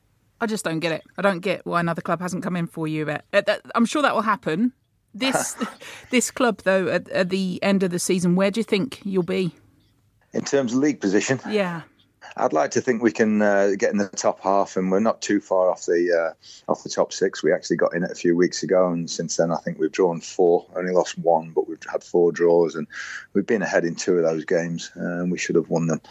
I 0.41 0.47
just 0.47 0.65
don't 0.65 0.79
get 0.79 0.91
it. 0.91 1.03
I 1.19 1.21
don't 1.21 1.41
get 1.41 1.67
why 1.67 1.81
another 1.81 2.01
club 2.01 2.19
hasn't 2.19 2.41
come 2.41 2.55
in 2.55 2.65
for 2.65 2.87
you. 2.87 3.05
But 3.05 3.25
uh, 3.31 3.57
I'm 3.75 3.85
sure 3.85 4.01
that 4.01 4.15
will 4.15 4.23
happen. 4.23 4.73
This 5.15 5.55
this 6.11 6.29
club, 6.29 6.61
though, 6.63 6.87
at, 6.89 7.09
at, 7.09 7.29
the 7.29 7.59
end 7.63 7.81
of 7.83 7.89
the 7.89 7.99
season, 7.99 8.35
where 8.35 8.51
do 8.51 8.59
you 8.59 8.63
think 8.63 9.01
you'll 9.03 9.23
be? 9.23 9.55
In 10.33 10.43
terms 10.43 10.73
of 10.73 10.79
league 10.79 10.99
position? 10.99 11.39
Yeah. 11.49 11.83
I'd 12.37 12.51
like 12.51 12.71
to 12.71 12.81
think 12.81 13.01
we 13.01 13.13
can 13.13 13.41
uh, 13.41 13.71
get 13.77 13.91
in 13.91 13.97
the 13.97 14.09
top 14.09 14.41
half, 14.41 14.75
and 14.75 14.91
we're 14.91 14.99
not 14.99 15.21
too 15.21 15.39
far 15.39 15.69
off 15.69 15.85
the 15.85 16.11
uh, 16.11 16.71
off 16.71 16.83
the 16.83 16.89
top 16.89 17.13
six. 17.13 17.41
We 17.41 17.53
actually 17.53 17.77
got 17.77 17.95
in 17.95 18.03
it 18.03 18.11
a 18.11 18.15
few 18.15 18.35
weeks 18.35 18.61
ago, 18.61 18.91
and 18.91 19.09
since 19.09 19.37
then, 19.37 19.51
I 19.51 19.57
think 19.57 19.79
we've 19.79 19.91
drawn 19.91 20.19
four. 20.19 20.65
Only 20.75 20.91
lost 20.91 21.17
one, 21.17 21.51
but 21.51 21.69
we've 21.69 21.79
had 21.89 22.03
four 22.03 22.33
draws, 22.33 22.75
and 22.75 22.87
we've 23.33 23.45
been 23.45 23.61
ahead 23.61 23.85
in 23.85 23.95
two 23.95 24.17
of 24.17 24.23
those 24.23 24.43
games, 24.43 24.91
and 24.95 25.31
we 25.31 25.37
should 25.37 25.55
have 25.55 25.69
won 25.69 25.87
them. 25.87 26.01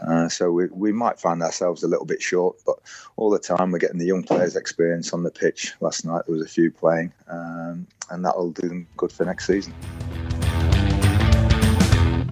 Uh, 0.00 0.30
so 0.30 0.50
we 0.50 0.66
we 0.68 0.92
might 0.92 1.20
find 1.20 1.42
ourselves 1.42 1.82
a 1.82 1.88
little 1.88 2.06
bit 2.06 2.22
short, 2.22 2.56
but 2.64 2.76
all 3.16 3.28
the 3.28 3.38
time 3.38 3.70
we're 3.70 3.78
getting 3.78 3.98
the 3.98 4.06
young 4.06 4.22
players' 4.22 4.56
experience 4.56 5.12
on 5.12 5.24
the 5.24 5.30
pitch. 5.30 5.74
Last 5.80 6.06
night 6.06 6.22
there 6.26 6.34
was 6.34 6.44
a 6.44 6.48
few 6.48 6.70
playing, 6.70 7.12
um, 7.28 7.86
and 8.10 8.24
that'll 8.24 8.50
do 8.50 8.66
them 8.66 8.86
good 8.96 9.12
for 9.12 9.26
next 9.26 9.46
season. 9.46 9.74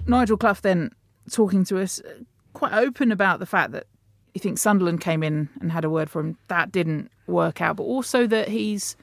Nigel 0.07 0.37
Clough 0.37 0.61
then 0.63 0.91
talking 1.29 1.63
to 1.65 1.79
us 1.79 2.01
quite 2.55 2.73
open 2.73 3.11
about 3.11 3.39
the 3.39 3.45
fact 3.45 3.71
that 3.73 3.85
he 4.33 4.39
thinks 4.39 4.61
Sunderland 4.61 5.01
came 5.01 5.21
in 5.21 5.49
and 5.61 5.71
had 5.71 5.85
a 5.85 5.89
word 5.89 6.09
for 6.09 6.19
him. 6.19 6.37
That 6.47 6.71
didn't 6.71 7.11
work 7.27 7.61
out, 7.61 7.77
but 7.77 7.83
also 7.83 8.25
that 8.27 8.49
he's 8.49 8.95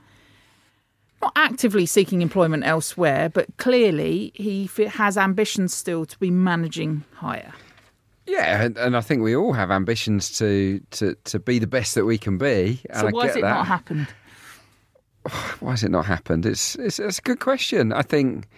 not 1.22 1.32
actively 1.36 1.86
seeking 1.86 2.20
employment 2.20 2.64
elsewhere, 2.64 3.28
but 3.28 3.46
clearly 3.57 4.32
he 4.34 4.68
has 4.88 5.16
ambitions 5.16 5.72
still 5.72 6.05
to 6.05 6.18
be 6.18 6.30
managing 6.30 7.05
higher. 7.14 7.53
Yeah, 8.26 8.68
and, 8.76 8.96
I 8.96 9.00
think 9.00 9.22
we 9.22 9.34
all 9.34 9.53
have 9.53 9.70
ambitions 9.70 10.36
to, 10.38 10.80
to, 10.92 11.14
to 11.24 11.38
be 11.38 11.59
the 11.59 11.66
best 11.66 11.94
that 11.94 12.05
we 12.05 12.18
can 12.18 12.38
be. 12.38 12.80
so 12.94 13.09
why 13.11 13.26
has 13.26 13.36
it 13.36 13.42
that. 13.42 13.55
not 13.55 13.66
happened? 13.66 14.09
Why 15.61 15.70
has 15.70 15.84
it 15.84 15.90
not 15.92 16.07
happened? 16.07 16.44
It's, 16.46 16.74
it's, 16.74 16.98
it's 16.98 17.20
a 17.20 17.22
good 17.22 17.38
question. 17.38 17.92
I 17.92 18.03
think 18.03 18.48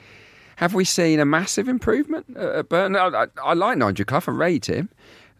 have 0.56 0.74
we 0.74 0.84
seen 0.84 1.20
a 1.20 1.24
massive 1.24 1.68
improvement 1.68 2.36
at 2.36 2.68
Burton? 2.68 2.96
I, 2.96 3.06
I, 3.06 3.26
I 3.42 3.54
like 3.54 3.78
Nigel 3.78 4.04
Clough. 4.04 4.22
I 4.26 4.30
rate 4.30 4.66
him. 4.66 4.88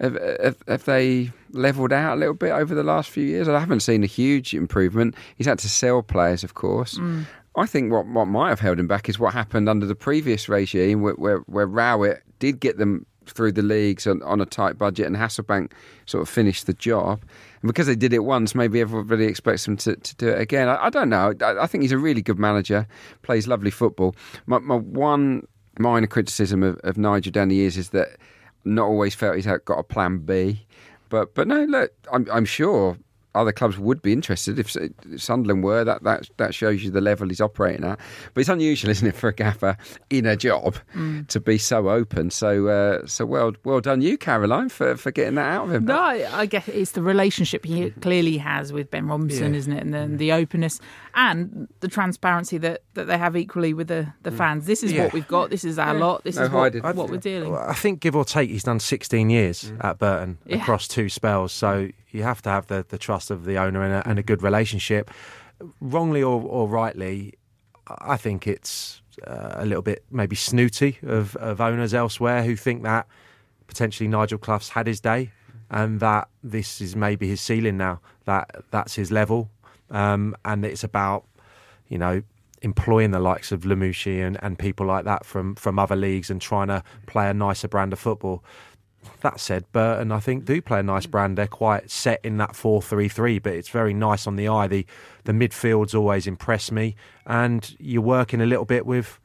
Have, 0.00 0.14
have, 0.42 0.56
have, 0.66 0.84
they 0.84 1.30
levelled 1.52 1.92
out 1.92 2.16
a 2.16 2.18
little 2.18 2.34
bit 2.34 2.50
over 2.50 2.74
the 2.74 2.82
last 2.82 3.10
few 3.10 3.24
years? 3.24 3.48
I 3.48 3.60
haven't 3.60 3.80
seen 3.80 4.02
a 4.02 4.06
huge 4.06 4.52
improvement. 4.52 5.14
He's 5.36 5.46
had 5.46 5.60
to 5.60 5.68
sell 5.68 6.02
players, 6.02 6.42
of 6.42 6.54
course. 6.54 6.98
Mm. 6.98 7.26
I 7.56 7.66
think 7.66 7.92
what, 7.92 8.06
what 8.06 8.26
might 8.26 8.48
have 8.48 8.58
held 8.58 8.80
him 8.80 8.88
back 8.88 9.08
is 9.08 9.18
what 9.20 9.32
happened 9.32 9.68
under 9.68 9.86
the 9.86 9.94
previous 9.94 10.48
regime, 10.48 11.02
where, 11.02 11.14
where, 11.14 11.38
where 11.46 11.66
Rowett 11.66 12.22
did 12.40 12.58
get 12.58 12.78
them 12.78 13.06
through 13.26 13.52
the 13.52 13.62
leagues 13.62 14.06
on, 14.06 14.22
on, 14.22 14.40
a 14.40 14.46
tight 14.46 14.76
budget, 14.76 15.06
and 15.06 15.16
Hasselbaink 15.16 15.70
sort 16.06 16.22
of 16.22 16.28
finished 16.28 16.66
the 16.66 16.74
job. 16.74 17.22
Because 17.64 17.86
they 17.86 17.96
did 17.96 18.12
it 18.12 18.20
once, 18.20 18.54
maybe 18.54 18.80
everybody 18.80 19.24
expects 19.24 19.64
them 19.64 19.76
to, 19.78 19.96
to 19.96 20.16
do 20.16 20.28
it 20.28 20.40
again. 20.40 20.68
I, 20.68 20.86
I 20.86 20.90
don't 20.90 21.08
know. 21.08 21.32
I, 21.40 21.62
I, 21.62 21.66
think 21.66 21.82
he's 21.82 21.92
a 21.92 21.98
really 21.98 22.20
good 22.20 22.38
manager, 22.38 22.86
plays 23.22 23.48
lovely 23.48 23.70
football. 23.70 24.14
My, 24.46 24.58
my 24.58 24.76
one 24.76 25.46
minor 25.78 26.06
criticism 26.06 26.62
of, 26.62 26.78
of 26.84 26.98
Nigel 26.98 27.32
down 27.32 27.48
the 27.48 27.54
years 27.54 27.76
is 27.76 27.90
that 27.90 28.16
not 28.64 28.84
always 28.84 29.14
felt 29.14 29.36
he's 29.36 29.46
got 29.46 29.78
a 29.78 29.82
plan 29.82 30.18
B. 30.18 30.66
But 31.08 31.34
but 31.34 31.46
no, 31.46 31.64
look, 31.64 31.92
I'm, 32.12 32.26
I'm 32.32 32.44
sure 32.44 32.96
other 33.34 33.52
clubs 33.52 33.78
would 33.78 34.02
be 34.02 34.12
interested 34.12 34.58
if, 34.58 34.76
if, 34.76 34.92
Sunderland 35.16 35.64
were. 35.64 35.84
That, 35.84 36.02
that 36.04 36.28
that 36.36 36.54
shows 36.54 36.82
you 36.82 36.90
the 36.90 37.00
level 37.00 37.28
he's 37.28 37.40
operating 37.40 37.84
at. 37.84 37.98
But 38.32 38.40
it's 38.40 38.48
unusual, 38.48 38.90
isn't 38.90 39.06
it, 39.06 39.14
for 39.14 39.28
a 39.28 39.34
gaffer 39.34 39.76
in 40.10 40.26
a 40.26 40.36
job 40.36 40.76
mm. 40.94 41.26
to 41.28 41.40
be 41.40 41.58
so 41.58 41.88
open. 41.88 42.30
So 42.30 42.68
uh, 42.68 43.06
so 43.06 43.26
well 43.26 43.52
well 43.64 43.80
done 43.80 44.00
you, 44.00 44.16
Caroline, 44.16 44.68
for, 44.68 44.96
for 44.96 45.10
getting 45.10 45.34
that 45.34 45.52
out 45.52 45.64
of 45.64 45.72
him. 45.72 45.84
No, 45.84 46.00
I 46.00 46.46
guess 46.46 46.68
it's 46.68 46.92
the 46.92 47.02
relationship 47.02 47.64
he 47.64 47.90
clearly 47.90 48.38
has 48.38 48.72
with 48.72 48.90
Ben 48.90 49.06
Robinson, 49.06 49.52
yeah. 49.52 49.58
isn't 49.58 49.72
it, 49.72 49.82
and 49.82 49.94
the, 49.94 50.16
the, 50.16 50.32
openness 50.32 50.80
and 51.14 51.68
the 51.80 51.88
transparency 51.88 52.58
that, 52.58 52.82
that 52.94 53.06
they 53.06 53.18
have 53.18 53.36
equally 53.36 53.74
with 53.74 53.88
the, 53.88 54.12
the 54.22 54.30
mm. 54.30 54.36
fans. 54.36 54.66
This 54.66 54.82
is 54.82 54.92
yeah. 54.92 55.04
what 55.04 55.12
we've 55.12 55.28
got. 55.28 55.50
This 55.50 55.64
is 55.64 55.78
our 55.78 55.94
yeah. 55.94 56.04
lot. 56.04 56.24
This 56.24 56.36
no 56.36 56.44
is 56.44 56.50
what, 56.50 56.96
what, 56.96 57.10
we're 57.10 57.18
dealing. 57.18 57.54
I 57.54 57.74
think 57.74 58.00
give 58.00 58.16
or 58.16 58.24
take, 58.24 58.50
he's 58.50 58.64
done 58.64 58.80
16 58.80 59.30
years 59.30 59.64
mm. 59.64 59.84
at 59.84 59.98
Burton 59.98 60.38
across 60.50 60.88
two 60.88 61.08
spells. 61.08 61.52
So 61.52 61.88
you 62.14 62.22
have 62.22 62.40
to 62.42 62.50
have 62.50 62.66
the, 62.68 62.86
the 62.88 62.98
trust 62.98 63.30
of 63.30 63.44
the 63.44 63.58
owner 63.58 63.82
and 63.82 63.94
a, 63.94 64.08
and 64.08 64.18
a 64.18 64.22
good 64.22 64.42
relationship. 64.42 65.10
Wrongly 65.80 66.22
or, 66.22 66.40
or 66.42 66.68
rightly, 66.68 67.34
I 67.86 68.16
think 68.16 68.46
it's 68.46 69.02
uh, 69.26 69.52
a 69.54 69.66
little 69.66 69.82
bit 69.82 70.04
maybe 70.10 70.36
snooty 70.36 70.98
of, 71.02 71.36
of 71.36 71.60
owners 71.60 71.94
elsewhere 71.94 72.42
who 72.44 72.56
think 72.56 72.82
that 72.82 73.06
potentially 73.66 74.08
Nigel 74.08 74.38
Clough's 74.38 74.70
had 74.70 74.86
his 74.86 75.00
day 75.00 75.32
and 75.70 76.00
that 76.00 76.28
this 76.42 76.80
is 76.80 76.94
maybe 76.94 77.28
his 77.28 77.40
ceiling 77.40 77.76
now. 77.76 78.00
That 78.24 78.64
that's 78.70 78.94
his 78.94 79.10
level, 79.10 79.50
um, 79.90 80.36
and 80.44 80.64
it's 80.64 80.84
about 80.84 81.24
you 81.88 81.98
know 81.98 82.22
employing 82.62 83.10
the 83.10 83.18
likes 83.18 83.52
of 83.52 83.62
Lamouchi 83.62 84.26
and, 84.26 84.38
and 84.42 84.58
people 84.58 84.86
like 84.86 85.04
that 85.04 85.26
from 85.26 85.54
from 85.56 85.78
other 85.78 85.96
leagues 85.96 86.30
and 86.30 86.40
trying 86.40 86.68
to 86.68 86.82
play 87.06 87.28
a 87.28 87.34
nicer 87.34 87.68
brand 87.68 87.92
of 87.92 87.98
football. 87.98 88.42
That 89.20 89.40
said, 89.40 89.64
Burton, 89.72 90.12
I 90.12 90.20
think, 90.20 90.44
do 90.44 90.60
play 90.60 90.80
a 90.80 90.82
nice 90.82 91.06
brand. 91.06 91.38
They're 91.38 91.46
quite 91.46 91.90
set 91.90 92.20
in 92.24 92.36
that 92.38 92.54
4 92.56 92.82
3 92.82 93.08
3, 93.08 93.38
but 93.38 93.52
it's 93.52 93.68
very 93.68 93.94
nice 93.94 94.26
on 94.26 94.36
the 94.36 94.48
eye. 94.48 94.66
The, 94.66 94.86
the 95.24 95.32
midfield's 95.32 95.94
always 95.94 96.26
impressed 96.26 96.72
me. 96.72 96.96
And 97.26 97.74
you're 97.78 98.02
working 98.02 98.40
a 98.40 98.46
little 98.46 98.64
bit 98.64 98.86
with 98.86 99.18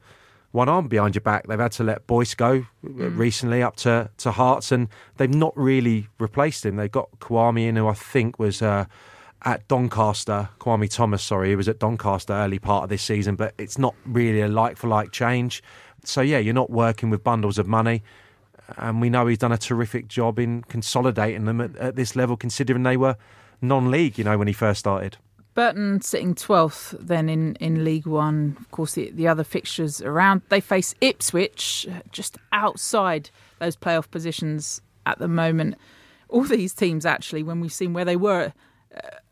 one 0.52 0.68
arm 0.68 0.88
behind 0.88 1.14
your 1.14 1.20
back. 1.20 1.46
They've 1.46 1.58
had 1.58 1.72
to 1.72 1.84
let 1.84 2.06
Boyce 2.06 2.34
go 2.34 2.66
mm. 2.84 3.18
recently 3.18 3.62
up 3.62 3.76
to, 3.76 4.10
to 4.18 4.30
Hearts, 4.32 4.72
and 4.72 4.88
they've 5.16 5.32
not 5.32 5.56
really 5.56 6.08
replaced 6.18 6.64
him. 6.64 6.76
They've 6.76 6.90
got 6.90 7.10
Kwame 7.20 7.68
in, 7.68 7.76
who 7.76 7.88
I 7.88 7.94
think 7.94 8.38
was. 8.38 8.62
Uh, 8.62 8.86
at 9.42 9.66
Doncaster, 9.68 10.50
Kwame 10.58 10.90
Thomas, 10.90 11.22
sorry, 11.22 11.48
he 11.48 11.56
was 11.56 11.66
at 11.66 11.78
Doncaster 11.78 12.34
early 12.34 12.58
part 12.58 12.82
of 12.84 12.90
this 12.90 13.02
season, 13.02 13.36
but 13.36 13.54
it's 13.56 13.78
not 13.78 13.94
really 14.04 14.42
a 14.42 14.48
like 14.48 14.76
for 14.76 14.86
like 14.86 15.12
change. 15.12 15.62
So, 16.04 16.20
yeah, 16.20 16.36
you're 16.36 16.52
not 16.52 16.68
working 16.68 17.08
with 17.08 17.24
bundles 17.24 17.58
of 17.58 17.66
money 17.66 18.02
and 18.76 19.00
we 19.00 19.10
know 19.10 19.26
he's 19.26 19.38
done 19.38 19.52
a 19.52 19.58
terrific 19.58 20.08
job 20.08 20.38
in 20.38 20.62
consolidating 20.62 21.44
them 21.44 21.60
at, 21.60 21.76
at 21.76 21.96
this 21.96 22.16
level, 22.16 22.36
considering 22.36 22.82
they 22.82 22.96
were 22.96 23.16
non-league. 23.60 24.18
You 24.18 24.24
know, 24.24 24.38
when 24.38 24.48
he 24.48 24.54
first 24.54 24.80
started. 24.80 25.16
Burton 25.54 26.00
sitting 26.00 26.34
12th 26.34 26.96
then 26.98 27.28
in, 27.28 27.56
in 27.56 27.84
League 27.84 28.06
One. 28.06 28.56
Of 28.60 28.70
course, 28.70 28.94
the, 28.94 29.10
the 29.10 29.28
other 29.28 29.44
fixtures 29.44 30.00
around. 30.00 30.42
They 30.48 30.60
face 30.60 30.94
Ipswich 31.00 31.88
just 32.12 32.38
outside 32.52 33.30
those 33.58 33.76
playoff 33.76 34.10
positions 34.10 34.80
at 35.06 35.18
the 35.18 35.28
moment. 35.28 35.76
All 36.28 36.44
these 36.44 36.72
teams, 36.72 37.04
actually, 37.04 37.42
when 37.42 37.60
we've 37.60 37.72
seen 37.72 37.92
where 37.92 38.04
they 38.04 38.16
were 38.16 38.52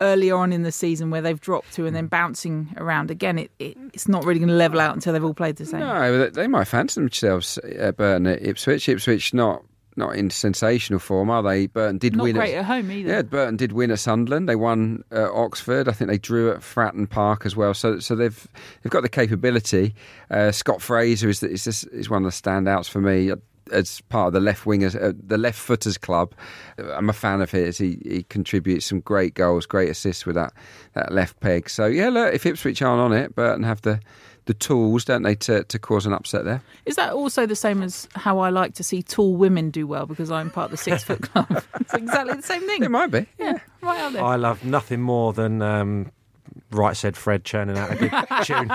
earlier 0.01 0.37
on 0.37 0.53
in 0.53 0.63
the 0.63 0.73
season 0.73 1.11
where 1.11 1.21
they've 1.21 1.41
dropped 1.41 1.73
to 1.75 1.87
and 1.87 1.95
then 1.95 2.07
bouncing 2.07 2.69
around 2.77 3.11
again, 3.11 3.39
it, 3.39 3.51
it 3.59 3.77
it's 3.93 4.09
not 4.09 4.25
really 4.25 4.39
going 4.39 4.49
to 4.49 4.55
level 4.55 4.81
out 4.81 4.95
until 4.95 5.13
they've 5.13 5.25
all 5.25 5.35
played 5.35 5.57
the 5.57 5.67
same. 5.67 5.81
No, 5.81 6.29
they 6.31 6.47
might 6.47 6.67
fancy 6.67 7.01
themselves 7.01 7.59
uh, 7.59 7.93
Burton 7.93 8.27
at 8.27 8.43
Ipswich. 8.43 8.89
Ipswich 8.89 9.35
not 9.35 9.65
not 9.97 10.15
in 10.15 10.31
sensational 10.31 11.01
form, 11.01 11.29
are 11.29 11.43
they? 11.43 11.67
Burton 11.67 11.99
did 11.99 12.17
not 12.17 12.23
win. 12.23 12.37
Great 12.37 12.55
at, 12.55 12.61
at 12.61 12.65
home 12.67 12.91
either. 12.91 13.11
Yeah, 13.11 13.23
Burton 13.23 13.57
did 13.57 13.73
win 13.73 13.91
at 13.91 13.99
Sunderland. 13.99 14.49
They 14.49 14.57
won 14.57 15.03
uh, 15.11 15.33
Oxford. 15.35 15.89
I 15.89 15.93
think 15.93 16.09
they 16.09 16.19
drew 16.19 16.53
at 16.53 16.61
Fratton 16.61 17.11
Park 17.11 17.45
as 17.45 17.57
well. 17.57 17.75
So, 17.75 17.99
so 17.99 18.15
they've 18.15 18.49
they've 18.83 18.93
got 18.93 19.03
the 19.03 19.09
capability. 19.09 19.95
Uh, 20.31 20.53
Scott 20.53 20.81
Fraser 20.81 21.29
is 21.29 21.43
is, 21.43 21.67
is 21.67 22.09
one 22.09 22.25
of 22.25 22.33
the 22.33 22.41
standouts 22.41 22.89
for 22.89 23.01
me 23.01 23.33
as 23.73 24.01
part 24.03 24.29
of 24.29 24.33
the 24.33 24.41
left 24.41 24.65
wingers, 24.65 25.01
uh, 25.01 25.13
the 25.19 25.39
left 25.39 25.59
footers 25.59 25.99
club. 25.99 26.35
I'm 26.79 27.09
a 27.09 27.13
fan 27.15 27.41
of 27.41 27.51
his. 27.51 27.79
He 27.79 27.99
he 28.03 28.23
contributes 28.25 28.87
some 28.87 29.01
great 29.01 29.35
goals, 29.35 29.67
great 29.67 29.89
assists 29.89 30.27
with 30.27 30.35
that 30.37 30.53
that 30.95 31.13
left 31.13 31.41
peg. 31.41 31.71
So 31.71 31.87
yeah, 31.87 32.09
look, 32.09 32.35
if 32.35 32.47
Ipswich 32.47 32.83
aren't 32.83 33.01
on 33.01 33.13
it, 33.13 33.35
Burton 33.35 33.63
have 33.63 33.83
the 33.83 34.01
the 34.49 34.55
tools, 34.55 35.05
don't 35.05 35.23
they, 35.23 35.35
to, 35.35 35.63
to 35.65 35.79
cause 35.79 36.07
an 36.07 36.15
upset 36.15 36.47
there. 36.47 36.63
Is 36.87 36.97
that 36.97 37.13
also 37.13 37.45
the 37.45 37.55
same 37.55 37.83
as 37.83 38.09
how 38.15 38.39
I 38.39 38.49
like 38.49 38.73
to 38.75 38.83
see 38.83 39.03
tall 39.03 39.37
women 39.37 39.71
do 39.71 39.87
well 39.87 40.07
because 40.07 40.31
I'm 40.31 40.51
part 40.51 40.67
of 40.67 40.71
the 40.71 40.77
six 40.79 41.05
foot 41.05 41.21
club? 41.33 41.63
it's 41.79 41.93
exactly 41.93 42.35
the 42.35 42.43
same 42.43 42.67
thing. 42.67 42.83
It 42.83 42.91
might 42.91 43.11
be. 43.11 43.27
Yeah, 43.39 43.59
right 43.83 44.01
out 44.01 44.15
there. 44.15 44.25
I 44.25 44.37
love 44.37 44.65
nothing 44.65 45.03
more 45.03 45.35
than 45.35 45.61
um, 45.61 46.11
Right 46.71 46.97
Said 46.97 47.17
Fred 47.17 47.45
churning 47.45 47.79
out 47.79 47.91
a 47.93 47.97
good 47.97 48.11
tune. 48.45 48.69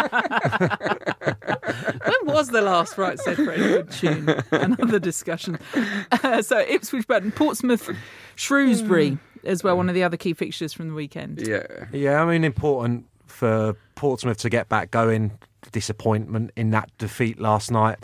when 2.03 2.33
was 2.35 2.49
the 2.49 2.61
last 2.61 2.97
Right 2.97 3.19
Said 3.19 3.35
Fred 3.37 3.57
good 3.57 3.91
tune? 3.91 4.29
Another 4.51 4.99
discussion. 4.99 5.59
Uh, 6.11 6.41
so 6.41 6.59
Ipswich, 6.59 7.07
Burton, 7.07 7.31
Portsmouth, 7.31 7.89
Shrewsbury 8.35 9.17
as 9.43 9.63
well. 9.63 9.77
One 9.77 9.89
of 9.89 9.95
the 9.95 10.03
other 10.03 10.17
key 10.17 10.33
fixtures 10.33 10.73
from 10.73 10.89
the 10.89 10.93
weekend. 10.93 11.45
Yeah, 11.45 11.65
yeah. 11.91 12.21
I 12.21 12.25
mean, 12.25 12.43
important 12.43 13.05
for 13.27 13.75
Portsmouth 13.95 14.37
to 14.39 14.49
get 14.49 14.69
back 14.69 14.91
going. 14.91 15.31
Disappointment 15.71 16.51
in 16.55 16.71
that 16.71 16.89
defeat 16.97 17.39
last 17.39 17.71
night. 17.71 17.97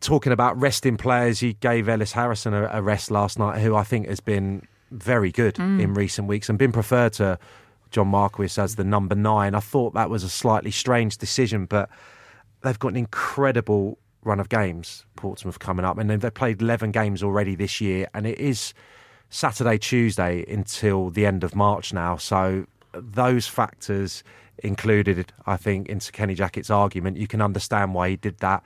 Talking 0.00 0.32
about 0.32 0.58
resting 0.58 0.96
players, 0.96 1.40
he 1.40 1.54
gave 1.54 1.88
Ellis 1.88 2.12
Harrison 2.12 2.54
a, 2.54 2.70
a 2.72 2.80
rest 2.80 3.10
last 3.10 3.38
night, 3.38 3.60
who 3.60 3.74
I 3.74 3.82
think 3.82 4.08
has 4.08 4.20
been 4.20 4.66
very 4.90 5.30
good 5.32 5.54
Mm. 5.56 5.80
in 5.80 5.94
recent 5.94 6.26
weeks 6.28 6.48
and 6.48 6.58
been 6.58 6.72
preferred 6.72 7.12
to 7.14 7.38
John 7.90 8.08
Marquis 8.08 8.60
as 8.60 8.76
the 8.76 8.84
number 8.84 9.14
nine. 9.14 9.54
I 9.54 9.60
thought 9.60 9.94
that 9.94 10.10
was 10.10 10.22
a 10.22 10.28
slightly 10.28 10.70
strange 10.70 11.18
decision, 11.18 11.66
but 11.66 11.88
they've 12.62 12.78
got 12.78 12.88
an 12.88 12.96
incredible 12.96 13.98
run 14.22 14.40
of 14.40 14.48
games, 14.48 15.06
Portsmouth 15.16 15.58
coming 15.58 15.84
up, 15.84 15.98
and 15.98 16.10
they've 16.10 16.34
played 16.34 16.60
11 16.60 16.90
games 16.92 17.22
already 17.22 17.54
this 17.54 17.80
year, 17.80 18.08
and 18.14 18.26
it 18.26 18.38
is 18.38 18.74
Saturday, 19.30 19.78
Tuesday 19.78 20.44
until 20.48 21.10
the 21.10 21.24
end 21.24 21.44
of 21.44 21.54
March 21.54 21.92
now. 21.92 22.16
So 22.16 22.66
those 22.92 23.46
factors 23.46 24.22
included, 24.58 25.32
I 25.46 25.56
think, 25.56 25.88
into 25.88 26.12
Kenny 26.12 26.34
Jackett's 26.34 26.70
argument. 26.70 27.16
You 27.16 27.26
can 27.26 27.40
understand 27.40 27.94
why 27.94 28.10
he 28.10 28.16
did 28.16 28.38
that. 28.38 28.62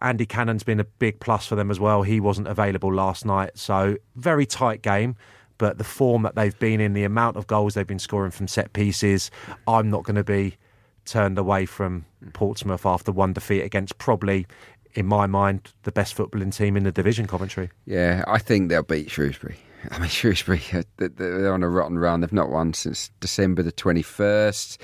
Andy 0.00 0.26
Cannon's 0.26 0.62
been 0.62 0.80
a 0.80 0.84
big 0.84 1.20
plus 1.20 1.46
for 1.46 1.54
them 1.54 1.70
as 1.70 1.80
well. 1.80 2.02
He 2.02 2.20
wasn't 2.20 2.48
available 2.48 2.92
last 2.92 3.24
night, 3.24 3.52
so 3.54 3.96
very 4.16 4.44
tight 4.46 4.82
game. 4.82 5.16
But 5.58 5.78
the 5.78 5.84
form 5.84 6.22
that 6.22 6.34
they've 6.34 6.58
been 6.58 6.80
in, 6.80 6.94
the 6.94 7.04
amount 7.04 7.36
of 7.36 7.46
goals 7.46 7.74
they've 7.74 7.86
been 7.86 7.98
scoring 7.98 8.30
from 8.32 8.48
set 8.48 8.72
pieces, 8.72 9.30
I'm 9.68 9.88
not 9.90 10.02
going 10.04 10.16
to 10.16 10.24
be 10.24 10.56
turned 11.04 11.38
away 11.38 11.66
from 11.66 12.06
Portsmouth 12.32 12.84
after 12.86 13.12
one 13.12 13.32
defeat 13.34 13.60
against 13.62 13.98
probably, 13.98 14.46
in 14.94 15.06
my 15.06 15.26
mind, 15.26 15.72
the 15.84 15.92
best 15.92 16.16
footballing 16.16 16.54
team 16.54 16.76
in 16.76 16.82
the 16.84 16.90
division, 16.92 17.26
Coventry. 17.26 17.70
Yeah, 17.86 18.24
I 18.26 18.38
think 18.38 18.68
they'll 18.68 18.82
beat 18.82 19.10
Shrewsbury. 19.10 19.56
I 19.90 19.98
mean, 19.98 20.08
Shrewsbury, 20.08 20.62
uh, 20.72 20.82
they- 20.96 21.08
they're 21.08 21.52
on 21.52 21.62
a 21.62 21.68
rotten 21.68 21.98
run. 21.98 22.20
They've 22.20 22.32
not 22.32 22.50
won 22.50 22.72
since 22.72 23.10
December 23.20 23.62
the 23.62 23.72
21st. 23.72 24.78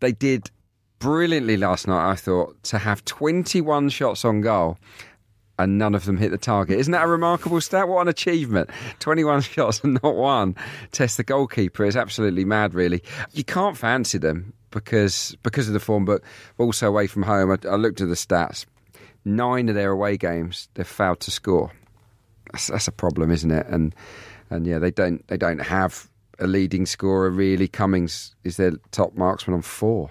They 0.00 0.12
did 0.12 0.50
brilliantly 1.00 1.56
last 1.56 1.86
night, 1.88 2.10
I 2.10 2.14
thought, 2.14 2.62
to 2.64 2.78
have 2.78 3.04
21 3.04 3.88
shots 3.88 4.24
on 4.24 4.40
goal 4.40 4.78
and 5.58 5.78
none 5.78 5.94
of 5.94 6.04
them 6.04 6.16
hit 6.16 6.30
the 6.30 6.38
target. 6.38 6.78
Isn't 6.78 6.92
that 6.92 7.04
a 7.04 7.08
remarkable 7.08 7.60
stat? 7.60 7.88
What 7.88 8.02
an 8.02 8.08
achievement. 8.08 8.70
21 9.00 9.40
shots 9.42 9.80
and 9.82 9.98
not 10.02 10.16
one. 10.16 10.54
Test 10.92 11.16
the 11.16 11.24
goalkeeper 11.24 11.84
is 11.84 11.96
absolutely 11.96 12.44
mad, 12.44 12.74
really. 12.74 13.02
You 13.32 13.44
can't 13.44 13.76
fancy 13.76 14.18
them 14.18 14.52
because 14.70 15.36
because 15.42 15.66
of 15.66 15.74
the 15.74 15.80
form, 15.80 16.04
but 16.04 16.22
also 16.58 16.88
away 16.88 17.06
from 17.06 17.22
home. 17.22 17.50
I, 17.50 17.68
I 17.68 17.76
looked 17.76 18.00
at 18.00 18.08
the 18.08 18.14
stats. 18.14 18.66
Nine 19.24 19.68
of 19.68 19.74
their 19.74 19.90
away 19.90 20.16
games, 20.16 20.68
they've 20.74 20.86
failed 20.86 21.20
to 21.20 21.30
score 21.30 21.72
that's, 22.52 22.68
that's 22.68 22.88
a 22.88 22.92
problem, 22.92 23.30
isn't 23.30 23.50
it? 23.50 23.66
And 23.68 23.94
and 24.50 24.66
yeah, 24.66 24.78
they 24.78 24.90
don't 24.90 25.26
they 25.28 25.36
don't 25.36 25.60
have 25.60 26.08
a 26.38 26.46
leading 26.46 26.86
scorer 26.86 27.30
really. 27.30 27.68
Cummings 27.68 28.34
is 28.44 28.56
their 28.56 28.72
top 28.90 29.14
marksman 29.14 29.54
on 29.54 29.62
four 29.62 30.10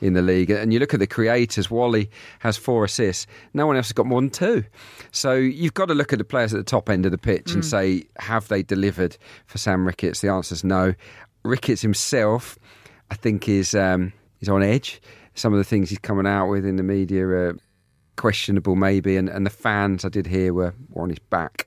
in 0.00 0.12
the 0.12 0.22
league, 0.22 0.50
and 0.50 0.72
you 0.72 0.78
look 0.78 0.94
at 0.94 1.00
the 1.00 1.06
creators. 1.06 1.70
Whalley 1.70 2.10
has 2.40 2.56
four 2.56 2.84
assists. 2.84 3.26
No 3.54 3.66
one 3.66 3.76
else 3.76 3.86
has 3.86 3.92
got 3.92 4.06
more 4.06 4.20
than 4.20 4.30
two. 4.30 4.64
So 5.10 5.34
you've 5.34 5.74
got 5.74 5.86
to 5.86 5.94
look 5.94 6.12
at 6.12 6.18
the 6.18 6.24
players 6.24 6.52
at 6.52 6.58
the 6.58 6.64
top 6.64 6.90
end 6.90 7.06
of 7.06 7.12
the 7.12 7.18
pitch 7.18 7.52
and 7.52 7.64
say, 7.64 8.04
have 8.18 8.48
they 8.48 8.62
delivered 8.62 9.16
for 9.46 9.58
Sam 9.58 9.86
Ricketts? 9.86 10.20
The 10.20 10.28
answer 10.28 10.54
is 10.54 10.64
no. 10.64 10.94
Ricketts 11.44 11.80
himself, 11.82 12.58
I 13.10 13.14
think, 13.14 13.48
is 13.48 13.74
um, 13.74 14.12
is 14.40 14.48
on 14.48 14.62
edge. 14.62 15.00
Some 15.34 15.52
of 15.52 15.58
the 15.58 15.64
things 15.64 15.90
he's 15.90 15.98
coming 15.98 16.26
out 16.26 16.48
with 16.48 16.64
in 16.64 16.76
the 16.76 16.82
media 16.82 17.26
are 17.26 17.56
questionable, 18.16 18.74
maybe. 18.74 19.16
And, 19.16 19.28
and 19.28 19.46
the 19.46 19.50
fans 19.50 20.04
I 20.04 20.08
did 20.08 20.26
hear 20.26 20.52
were, 20.52 20.74
were 20.90 21.02
on 21.02 21.10
his 21.10 21.18
back 21.18 21.66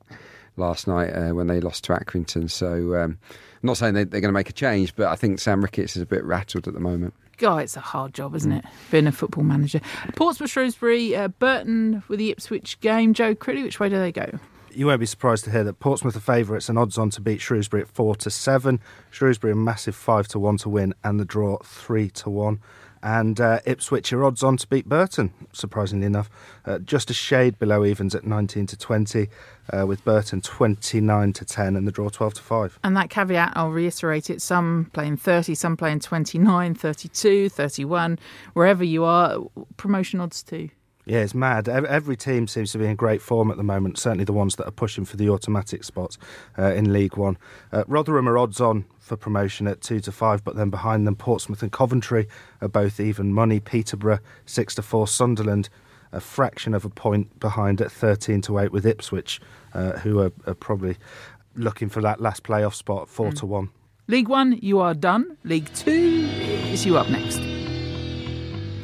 last 0.57 0.87
night 0.87 1.11
uh, 1.11 1.33
when 1.33 1.47
they 1.47 1.61
lost 1.61 1.85
to 1.85 1.93
Accrington. 1.93 2.49
So 2.49 2.95
um, 2.95 3.17
I'm 3.61 3.67
not 3.67 3.77
saying 3.77 3.93
they, 3.93 4.03
they're 4.03 4.21
going 4.21 4.33
to 4.33 4.37
make 4.37 4.49
a 4.49 4.53
change, 4.53 4.95
but 4.95 5.07
I 5.07 5.15
think 5.15 5.39
Sam 5.39 5.61
Ricketts 5.61 5.95
is 5.95 6.01
a 6.01 6.05
bit 6.05 6.23
rattled 6.23 6.67
at 6.67 6.73
the 6.73 6.79
moment. 6.79 7.13
God, 7.39 7.63
it's 7.63 7.77
a 7.77 7.81
hard 7.81 8.13
job, 8.13 8.35
isn't 8.35 8.51
it? 8.51 8.65
Being 8.91 9.07
a 9.07 9.13
football 9.13 9.45
manager. 9.45 9.79
Portsmouth, 10.17 10.49
Shrewsbury, 10.49 11.15
uh, 11.15 11.29
Burton 11.29 12.03
with 12.09 12.19
the 12.19 12.31
Ipswich 12.31 12.79
game. 12.81 13.13
Joe 13.13 13.33
Crilly, 13.33 13.63
which 13.63 13.79
way 13.79 13.87
do 13.87 13.97
they 13.97 14.11
go? 14.11 14.39
You 14.71 14.87
won't 14.87 14.99
be 14.99 15.05
surprised 15.05 15.45
to 15.45 15.51
hear 15.51 15.63
that 15.63 15.79
Portsmouth 15.79 16.17
are 16.17 16.19
favourites 16.19 16.67
and 16.67 16.77
odds 16.77 16.97
on 16.97 17.09
to 17.11 17.21
beat 17.21 17.39
Shrewsbury 17.39 17.81
at 17.81 17.87
four 17.87 18.15
to 18.17 18.29
seven. 18.29 18.81
Shrewsbury 19.09 19.53
a 19.53 19.55
massive 19.55 19.95
five 19.95 20.27
to 20.29 20.39
one 20.39 20.57
to 20.57 20.69
win, 20.69 20.93
and 21.03 21.17
the 21.17 21.25
draw 21.25 21.57
three 21.63 22.09
to 22.09 22.29
one. 22.29 22.59
And 23.01 23.39
uh, 23.39 23.59
Ipswich 23.65 24.11
are 24.11 24.23
odds 24.25 24.43
on 24.43 24.57
to 24.57 24.67
beat 24.67 24.87
Burton, 24.87 25.33
surprisingly 25.53 26.05
enough, 26.05 26.29
uh, 26.65 26.79
just 26.79 27.09
a 27.09 27.13
shade 27.13 27.57
below 27.57 27.85
evens 27.85 28.13
at 28.13 28.25
19 28.25 28.67
to 28.67 28.77
20, 28.77 29.29
uh, 29.71 29.85
with 29.87 30.03
Burton 30.03 30.41
29 30.41 31.33
to 31.33 31.45
10 31.45 31.75
and 31.75 31.87
the 31.87 31.91
draw 31.91 32.09
12 32.09 32.35
to 32.35 32.41
5. 32.41 32.79
And 32.83 32.97
that 32.97 33.09
caveat, 33.09 33.53
I'll 33.55 33.71
reiterate 33.71 34.29
it 34.29 34.41
some 34.41 34.89
playing 34.93 35.17
30, 35.17 35.55
some 35.55 35.77
playing 35.77 35.99
29, 35.99 36.75
32, 36.75 37.49
31, 37.49 38.19
wherever 38.53 38.83
you 38.83 39.05
are, 39.05 39.39
promotion 39.77 40.19
odds 40.19 40.43
too. 40.43 40.69
Yeah, 41.09 41.21
it's 41.21 41.33
mad. 41.33 41.67
Every 41.67 42.15
team 42.15 42.47
seems 42.47 42.71
to 42.73 42.77
be 42.77 42.85
in 42.85 42.95
great 42.95 43.19
form 43.19 43.49
at 43.49 43.57
the 43.57 43.63
moment. 43.63 43.97
Certainly 43.97 44.25
the 44.25 44.33
ones 44.33 44.57
that 44.57 44.67
are 44.67 44.71
pushing 44.71 45.05
for 45.05 45.17
the 45.17 45.27
automatic 45.27 45.83
spots 45.83 46.19
uh, 46.55 46.71
in 46.73 46.93
League 46.93 47.17
One. 47.17 47.35
Uh, 47.73 47.83
Rotherham 47.87 48.29
are 48.29 48.37
odds 48.37 48.61
on 48.61 48.85
for 48.99 49.17
promotion 49.17 49.67
at 49.67 49.81
two 49.81 50.01
to 50.01 50.11
five, 50.11 50.43
but 50.43 50.55
then 50.55 50.69
behind 50.69 51.07
them, 51.07 51.15
Portsmouth 51.15 51.63
and 51.63 51.71
Coventry 51.71 52.27
are 52.61 52.67
both 52.67 52.99
even 52.99 53.33
money. 53.33 53.59
Peterborough 53.59 54.19
six 54.45 54.75
to 54.75 54.83
four. 54.83 55.07
Sunderland 55.07 55.69
a 56.11 56.19
fraction 56.19 56.75
of 56.75 56.85
a 56.85 56.89
point 56.89 57.39
behind 57.39 57.81
at 57.81 57.91
thirteen 57.91 58.41
to 58.41 58.59
eight 58.59 58.71
with 58.71 58.85
Ipswich, 58.85 59.41
uh, 59.73 59.93
who 59.93 60.19
are, 60.19 60.31
are 60.45 60.53
probably 60.53 60.95
looking 61.55 61.89
for 61.89 62.01
that 62.01 62.21
last 62.21 62.43
playoff 62.43 62.75
spot 62.75 63.09
four 63.09 63.31
to 63.31 63.47
one. 63.47 63.71
League 64.07 64.27
One, 64.27 64.59
you 64.61 64.79
are 64.79 64.93
done. 64.93 65.37
League 65.43 65.73
Two 65.73 66.29
is 66.71 66.85
you 66.85 66.99
up 66.99 67.09
next. 67.09 67.58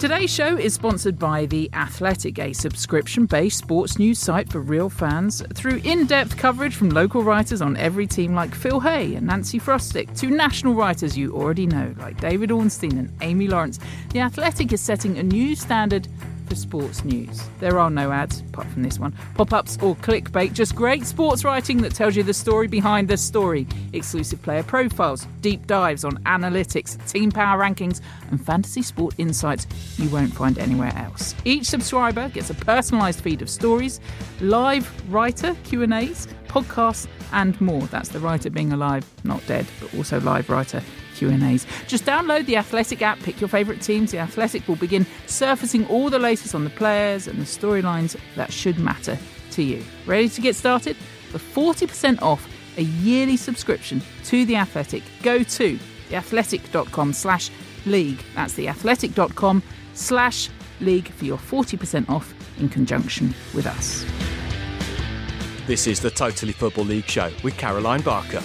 Today's 0.05 0.31
show 0.31 0.55
is 0.55 0.75
sponsored 0.75 1.17
by 1.17 1.47
The 1.47 1.67
Athletic, 1.73 2.37
a 2.37 2.53
subscription 2.53 3.25
based 3.25 3.57
sports 3.57 3.97
news 3.97 4.19
site 4.19 4.51
for 4.51 4.59
real 4.59 4.87
fans. 4.87 5.41
Through 5.55 5.81
in 5.83 6.05
depth 6.05 6.37
coverage 6.37 6.75
from 6.75 6.91
local 6.91 7.23
writers 7.23 7.59
on 7.59 7.75
every 7.75 8.05
team 8.05 8.35
like 8.35 8.53
Phil 8.53 8.79
Hay 8.81 9.15
and 9.15 9.25
Nancy 9.25 9.59
Frostick, 9.59 10.15
to 10.19 10.27
national 10.27 10.75
writers 10.75 11.17
you 11.17 11.35
already 11.35 11.65
know 11.65 11.91
like 11.97 12.21
David 12.21 12.51
Ornstein 12.51 12.99
and 12.99 13.11
Amy 13.21 13.47
Lawrence, 13.47 13.79
The 14.11 14.19
Athletic 14.19 14.71
is 14.73 14.79
setting 14.79 15.17
a 15.17 15.23
new 15.23 15.55
standard 15.55 16.07
for 16.45 16.55
sports 16.55 17.03
news. 17.03 17.47
There 17.59 17.79
are 17.79 17.89
no 17.89 18.11
ads, 18.11 18.41
apart 18.41 18.67
from 18.67 18.83
this 18.83 18.99
one, 18.99 19.13
pop 19.35 19.53
ups 19.53 19.77
or 19.81 19.95
clickbait, 19.97 20.53
just 20.53 20.75
great 20.75 21.05
sports 21.05 21.43
writing 21.43 21.81
that 21.81 21.95
tells 21.95 22.15
you 22.15 22.23
the 22.23 22.33
story 22.33 22.67
behind 22.67 23.07
the 23.07 23.17
story. 23.17 23.67
Exclusive 23.93 24.41
player 24.41 24.63
profiles, 24.63 25.27
deep 25.41 25.67
dives 25.67 26.03
on 26.03 26.17
analytics, 26.23 26.97
team 27.09 27.31
power 27.31 27.61
rankings, 27.61 28.01
and 28.31 28.43
fantasy 28.43 28.81
sport 28.81 29.15
insights 29.17 29.67
you 29.97 30.09
won't 30.09 30.33
find 30.33 30.57
anywhere 30.57 30.93
else. 30.95 31.35
Each 31.45 31.67
subscriber 31.67 32.29
gets 32.29 32.49
a 32.49 32.53
personalised 32.53 33.21
feed 33.21 33.41
of 33.41 33.49
stories, 33.49 33.99
live 34.39 34.91
writer 35.11 35.55
Q&As, 35.63 36.27
podcasts, 36.47 37.07
and 37.31 37.59
more. 37.59 37.81
That's 37.87 38.09
the 38.09 38.19
writer 38.19 38.49
being 38.49 38.71
alive, 38.71 39.05
not 39.23 39.45
dead, 39.47 39.65
but 39.79 39.93
also 39.95 40.19
live 40.21 40.49
writer 40.49 40.81
Q&As. 41.15 41.65
Just 41.87 42.05
download 42.05 42.45
the 42.45 42.57
Athletic 42.57 43.01
app, 43.01 43.19
pick 43.19 43.41
your 43.41 43.47
favourite 43.47 43.81
teams. 43.81 44.11
The 44.11 44.19
Athletic 44.19 44.67
will 44.67 44.75
begin 44.75 45.05
surfacing 45.25 45.87
all 45.87 46.09
the 46.09 46.19
latest 46.19 46.53
on 46.53 46.63
the 46.63 46.69
players 46.69 47.27
and 47.27 47.39
the 47.39 47.45
storylines 47.45 48.17
that 48.35 48.51
should 48.51 48.77
matter 48.77 49.17
to 49.51 49.63
you. 49.63 49.83
Ready 50.05 50.29
to 50.29 50.41
get 50.41 50.55
started? 50.55 50.95
For 51.31 51.39
40% 51.39 52.21
off 52.21 52.47
a 52.77 52.83
yearly 52.83 53.37
subscription 53.37 54.01
to 54.25 54.45
The 54.45 54.57
Athletic, 54.57 55.03
go 55.23 55.43
to 55.43 55.79
theathletic.com 56.09 57.13
slash 57.13 57.49
league. 57.85 58.21
That's 58.35 58.53
theathletic.com 58.53 59.63
slash 59.93 60.49
league 60.81 61.07
for 61.09 61.25
your 61.25 61.37
40% 61.37 62.09
off 62.09 62.33
in 62.59 62.69
conjunction 62.69 63.33
with 63.53 63.65
us. 63.65 64.05
This 65.67 65.87
is 65.87 65.99
the 65.99 66.11
Totally 66.11 66.53
Football 66.53 66.85
League 66.85 67.09
show 67.09 67.31
with 67.43 67.57
Caroline 67.57 68.01
Barker. 68.01 68.43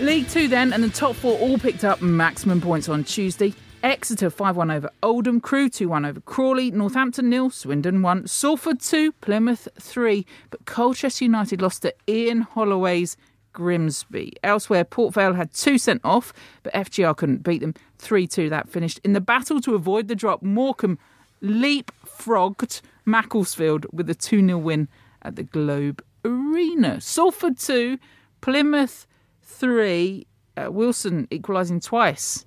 League 0.00 0.28
Two 0.28 0.48
then, 0.48 0.72
and 0.72 0.82
the 0.82 0.88
top 0.88 1.14
four 1.14 1.38
all 1.38 1.56
picked 1.56 1.84
up 1.84 2.02
maximum 2.02 2.60
points 2.60 2.88
on 2.88 3.04
Tuesday. 3.04 3.54
Exeter 3.84 4.28
5 4.28 4.56
1 4.56 4.70
over 4.70 4.90
Oldham, 5.02 5.40
Crewe 5.40 5.68
2 5.68 5.88
1 5.88 6.04
over 6.04 6.20
Crawley, 6.20 6.72
Northampton 6.72 7.30
nil, 7.30 7.48
Swindon 7.48 8.02
1, 8.02 8.26
Salford 8.26 8.80
2, 8.80 9.12
Plymouth 9.12 9.68
3. 9.78 10.26
But 10.50 10.64
Colchester 10.64 11.24
United 11.24 11.62
lost 11.62 11.82
to 11.82 11.94
Ian 12.08 12.40
Holloway's 12.40 13.16
Grimsby. 13.52 14.32
Elsewhere, 14.42 14.84
Port 14.84 15.14
Vale 15.14 15.34
had 15.34 15.52
two 15.52 15.78
sent 15.78 16.00
off, 16.02 16.32
but 16.64 16.72
FGR 16.72 17.16
couldn't 17.16 17.44
beat 17.44 17.60
them. 17.60 17.74
3 17.98 18.26
2 18.26 18.48
that 18.50 18.68
finished. 18.68 19.00
In 19.04 19.12
the 19.12 19.20
battle 19.20 19.60
to 19.60 19.76
avoid 19.76 20.08
the 20.08 20.16
drop, 20.16 20.42
Morecambe 20.42 20.98
leapfrogged 21.40 22.80
Macclesfield 23.04 23.86
with 23.92 24.10
a 24.10 24.14
2 24.14 24.44
0 24.44 24.58
win 24.58 24.88
at 25.22 25.36
the 25.36 25.44
Globe 25.44 26.02
Arena. 26.24 27.00
Salford 27.00 27.58
2, 27.58 27.98
Plymouth 28.40 29.06
3, 29.54 30.26
uh, 30.56 30.70
Wilson 30.70 31.26
equalising 31.30 31.80
twice, 31.80 32.44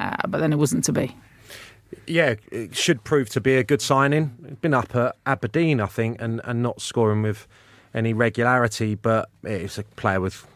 uh, 0.00 0.16
but 0.28 0.38
then 0.38 0.52
it 0.52 0.56
wasn't 0.56 0.84
to 0.84 0.92
be. 0.92 1.16
Yeah, 2.06 2.34
it 2.50 2.74
should 2.74 3.04
prove 3.04 3.28
to 3.30 3.40
be 3.40 3.56
a 3.56 3.64
good 3.64 3.80
signing. 3.80 4.56
Been 4.60 4.74
up 4.74 4.94
at 4.96 5.16
Aberdeen, 5.26 5.80
I 5.80 5.86
think, 5.86 6.20
and, 6.20 6.40
and 6.44 6.62
not 6.62 6.80
scoring 6.80 7.22
with 7.22 7.46
any 7.94 8.12
regularity, 8.12 8.94
but 8.94 9.28
it's 9.44 9.78
a 9.78 9.84
player 9.84 10.20
with 10.20 10.46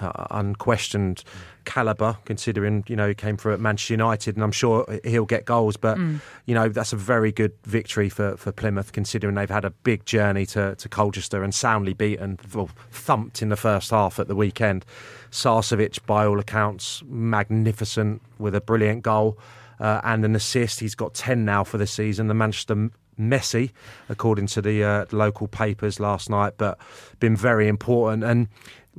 uh, 0.00 0.26
unquestioned 0.30 1.24
caliber, 1.64 2.16
considering 2.24 2.84
you 2.88 2.96
know 2.96 3.08
he 3.08 3.14
came 3.14 3.36
through 3.36 3.54
at 3.54 3.60
Manchester 3.60 3.94
United, 3.94 4.36
and 4.36 4.44
I'm 4.44 4.52
sure 4.52 4.86
he'll 5.04 5.26
get 5.26 5.44
goals. 5.44 5.76
But 5.76 5.98
mm. 5.98 6.20
you 6.46 6.54
know 6.54 6.68
that's 6.68 6.92
a 6.92 6.96
very 6.96 7.32
good 7.32 7.52
victory 7.64 8.08
for, 8.08 8.36
for 8.36 8.52
Plymouth, 8.52 8.92
considering 8.92 9.34
they've 9.34 9.50
had 9.50 9.64
a 9.64 9.70
big 9.70 10.04
journey 10.04 10.46
to, 10.46 10.74
to 10.76 10.88
Colchester 10.88 11.42
and 11.42 11.54
soundly 11.54 11.92
beaten, 11.92 12.38
well, 12.54 12.70
thumped 12.90 13.42
in 13.42 13.48
the 13.48 13.56
first 13.56 13.90
half 13.90 14.18
at 14.18 14.28
the 14.28 14.36
weekend. 14.36 14.84
Sarcevic, 15.30 16.04
by 16.06 16.26
all 16.26 16.38
accounts, 16.38 17.02
magnificent 17.06 18.22
with 18.38 18.54
a 18.54 18.60
brilliant 18.60 19.02
goal. 19.02 19.38
Uh, 19.80 20.00
and 20.02 20.24
an 20.24 20.34
assist. 20.34 20.80
He's 20.80 20.96
got 20.96 21.14
10 21.14 21.44
now 21.44 21.62
for 21.62 21.78
the 21.78 21.86
season. 21.86 22.26
The 22.26 22.34
Manchester 22.34 22.90
Messi, 23.18 23.70
according 24.08 24.46
to 24.48 24.62
the, 24.62 24.82
uh, 24.82 25.06
local 25.12 25.48
papers 25.48 26.00
last 26.00 26.30
night, 26.30 26.54
but 26.56 26.78
been 27.20 27.36
very 27.36 27.68
important. 27.68 28.24
And 28.24 28.48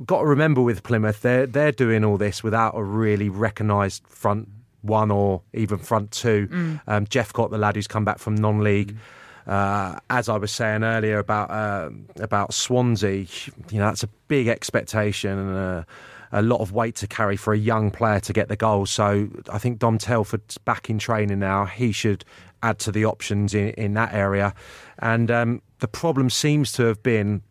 got 0.04 0.20
to 0.20 0.26
remember 0.26 0.62
with 0.62 0.82
Plymouth, 0.82 1.22
they're 1.22 1.46
they're 1.46 1.72
doing 1.72 2.04
all 2.04 2.16
this 2.16 2.42
without 2.42 2.72
a 2.76 2.82
really 2.82 3.28
recognised 3.28 4.02
front 4.06 4.48
one 4.82 5.10
or 5.10 5.42
even 5.52 5.78
front 5.78 6.10
two. 6.10 6.48
Mm. 6.48 6.80
Um, 6.86 7.06
Jephcott, 7.06 7.50
the 7.50 7.58
lad 7.58 7.76
who's 7.76 7.86
come 7.86 8.04
back 8.04 8.18
from 8.18 8.34
non-league. 8.34 8.94
Mm. 8.94 8.98
Uh, 9.46 9.98
as 10.10 10.28
I 10.28 10.36
was 10.36 10.52
saying 10.52 10.84
earlier 10.84 11.18
about 11.18 11.50
uh, 11.50 11.90
about 12.16 12.54
Swansea, 12.54 13.26
you 13.70 13.78
know 13.78 13.86
that's 13.86 14.02
a 14.02 14.08
big 14.28 14.48
expectation 14.48 15.38
and 15.38 15.56
a, 15.56 15.86
a, 16.30 16.42
lot 16.42 16.60
of 16.60 16.72
weight 16.72 16.94
to 16.96 17.06
carry 17.06 17.36
for 17.36 17.52
a 17.52 17.58
young 17.58 17.90
player 17.90 18.20
to 18.20 18.32
get 18.32 18.48
the 18.48 18.56
goal. 18.56 18.86
So 18.86 19.28
I 19.50 19.58
think 19.58 19.78
Dom 19.78 19.98
Telford's 19.98 20.58
back 20.58 20.88
in 20.88 20.98
training 20.98 21.40
now. 21.40 21.64
He 21.64 21.90
should 21.90 22.24
add 22.62 22.78
to 22.80 22.92
the 22.92 23.04
options 23.06 23.54
in, 23.54 23.70
in 23.70 23.94
that 23.94 24.12
area. 24.12 24.54
And 24.98 25.30
um, 25.30 25.62
the 25.78 25.88
problem 25.88 26.30
seems 26.30 26.72
to 26.72 26.84
have 26.84 27.02
been 27.02 27.42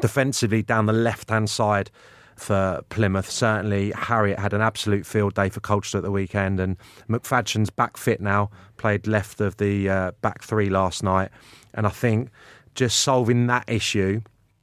defensively 0.00 0.62
down 0.62 0.86
the 0.86 0.92
left 0.92 1.30
hand 1.30 1.50
side 1.50 1.90
for 2.36 2.82
Plymouth. 2.88 3.30
Certainly, 3.30 3.92
Harriott 3.92 4.38
had 4.38 4.52
an 4.52 4.60
absolute 4.60 5.04
field 5.06 5.34
day 5.34 5.48
for 5.48 5.60
Colchester 5.60 5.98
at 5.98 6.04
the 6.04 6.10
weekend, 6.10 6.60
and 6.60 6.76
McFadzean's 7.08 7.70
back 7.70 7.96
fit 7.96 8.20
now, 8.20 8.50
played 8.76 9.06
left 9.06 9.40
of 9.40 9.56
the 9.56 9.88
uh, 9.88 10.10
back 10.22 10.42
three 10.42 10.70
last 10.70 11.02
night. 11.02 11.30
And 11.74 11.86
I 11.86 11.90
think 11.90 12.30
just 12.74 13.00
solving 13.00 13.46
that 13.48 13.64
issue 13.66 14.20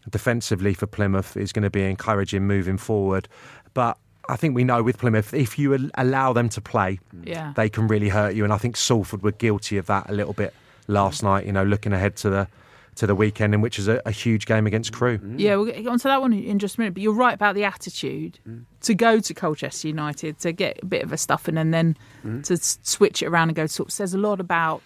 defensively 0.09 0.73
for 0.73 0.87
Plymouth 0.87 1.35
is 1.35 1.51
going 1.51 1.63
to 1.63 1.69
be 1.69 1.83
encouraging 1.83 2.45
moving 2.47 2.77
forward. 2.77 3.27
But 3.73 3.97
I 4.29 4.35
think 4.35 4.55
we 4.55 4.63
know 4.63 4.81
with 4.81 4.97
Plymouth, 4.97 5.33
if 5.33 5.59
you 5.59 5.89
allow 5.95 6.33
them 6.33 6.49
to 6.49 6.61
play, 6.61 6.99
yeah. 7.23 7.53
they 7.55 7.69
can 7.69 7.87
really 7.87 8.09
hurt 8.09 8.35
you. 8.35 8.43
And 8.43 8.53
I 8.53 8.57
think 8.57 8.77
Salford 8.77 9.21
were 9.21 9.31
guilty 9.31 9.77
of 9.77 9.87
that 9.87 10.09
a 10.09 10.13
little 10.13 10.33
bit 10.33 10.53
last 10.87 11.23
night. 11.23 11.45
You 11.45 11.51
know, 11.51 11.63
looking 11.63 11.93
ahead 11.93 12.15
to 12.17 12.29
the 12.29 12.47
to 12.95 13.07
the 13.07 13.15
weekend, 13.15 13.53
in 13.53 13.61
which 13.61 13.77
is 13.77 13.87
a, 13.87 14.01
a 14.05 14.11
huge 14.11 14.45
game 14.45 14.65
against 14.65 14.93
Crewe. 14.93 15.17
Mm. 15.17 15.39
Yeah, 15.39 15.55
we'll 15.55 15.65
get 15.65 15.85
onto 15.87 16.07
that 16.07 16.21
one 16.21 16.33
in 16.33 16.59
just 16.59 16.77
a 16.77 16.79
minute. 16.79 16.93
But 16.93 17.03
you're 17.03 17.13
right 17.13 17.33
about 17.33 17.55
the 17.55 17.63
attitude 17.63 18.39
mm. 18.47 18.63
to 18.81 18.93
go 18.95 19.19
to 19.19 19.33
Colchester 19.33 19.87
United 19.87 20.39
to 20.39 20.51
get 20.51 20.79
a 20.81 20.85
bit 20.85 21.03
of 21.03 21.11
a 21.11 21.17
stuffing 21.17 21.57
and 21.57 21.73
then 21.73 21.97
mm. 22.25 22.43
to 22.45 22.57
switch 22.57 23.21
it 23.21 23.27
around 23.27 23.49
and 23.49 23.55
go. 23.55 23.65
Sort 23.67 23.89
of 23.89 23.93
says 23.93 24.13
a 24.13 24.17
lot 24.17 24.39
about 24.39 24.81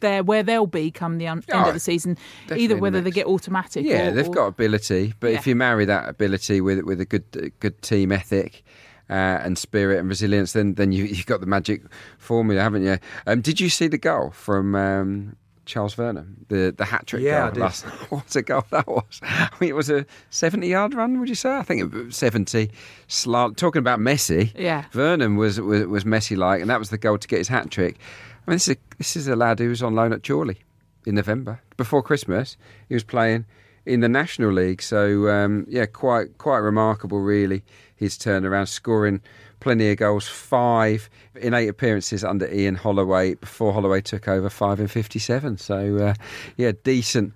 there 0.00 0.22
where 0.22 0.42
they'll 0.42 0.66
be 0.66 0.90
come 0.90 1.18
the 1.18 1.26
end 1.26 1.44
oh, 1.52 1.68
of 1.68 1.74
the 1.74 1.80
season. 1.80 2.16
Either 2.54 2.76
whether 2.76 2.98
the 2.98 3.04
they 3.04 3.10
get 3.10 3.26
automatic. 3.26 3.84
Yeah, 3.84 4.08
or, 4.08 4.12
they've 4.12 4.28
or, 4.28 4.34
got 4.34 4.46
ability, 4.46 5.14
but 5.20 5.32
yeah. 5.32 5.38
if 5.38 5.46
you 5.46 5.54
marry 5.54 5.84
that 5.86 6.08
ability 6.08 6.60
with 6.60 6.82
with 6.82 7.00
a 7.00 7.06
good 7.06 7.52
good 7.60 7.80
team 7.82 8.12
ethic. 8.12 8.64
Uh, 9.10 9.40
and 9.42 9.56
spirit 9.56 9.98
and 9.98 10.06
resilience, 10.06 10.52
then 10.52 10.74
then 10.74 10.92
you 10.92 11.04
you've 11.04 11.24
got 11.24 11.40
the 11.40 11.46
magic 11.46 11.80
formula, 12.18 12.60
haven't 12.60 12.84
you? 12.84 12.98
Um, 13.26 13.40
did 13.40 13.58
you 13.58 13.70
see 13.70 13.88
the 13.88 13.96
goal 13.96 14.32
from 14.32 14.74
um, 14.74 15.34
Charles 15.68 15.94
Vernon, 15.94 16.46
the 16.48 16.74
the 16.76 16.84
hat 16.84 17.06
trick 17.06 17.22
yeah, 17.22 17.50
goal 17.50 17.62
last. 17.62 17.84
what 18.10 18.34
a 18.34 18.42
goal 18.42 18.64
that 18.70 18.86
was! 18.86 19.20
I 19.22 19.50
mean, 19.60 19.70
it 19.70 19.76
was 19.76 19.90
a 19.90 20.06
seventy 20.30 20.68
yard 20.68 20.94
run. 20.94 21.20
Would 21.20 21.28
you 21.28 21.34
say? 21.34 21.56
I 21.56 21.62
think 21.62 21.80
it 21.82 21.92
was 21.92 22.16
seventy. 22.16 22.70
Slant. 23.06 23.56
Talking 23.56 23.80
about 23.80 24.00
Messi, 24.00 24.52
yeah. 24.56 24.86
Vernon 24.92 25.36
was 25.36 25.60
was, 25.60 25.86
was 25.86 26.04
Messi 26.04 26.36
like, 26.36 26.60
and 26.60 26.70
that 26.70 26.78
was 26.78 26.90
the 26.90 26.98
goal 26.98 27.18
to 27.18 27.28
get 27.28 27.38
his 27.38 27.48
hat 27.48 27.70
trick. 27.70 27.98
I 28.46 28.50
mean, 28.50 28.56
this 28.56 28.68
is 28.68 28.74
a, 28.74 28.96
this 28.96 29.16
is 29.16 29.28
a 29.28 29.36
lad 29.36 29.58
who 29.58 29.68
was 29.68 29.82
on 29.82 29.94
loan 29.94 30.12
at 30.12 30.26
Chorley 30.26 30.58
in 31.06 31.14
November 31.14 31.60
before 31.76 32.02
Christmas. 32.02 32.56
He 32.88 32.94
was 32.94 33.04
playing 33.04 33.44
in 33.84 34.00
the 34.00 34.08
National 34.08 34.52
League, 34.52 34.82
so 34.82 35.28
um, 35.28 35.66
yeah, 35.68 35.86
quite 35.86 36.38
quite 36.38 36.58
remarkable, 36.58 37.20
really. 37.20 37.62
His 37.94 38.16
turnaround, 38.16 38.68
scoring 38.68 39.20
plenty 39.60 39.90
of 39.90 39.96
goals, 39.96 40.28
five 40.28 41.08
in 41.34 41.54
eight 41.54 41.68
appearances 41.68 42.24
under 42.24 42.50
Ian 42.52 42.74
Holloway 42.74 43.34
before 43.34 43.72
Holloway 43.72 44.00
took 44.00 44.28
over, 44.28 44.48
five 44.48 44.80
in 44.80 44.88
57. 44.88 45.58
So, 45.58 45.96
uh, 45.98 46.14
yeah, 46.56 46.72
decent. 46.84 47.34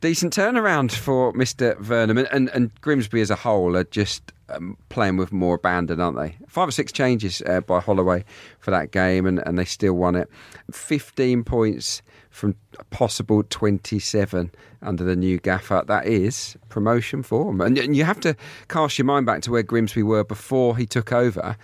Decent 0.00 0.34
turnaround 0.36 0.92
for 0.92 1.32
Mr. 1.32 1.78
Vernon 1.78 2.18
and, 2.18 2.28
and, 2.30 2.48
and 2.50 2.80
Grimsby 2.82 3.22
as 3.22 3.30
a 3.30 3.36
whole 3.36 3.74
are 3.74 3.84
just 3.84 4.32
um, 4.50 4.76
playing 4.90 5.16
with 5.16 5.32
more 5.32 5.54
abandon, 5.54 6.00
aren't 6.00 6.18
they? 6.18 6.36
Five 6.46 6.68
or 6.68 6.72
six 6.72 6.92
changes 6.92 7.42
uh, 7.46 7.60
by 7.60 7.80
Holloway 7.80 8.24
for 8.58 8.70
that 8.70 8.90
game, 8.90 9.24
and, 9.24 9.42
and 9.46 9.58
they 9.58 9.64
still 9.64 9.94
won 9.94 10.14
it. 10.14 10.28
15 10.70 11.44
points 11.44 12.02
from 12.34 12.56
a 12.80 12.84
possible 12.86 13.44
27 13.44 14.50
under 14.82 15.04
the 15.04 15.14
new 15.14 15.38
gaffer. 15.38 15.84
That 15.86 16.06
is 16.06 16.56
promotion 16.68 17.22
form. 17.22 17.60
And, 17.60 17.78
and 17.78 17.94
you 17.94 18.02
have 18.02 18.18
to 18.20 18.34
cast 18.68 18.98
your 18.98 19.04
mind 19.04 19.24
back 19.24 19.42
to 19.42 19.52
where 19.52 19.62
Grimsby 19.62 20.02
were 20.02 20.24
before 20.24 20.76
he 20.76 20.84
took 20.84 21.12
over. 21.12 21.56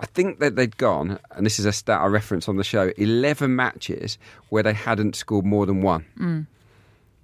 I 0.00 0.06
think 0.06 0.40
that 0.40 0.56
they'd 0.56 0.76
gone, 0.78 1.18
and 1.32 1.44
this 1.44 1.58
is 1.58 1.66
a 1.66 1.72
stat 1.72 2.00
I 2.00 2.06
reference 2.06 2.48
on 2.48 2.56
the 2.56 2.64
show, 2.64 2.92
11 2.96 3.54
matches 3.54 4.16
where 4.48 4.62
they 4.62 4.72
hadn't 4.72 5.16
scored 5.16 5.44
more 5.44 5.66
than 5.66 5.82
one. 5.82 6.06
Mm 6.18 6.46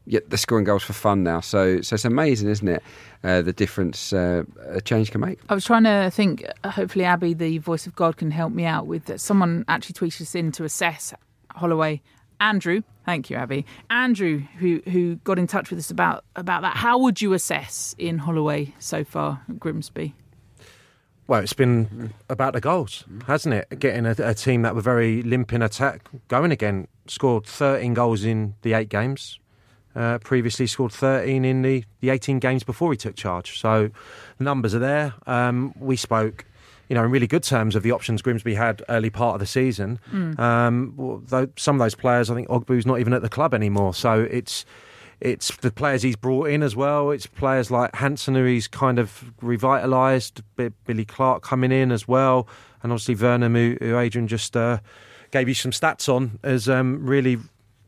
yet 0.05 0.28
they're 0.28 0.36
scoring 0.36 0.64
goals 0.64 0.82
for 0.82 0.93
fun 0.93 1.22
now. 1.22 1.40
So, 1.40 1.80
so 1.80 1.95
it's 1.95 2.05
amazing, 2.05 2.49
isn't 2.49 2.66
it? 2.66 2.82
Uh, 3.22 3.43
the 3.43 3.53
difference 3.53 4.12
uh, 4.12 4.43
a 4.66 4.80
change 4.80 5.12
can 5.12 5.20
make. 5.20 5.38
I 5.49 5.55
was 5.55 5.64
trying 5.64 5.84
to 5.84 6.11
think. 6.12 6.45
Hopefully, 6.64 7.05
Abby, 7.05 7.34
the 7.34 7.59
voice 7.59 7.86
of 7.86 7.95
God, 7.95 8.16
can 8.16 8.30
help 8.30 8.53
me 8.53 8.64
out 8.64 8.86
with 8.86 9.05
that. 9.05 9.20
Someone 9.20 9.64
actually 9.68 9.95
tweeted 9.95 10.22
us 10.22 10.34
in 10.34 10.51
to 10.53 10.64
assess 10.64 11.14
Holloway. 11.51 12.03
Andrew, 12.43 12.82
thank 13.07 13.30
you, 13.30 13.36
Abby. 13.36 13.64
Andrew, 13.88 14.40
who 14.59 14.82
who 14.90 15.14
got 15.16 15.38
in 15.38 15.47
touch 15.47 15.70
with 15.70 15.78
us 15.78 15.90
about 15.90 16.24
about 16.34 16.62
that. 16.62 16.76
How 16.76 16.99
would 16.99 17.22
you 17.22 17.32
assess 17.32 17.95
Ian 18.01 18.18
Holloway 18.18 18.74
so 18.80 19.05
far 19.05 19.40
at 19.49 19.61
Grimsby? 19.61 20.14
Well, 21.28 21.40
it's 21.40 21.53
been 21.53 22.12
about 22.28 22.53
the 22.53 22.61
goals, 22.61 23.05
hasn't 23.28 23.55
it? 23.55 23.78
Getting 23.78 24.07
a, 24.07 24.14
a, 24.18 24.34
team 24.34 24.62
that 24.62 24.74
were 24.74 24.80
very 24.80 25.22
limp 25.22 25.53
in 25.53 25.62
attack 25.62 26.09
going 26.26 26.51
again. 26.51 26.88
Scored 27.07 27.47
13 27.47 27.95
goals 27.95 28.24
in 28.24 28.57
the 28.62 28.72
eight 28.72 28.88
games, 28.88 29.38
uh, 29.95 30.18
previously 30.18 30.66
scored 30.66 30.93
13 30.93 31.45
in 31.45 31.62
the, 31.62 31.84
the 32.01 32.11
18 32.11 32.40
games 32.40 32.64
before 32.64 32.90
he 32.90 32.97
took 32.97 33.14
charge. 33.14 33.61
So 33.61 33.88
the 34.38 34.45
numbers 34.45 34.74
are 34.74 34.80
there. 34.80 35.14
Um, 35.26 35.74
we 35.78 35.95
spoke, 35.97 36.45
you 36.89 36.95
know, 36.95 37.05
in 37.05 37.11
really 37.11 37.26
good 37.26 37.43
terms 37.43 37.74
of 37.74 37.83
the 37.83 37.93
options 37.93 38.22
Grimsby 38.22 38.55
had 38.55 38.83
early 38.89 39.11
part 39.11 39.35
of 39.35 39.41
the 39.41 39.47
season. 39.47 39.99
Mm. 40.12 40.39
Um, 40.39 40.95
well, 40.97 41.22
though 41.26 41.49
some 41.57 41.76
of 41.76 41.85
those 41.85 41.95
players, 41.95 42.30
I 42.30 42.35
think 42.35 42.49
Ogbu's 42.49 42.87
not 42.87 43.01
even 43.01 43.12
at 43.12 43.22
the 43.22 43.28
club 43.28 43.55
anymore. 43.55 43.95
So 43.95 44.26
it's 44.30 44.64
it's 45.20 45.57
the 45.59 45.70
players 45.70 46.03
he's 46.03 46.16
brought 46.16 46.49
in 46.49 46.64
as 46.64 46.74
well. 46.74 47.12
It's 47.12 47.26
players 47.26 47.70
like 47.70 47.95
Hanson 47.95 48.35
who 48.35 48.45
he's 48.45 48.66
kind 48.66 48.99
of 48.99 49.33
revitalised. 49.41 50.43
Billy 50.57 51.05
Clarke 51.05 51.43
coming 51.45 51.70
in 51.70 51.93
as 51.93 52.09
well, 52.09 52.49
and 52.83 52.91
obviously 52.91 53.14
Vernon, 53.14 53.55
who, 53.55 53.76
who 53.80 53.97
Adrian 53.99 54.26
just 54.26 54.57
uh, 54.57 54.78
gave 55.30 55.47
you 55.47 55.55
some 55.55 55.70
stats 55.70 56.12
on, 56.12 56.41
has 56.43 56.68
um, 56.68 57.07
really 57.07 57.39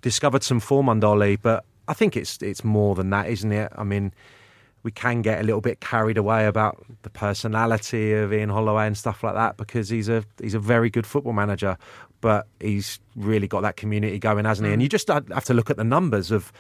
discovered 0.01 0.45
some 0.45 0.61
form 0.61 0.88
under 0.88 1.09
Ollie. 1.09 1.34
But 1.34 1.64
I 1.88 1.92
think 1.95 2.16
it's 2.16 2.40
it's 2.40 2.62
more 2.62 2.95
than 2.95 3.11
that, 3.11 3.28
isn't 3.28 3.51
it? 3.51 3.72
I 3.74 3.82
mean, 3.82 4.12
we 4.85 4.93
can 4.93 5.22
get 5.22 5.41
a 5.41 5.43
little 5.43 5.62
bit 5.62 5.80
carried 5.80 6.18
away 6.18 6.47
about 6.47 6.85
the 7.03 7.11
personality 7.11 8.12
of 8.12 8.32
Ian 8.32 8.51
Holloway 8.51 8.87
and 8.87 8.97
stuff 8.97 9.24
like 9.24 9.35
that 9.35 9.57
because 9.57 9.89
he's 9.89 10.09
a 10.09 10.22
he's 10.41 10.55
a 10.55 10.61
very 10.61 10.91
good 10.91 11.07
football 11.07 11.32
manager, 11.32 11.76
but 12.20 12.47
he's 12.61 13.01
really 13.16 13.49
got 13.49 13.62
that 13.62 13.76
community 13.76 14.18
going, 14.18 14.45
hasn't 14.45 14.66
he? 14.68 14.72
And 14.72 14.82
you 14.82 14.89
just 14.89 15.09
have 15.09 15.45
to 15.45 15.55
look 15.55 15.70
at 15.70 15.78
the 15.78 15.85
numbers 15.85 16.30
of 16.30 16.53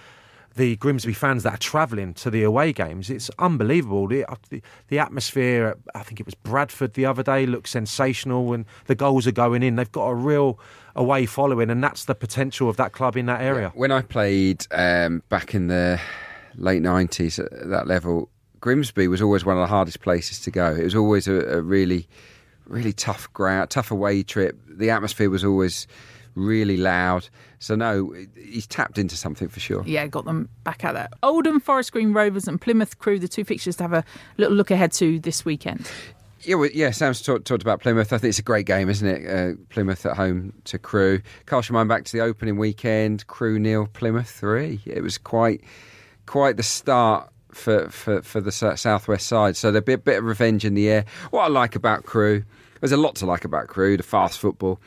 the 0.56 0.76
Grimsby 0.76 1.12
fans 1.12 1.42
that 1.42 1.54
are 1.54 1.58
travelling 1.58 2.14
to 2.14 2.30
the 2.30 2.44
away 2.44 2.72
games. 2.72 3.10
It's 3.10 3.28
unbelievable. 3.38 4.06
The, 4.06 4.24
the, 4.50 4.62
the, 4.88 4.98
atmosphere, 5.00 5.76
I 5.96 6.04
think 6.04 6.20
it 6.20 6.26
was 6.26 6.34
Bradford 6.34 6.94
the 6.94 7.06
other 7.06 7.24
day, 7.24 7.44
looked 7.44 7.68
sensational 7.68 8.52
and 8.52 8.64
the 8.86 8.94
goals 8.94 9.26
are 9.26 9.32
going 9.32 9.64
in. 9.64 9.76
They've 9.76 9.90
got 9.90 10.06
a 10.06 10.14
real 10.14 10.60
away 10.94 11.26
following, 11.26 11.70
and 11.70 11.82
that's 11.82 12.04
the 12.04 12.14
potential 12.14 12.68
of 12.68 12.76
that 12.76 12.92
club 12.92 13.16
in 13.16 13.26
that 13.26 13.40
area. 13.40 13.72
When 13.74 13.90
I 13.90 14.02
played 14.02 14.64
um, 14.70 15.24
back 15.28 15.56
in 15.56 15.66
the 15.66 16.00
late 16.56 16.82
90s 16.82 17.38
at 17.38 17.68
that 17.68 17.86
level, 17.86 18.30
Grimsby 18.60 19.08
was 19.08 19.20
always 19.20 19.44
one 19.44 19.56
of 19.56 19.60
the 19.60 19.66
hardest 19.66 20.00
places 20.00 20.40
to 20.40 20.50
go. 20.50 20.74
It 20.74 20.84
was 20.84 20.94
always 20.94 21.28
a, 21.28 21.58
a 21.58 21.60
really, 21.60 22.08
really 22.66 22.92
tough 22.92 23.32
ground, 23.32 23.70
tough 23.70 23.90
away 23.90 24.22
trip. 24.22 24.58
The 24.66 24.90
atmosphere 24.90 25.30
was 25.30 25.44
always 25.44 25.86
really 26.34 26.76
loud. 26.76 27.28
So 27.58 27.74
no, 27.74 28.14
he's 28.36 28.66
tapped 28.66 28.98
into 28.98 29.16
something 29.16 29.48
for 29.48 29.60
sure. 29.60 29.82
Yeah, 29.86 30.06
got 30.06 30.24
them 30.24 30.48
back 30.64 30.84
out 30.84 30.94
there. 30.94 31.08
Oldham, 31.22 31.60
Forest 31.60 31.92
Green 31.92 32.12
Rovers, 32.12 32.48
and 32.48 32.60
Plymouth 32.60 32.98
Crewe, 32.98 33.18
the 33.18 33.28
two 33.28 33.44
fixtures 33.44 33.76
to 33.76 33.84
have 33.84 33.92
a 33.92 34.04
little 34.36 34.54
look 34.54 34.70
ahead 34.70 34.92
to 34.92 35.18
this 35.20 35.44
weekend. 35.44 35.90
Yeah, 36.42 36.56
well, 36.56 36.68
yeah. 36.74 36.90
Sam's 36.90 37.22
talked, 37.22 37.46
talked 37.46 37.62
about 37.62 37.80
Plymouth. 37.80 38.12
I 38.12 38.18
think 38.18 38.28
it's 38.28 38.38
a 38.38 38.42
great 38.42 38.66
game, 38.66 38.90
isn't 38.90 39.08
it? 39.08 39.26
Uh, 39.26 39.56
Plymouth 39.70 40.04
at 40.04 40.16
home 40.16 40.52
to 40.64 40.78
Crewe. 40.78 41.22
Cast 41.46 41.70
your 41.70 41.74
mind 41.74 41.88
back 41.88 42.04
to 42.04 42.12
the 42.12 42.20
opening 42.22 42.58
weekend. 42.58 43.26
Crewe 43.26 43.58
nil, 43.58 43.88
Plymouth 43.92 44.28
three. 44.28 44.82
It 44.84 45.02
was 45.02 45.16
quite, 45.16 45.62
quite 46.26 46.56
the 46.56 46.62
start 46.62 47.30
for, 47.52 47.88
for, 47.90 48.22
for 48.22 48.40
the 48.40 48.52
southwest 48.52 49.26
side. 49.26 49.56
So 49.56 49.70
there'll 49.70 49.84
be 49.84 49.92
a 49.92 49.98
bit 49.98 50.18
of 50.18 50.24
revenge 50.24 50.64
in 50.64 50.74
the 50.74 50.88
air. 50.88 51.04
What 51.30 51.42
I 51.42 51.48
like 51.48 51.76
about 51.76 52.04
Crewe, 52.04 52.44
there's 52.80 52.92
a 52.92 52.96
lot 52.96 53.16
to 53.16 53.26
like 53.26 53.44
about 53.44 53.68
Crewe. 53.68 53.96
The 53.96 54.02
fast 54.02 54.38
football, 54.38 54.80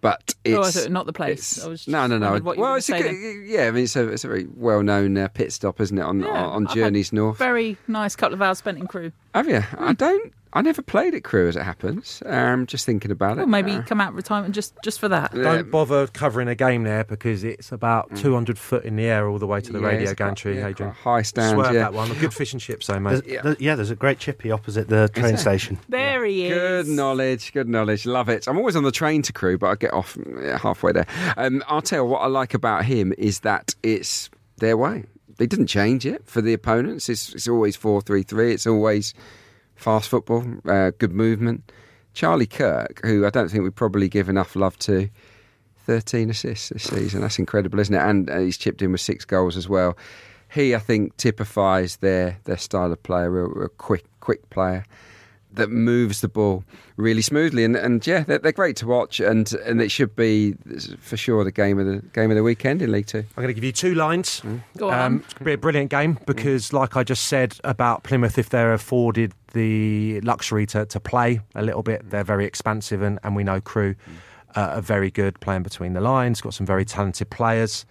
but 0.00 0.34
it's 0.44 0.86
oh, 0.86 0.88
not 0.88 1.06
the 1.06 1.12
place. 1.12 1.64
no, 1.86 2.06
no, 2.06 2.18
no. 2.18 2.40
Well, 2.42 2.74
it's 2.74 2.88
a 2.88 3.00
good, 3.00 3.46
yeah. 3.46 3.66
I 3.66 3.70
mean, 3.70 3.84
it's 3.84 3.96
a, 3.96 4.08
it's 4.08 4.24
a 4.24 4.28
very 4.28 4.46
well 4.54 4.82
known 4.82 5.16
uh, 5.16 5.28
pit 5.28 5.52
stop, 5.52 5.80
isn't 5.80 5.96
it, 5.96 6.02
on 6.02 6.20
yeah, 6.20 6.28
on, 6.28 6.66
on 6.66 6.74
journeys 6.74 7.12
north? 7.12 7.38
Very 7.38 7.76
nice 7.88 8.16
couple 8.16 8.34
of 8.34 8.42
hours 8.42 8.58
spent 8.58 8.78
in 8.78 8.86
Crewe. 8.86 9.12
Have 9.34 9.48
you? 9.48 9.60
Mm. 9.60 9.78
I 9.78 9.92
don't. 9.92 10.32
I 10.54 10.60
never 10.60 10.82
played 10.82 11.14
at 11.14 11.24
Crewe 11.24 11.48
as 11.48 11.56
it 11.56 11.62
happens. 11.62 12.22
Um, 12.26 12.66
just 12.66 12.84
thinking 12.84 13.10
about 13.10 13.32
it. 13.32 13.36
well, 13.36 13.44
it. 13.44 13.48
maybe 13.48 13.72
uh, 13.72 13.82
come 13.82 14.00
out 14.00 14.10
of 14.10 14.16
retirement 14.16 14.54
just 14.54 14.74
just 14.84 15.00
for 15.00 15.08
that. 15.08 15.32
Don't 15.34 15.70
bother 15.70 16.06
covering 16.08 16.48
a 16.48 16.54
game 16.54 16.82
there 16.84 17.04
because 17.04 17.42
it's 17.42 17.72
about 17.72 18.10
mm. 18.10 18.20
200 18.20 18.58
foot 18.58 18.84
in 18.84 18.96
the 18.96 19.04
air 19.04 19.28
all 19.28 19.38
the 19.38 19.46
way 19.46 19.60
to 19.60 19.72
the 19.72 19.80
yeah, 19.80 19.86
radio 19.86 20.14
gantry, 20.14 20.58
yeah, 20.58 20.68
Adrian. 20.68 20.92
High 20.92 21.22
stand, 21.22 21.54
Swerve 21.54 21.74
yeah. 21.74 21.80
that 21.80 21.94
one. 21.94 22.10
A 22.10 22.14
Good 22.14 22.34
fish 22.34 22.52
and 22.52 22.60
chips, 22.60 22.86
though, 22.86 23.00
mate. 23.00 23.24
There's, 23.24 23.44
yeah. 23.44 23.54
yeah, 23.58 23.74
there's 23.76 23.90
a 23.90 23.96
great 23.96 24.18
chippy 24.18 24.50
opposite 24.50 24.88
the 24.88 25.08
train 25.14 25.36
station. 25.36 25.78
There 25.88 26.24
he 26.24 26.46
is. 26.46 26.86
Good 26.86 26.94
knowledge, 26.94 27.52
good 27.52 27.68
knowledge. 27.68 28.04
Love 28.04 28.28
it. 28.28 28.46
I'm 28.46 28.58
always 28.58 28.76
on 28.76 28.84
the 28.84 28.92
train 28.92 29.22
to 29.22 29.32
Crewe, 29.32 29.58
but 29.58 29.68
I 29.68 29.74
get 29.76 29.92
off 29.92 30.18
halfway 30.60 30.92
there. 30.92 31.06
Um, 31.36 31.62
I'll 31.66 31.82
tell 31.82 32.04
you 32.04 32.10
what 32.10 32.18
I 32.18 32.26
like 32.26 32.52
about 32.52 32.84
him 32.84 33.14
is 33.16 33.40
that 33.40 33.74
it's 33.82 34.28
their 34.58 34.76
way. 34.76 35.04
They 35.38 35.46
didn't 35.46 35.66
change 35.66 36.04
it 36.06 36.26
for 36.26 36.40
the 36.40 36.52
opponents. 36.52 37.08
It's, 37.08 37.34
it's 37.34 37.48
always 37.48 37.74
4 37.74 38.02
3 38.02 38.22
3. 38.22 38.52
It's 38.52 38.66
always 38.66 39.14
fast 39.82 40.08
football, 40.08 40.44
uh, 40.66 40.92
good 40.98 41.12
movement. 41.12 41.70
Charlie 42.14 42.46
Kirk, 42.46 43.00
who 43.04 43.26
I 43.26 43.30
don't 43.30 43.50
think 43.50 43.64
we 43.64 43.70
probably 43.70 44.08
give 44.08 44.28
enough 44.28 44.54
love 44.54 44.78
to, 44.80 45.08
13 45.86 46.30
assists 46.30 46.68
this 46.68 46.84
season. 46.84 47.22
That's 47.22 47.38
incredible, 47.38 47.80
isn't 47.80 47.94
it? 47.94 47.98
And 47.98 48.30
uh, 48.30 48.38
he's 48.38 48.56
chipped 48.56 48.82
in 48.82 48.92
with 48.92 49.00
six 49.00 49.24
goals 49.24 49.56
as 49.56 49.68
well. 49.68 49.96
He, 50.52 50.74
I 50.74 50.78
think, 50.78 51.16
typifies 51.16 51.96
their 51.96 52.38
their 52.44 52.58
style 52.58 52.92
of 52.92 53.02
player, 53.02 53.44
a, 53.44 53.64
a 53.64 53.68
quick 53.68 54.04
quick 54.20 54.48
player 54.50 54.84
that 55.54 55.70
moves 55.70 56.20
the 56.20 56.28
ball 56.28 56.64
really 56.96 57.22
smoothly. 57.22 57.64
And, 57.64 57.76
and 57.76 58.06
yeah, 58.06 58.20
they're, 58.20 58.38
they're, 58.38 58.52
great 58.52 58.76
to 58.76 58.86
watch, 58.86 59.20
and 59.20 59.52
and 59.66 59.80
it 59.80 59.90
should 59.90 60.14
be 60.16 60.54
for 60.98 61.16
sure 61.16 61.44
the 61.44 61.52
game 61.52 61.78
of 61.78 61.86
the 61.86 61.98
game 62.12 62.30
of 62.30 62.36
the 62.36 62.42
weekend 62.42 62.82
in 62.82 62.92
League 62.92 63.06
Two. 63.06 63.18
I'm 63.18 63.42
going 63.42 63.48
to 63.48 63.54
give 63.54 63.64
you 63.64 63.72
two 63.72 63.94
lines. 63.94 64.40
Mm. 64.40 64.62
Go 64.76 64.90
on. 64.90 64.98
Um, 64.98 65.16
it's 65.24 65.34
going 65.34 65.38
to 65.38 65.44
be 65.44 65.52
a 65.52 65.58
brilliant 65.58 65.90
game 65.90 66.18
because, 66.26 66.70
mm. 66.70 66.74
like 66.74 66.96
I 66.96 67.04
just 67.04 67.24
said 67.24 67.56
about 67.64 68.02
Plymouth, 68.02 68.38
if 68.38 68.50
they're 68.50 68.72
afforded 68.72 69.32
the 69.52 70.20
luxury 70.22 70.66
to, 70.66 70.86
to 70.86 71.00
play 71.00 71.40
a 71.54 71.62
little 71.62 71.82
bit, 71.82 72.10
they're 72.10 72.24
very 72.24 72.46
expansive, 72.46 73.02
and, 73.02 73.18
and 73.22 73.36
we 73.36 73.44
know 73.44 73.60
Crewe 73.60 73.94
uh, 74.56 74.74
are 74.76 74.82
very 74.82 75.10
good 75.10 75.38
playing 75.40 75.62
between 75.62 75.92
the 75.92 76.00
lines. 76.00 76.40
Got 76.40 76.54
some 76.54 76.66
very 76.66 76.84
talented 76.84 77.30
players. 77.30 77.86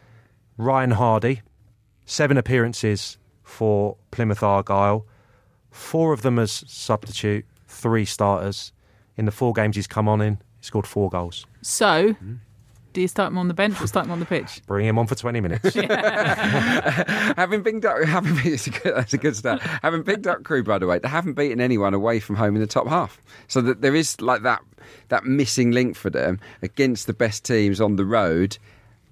Ryan 0.57 0.91
Hardie, 0.91 1.41
seven 2.05 2.37
appearances 2.37 3.17
for 3.43 3.97
Plymouth 4.11 4.43
Argyle, 4.43 5.05
four 5.71 6.13
of 6.13 6.21
them 6.21 6.37
as 6.37 6.63
substitute 6.67 7.45
three 7.81 8.05
starters. 8.05 8.71
In 9.17 9.25
the 9.25 9.31
four 9.31 9.53
games 9.53 9.75
he's 9.75 9.87
come 9.87 10.07
on 10.07 10.21
in, 10.21 10.35
he 10.59 10.65
scored 10.65 10.87
four 10.87 11.09
goals. 11.09 11.45
So, 11.61 12.15
do 12.93 13.01
you 13.01 13.07
start 13.07 13.31
him 13.31 13.37
on 13.37 13.47
the 13.47 13.53
bench 13.53 13.81
or 13.81 13.87
start 13.87 14.05
him 14.05 14.11
on 14.11 14.19
the 14.19 14.25
pitch? 14.25 14.61
Bring 14.67 14.85
him 14.85 14.97
on 14.99 15.07
for 15.07 15.15
20 15.15 15.41
minutes. 15.41 15.73
having 15.75 17.63
picked 17.63 17.85
up, 17.85 18.03
having 18.03 18.37
it's 18.51 18.67
a 18.67 18.71
good, 18.71 18.95
that's 18.95 19.13
a 19.13 19.17
good 19.17 19.35
start. 19.35 19.61
having 19.61 20.03
picked 20.03 20.27
up 20.27 20.43
Crewe, 20.43 20.63
by 20.63 20.77
the 20.77 20.87
way, 20.87 20.99
they 20.99 21.07
haven't 21.07 21.33
beaten 21.33 21.59
anyone 21.61 21.93
away 21.93 22.19
from 22.19 22.35
home 22.35 22.55
in 22.55 22.61
the 22.61 22.67
top 22.67 22.87
half. 22.87 23.21
So 23.47 23.61
that 23.61 23.81
there 23.81 23.95
is 23.95 24.19
like 24.21 24.43
that 24.43 24.61
that 25.09 25.25
missing 25.25 25.71
link 25.71 25.95
for 25.95 26.09
them 26.09 26.39
against 26.61 27.07
the 27.07 27.13
best 27.13 27.45
teams 27.45 27.79
on 27.79 27.95
the 27.95 28.05
road. 28.05 28.57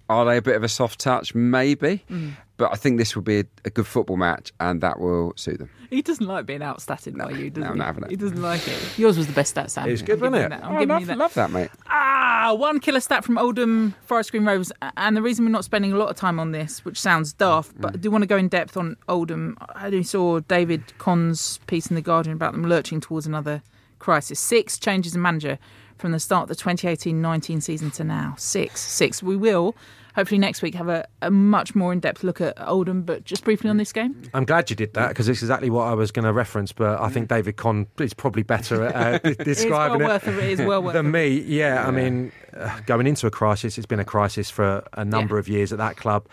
Are 0.09 0.25
they 0.25 0.37
a 0.37 0.41
bit 0.41 0.55
of 0.55 0.63
a 0.63 0.69
soft 0.69 0.99
touch? 0.99 1.35
Maybe. 1.35 2.03
Mm. 2.09 2.33
But 2.59 2.73
I 2.73 2.75
think 2.75 2.97
this 2.97 3.15
will 3.15 3.23
be 3.23 3.39
a, 3.39 3.45
a, 3.63 3.69
good 3.69 3.87
football 3.87 4.17
match 4.17 4.51
and 4.59 4.81
that 4.81 4.99
will 4.99 5.31
suit 5.37 5.59
them. 5.59 5.69
He 5.89 6.01
doesn't 6.01 6.27
like 6.27 6.45
being 6.45 6.59
outstatted 6.59 7.15
no, 7.15 7.29
by 7.29 7.31
you, 7.31 7.49
does 7.49 7.63
no, 7.63 7.67
he? 7.67 7.71
I'm 7.71 7.79
having 7.79 8.03
it. 8.03 8.09
He 8.09 8.17
doesn't 8.17 8.41
like 8.41 8.67
it. 8.67 8.99
Yours 8.99 9.17
was 9.17 9.27
the 9.27 9.33
best 9.33 9.51
stat, 9.51 9.71
Sam. 9.71 9.87
It 9.87 9.91
was 9.91 10.01
good, 10.01 10.19
wasn't 10.19 10.51
it? 10.51 10.61
I'm 10.61 10.75
oh, 10.75 10.83
love, 10.83 11.05
that. 11.05 11.17
love 11.17 11.33
that, 11.35 11.51
mate. 11.51 11.69
Ah, 11.87 12.53
one 12.53 12.81
killer 12.81 12.99
stat 12.99 13.23
from 13.23 13.37
Oldham 13.37 13.95
Forest 14.01 14.31
Green 14.31 14.43
Rovers. 14.43 14.73
And 14.97 15.15
the 15.15 15.21
reason 15.21 15.45
we're 15.45 15.51
not 15.51 15.63
spending 15.63 15.93
a 15.93 15.97
lot 15.97 16.09
of 16.09 16.17
time 16.17 16.37
on 16.37 16.51
this, 16.51 16.83
which 16.83 16.99
sounds 16.99 17.31
daft, 17.31 17.79
but 17.79 17.93
I 17.93 17.97
do 17.97 18.11
want 18.11 18.23
to 18.23 18.27
go 18.27 18.35
in 18.35 18.49
depth 18.49 18.75
on 18.75 18.97
Oldham. 19.07 19.57
I 19.61 19.85
only 19.85 20.03
saw 20.03 20.41
David 20.41 20.83
Conn's 20.97 21.59
piece 21.67 21.87
in 21.87 21.95
The 21.95 22.01
Guardian 22.01 22.35
about 22.35 22.51
them 22.51 22.63
lurching 22.65 22.99
towards 22.99 23.25
another 23.25 23.63
crisis. 23.99 24.37
Six 24.37 24.77
changes 24.77 25.15
in 25.15 25.21
manager 25.21 25.59
from 25.97 26.11
the 26.11 26.19
start 26.19 26.49
of 26.49 26.57
the 26.57 26.61
2018-19 26.61 27.63
season 27.63 27.89
to 27.91 28.03
now. 28.03 28.35
Six. 28.37 28.81
Six. 28.81 29.23
We 29.23 29.37
will 29.37 29.75
hopefully 30.19 30.37
next 30.37 30.61
week 30.61 30.75
have 30.75 30.89
a, 30.89 31.07
a 31.21 31.31
much 31.31 31.75
more 31.75 31.93
in-depth 31.93 32.23
look 32.23 32.41
at 32.41 32.59
Oldham. 32.67 33.03
But 33.03 33.23
just 33.23 33.45
briefly 33.45 33.69
on 33.69 33.77
this 33.77 33.93
game, 33.93 34.21
I'm 34.33 34.43
glad 34.43 34.69
you 34.69 34.75
did 34.75 34.93
that 34.93 35.09
because 35.09 35.29
it's 35.29 35.41
exactly 35.41 35.69
what 35.69 35.87
I 35.87 35.93
was 35.93 36.11
going 36.11 36.25
to 36.25 36.33
reference. 36.33 36.73
But 36.73 36.99
I 36.99 37.09
think 37.09 37.29
David 37.29 37.55
Conn 37.55 37.87
is 37.99 38.13
probably 38.13 38.43
better 38.43 38.85
at 38.85 39.25
uh, 39.25 39.33
describing 39.43 40.01
it, 40.01 40.05
well 40.05 40.15
it, 40.15 40.59
it 40.59 40.67
well 40.67 40.81
than 40.81 41.11
me. 41.11 41.39
Yeah, 41.39 41.75
yeah. 41.75 41.87
I 41.87 41.91
mean, 41.91 42.31
uh, 42.53 42.79
going 42.85 43.07
into 43.07 43.27
a 43.27 43.31
crisis, 43.31 43.77
it's 43.77 43.87
been 43.87 44.01
a 44.01 44.05
crisis 44.05 44.49
for 44.49 44.83
a 44.93 45.05
number 45.05 45.35
yeah. 45.35 45.39
of 45.39 45.47
years 45.47 45.71
at 45.71 45.77
that 45.77 45.95
club. 45.95 46.27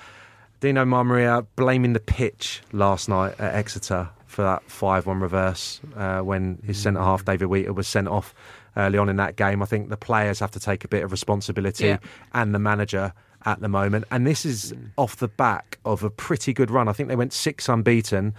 Dino 0.59 0.85
Maamria 0.85 1.47
blaming 1.55 1.93
the 1.93 2.01
pitch 2.01 2.63
last 2.73 3.09
night 3.09 3.39
at 3.39 3.55
Exeter 3.55 4.09
for 4.27 4.43
that 4.43 4.69
5 4.69 5.07
1 5.07 5.21
reverse 5.21 5.81
uh, 5.95 6.21
when 6.21 6.59
his 6.65 6.79
centre 6.79 7.01
half, 7.01 7.25
David 7.25 7.47
Wheater, 7.47 7.73
was 7.73 7.87
sent 7.87 8.09
off 8.09 8.35
early 8.77 8.99
on 8.99 9.09
in 9.09 9.17
that 9.17 9.37
game. 9.37 9.63
I 9.63 9.67
think 9.67 9.91
the 9.91 9.97
players 9.97 10.41
have 10.41 10.51
to 10.53 10.61
take 10.61 10.85
a 10.85 10.89
bit 10.89 11.05
of 11.05 11.13
responsibility 11.13 11.87
yeah. 11.87 11.99
and 12.35 12.55
the 12.55 12.59
manager 12.59 13.13
at 13.47 13.61
the 13.61 13.69
moment. 13.69 14.05
And 14.11 14.27
this 14.27 14.45
is 14.45 14.73
mm. 14.73 14.91
off 14.99 15.17
the 15.17 15.29
back 15.29 15.79
of 15.85 16.03
a 16.03 16.11
pretty 16.11 16.53
good 16.53 16.71
run. 16.71 16.89
I 16.89 16.93
think 16.93 17.09
they 17.09 17.17
went 17.17 17.33
six 17.33 17.69
unbeaten. 17.69 18.35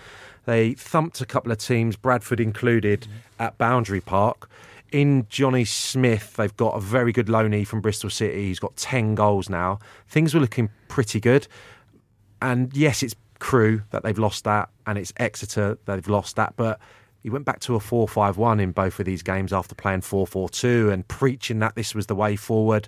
They 0.46 0.74
thumped 0.74 1.22
a 1.22 1.26
couple 1.26 1.52
of 1.52 1.58
teams, 1.58 1.96
Bradford 1.96 2.40
included, 2.40 3.02
mm. 3.02 3.08
at 3.40 3.58
Boundary 3.58 4.02
Park. 4.02 4.50
In 4.92 5.26
Jonny 5.30 5.66
Smith, 5.66 6.36
they've 6.36 6.56
got 6.56 6.76
a 6.76 6.80
very 6.80 7.12
good 7.12 7.28
loanee 7.28 7.66
from 7.66 7.82
Bristol 7.82 8.10
City. 8.10 8.48
He's 8.48 8.60
got 8.60 8.76
10 8.76 9.16
goals 9.16 9.50
now. 9.50 9.80
Things 10.08 10.34
were 10.34 10.40
looking 10.40 10.70
pretty 10.88 11.20
good. 11.20 11.48
And 12.42 12.76
yes, 12.76 13.02
it's 13.04 13.16
Crewe 13.40 13.84
that 13.92 14.04
they've 14.04 14.18
lost 14.18 14.44
that, 14.46 14.70
and 14.86 14.98
it's 14.98 15.14
Exeter 15.18 15.78
that 15.86 15.96
they've 15.96 16.08
lost 16.08 16.36
that. 16.38 16.54
But 16.56 16.80
he 17.24 17.30
went 17.30 17.46
back 17.46 17.60
to 17.62 17.76
a 17.76 17.80
4 17.80 18.08
5 18.08 18.38
1 18.38 18.60
in 18.60 18.72
both 18.72 19.00
of 19.00 19.06
these 19.06 19.22
games 19.22 19.52
after 19.52 19.76
playing 19.76 20.02
4 20.02 20.26
4 20.26 20.50
2 20.50 20.90
and 20.92 21.08
preaching 21.08 21.60
that 21.60 21.76
this 21.76 21.94
was 21.94 22.08
the 22.08 22.16
way 22.16 22.36
forward. 22.36 22.88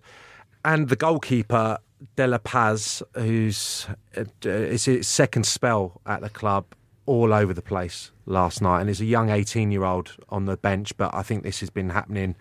And 0.65 0.89
the 0.89 0.95
goalkeeper 0.95 1.77
De 2.15 2.27
La 2.27 2.37
Paz, 2.37 3.03
who's 3.15 3.87
uh, 4.17 4.23
it's 4.43 4.85
his 4.85 5.07
second 5.07 5.45
spell 5.45 6.01
at 6.05 6.21
the 6.21 6.29
club, 6.29 6.65
all 7.05 7.33
over 7.33 7.53
the 7.53 7.61
place 7.61 8.11
last 8.25 8.61
night, 8.61 8.81
and 8.81 8.89
is 8.89 9.01
a 9.01 9.05
young 9.05 9.29
18 9.29 9.71
year 9.71 9.83
old 9.83 10.15
on 10.29 10.45
the 10.45 10.57
bench. 10.57 10.95
But 10.97 11.13
I 11.13 11.23
think 11.23 11.43
this 11.43 11.59
has 11.59 11.69
been 11.69 11.89
happening 11.89 12.35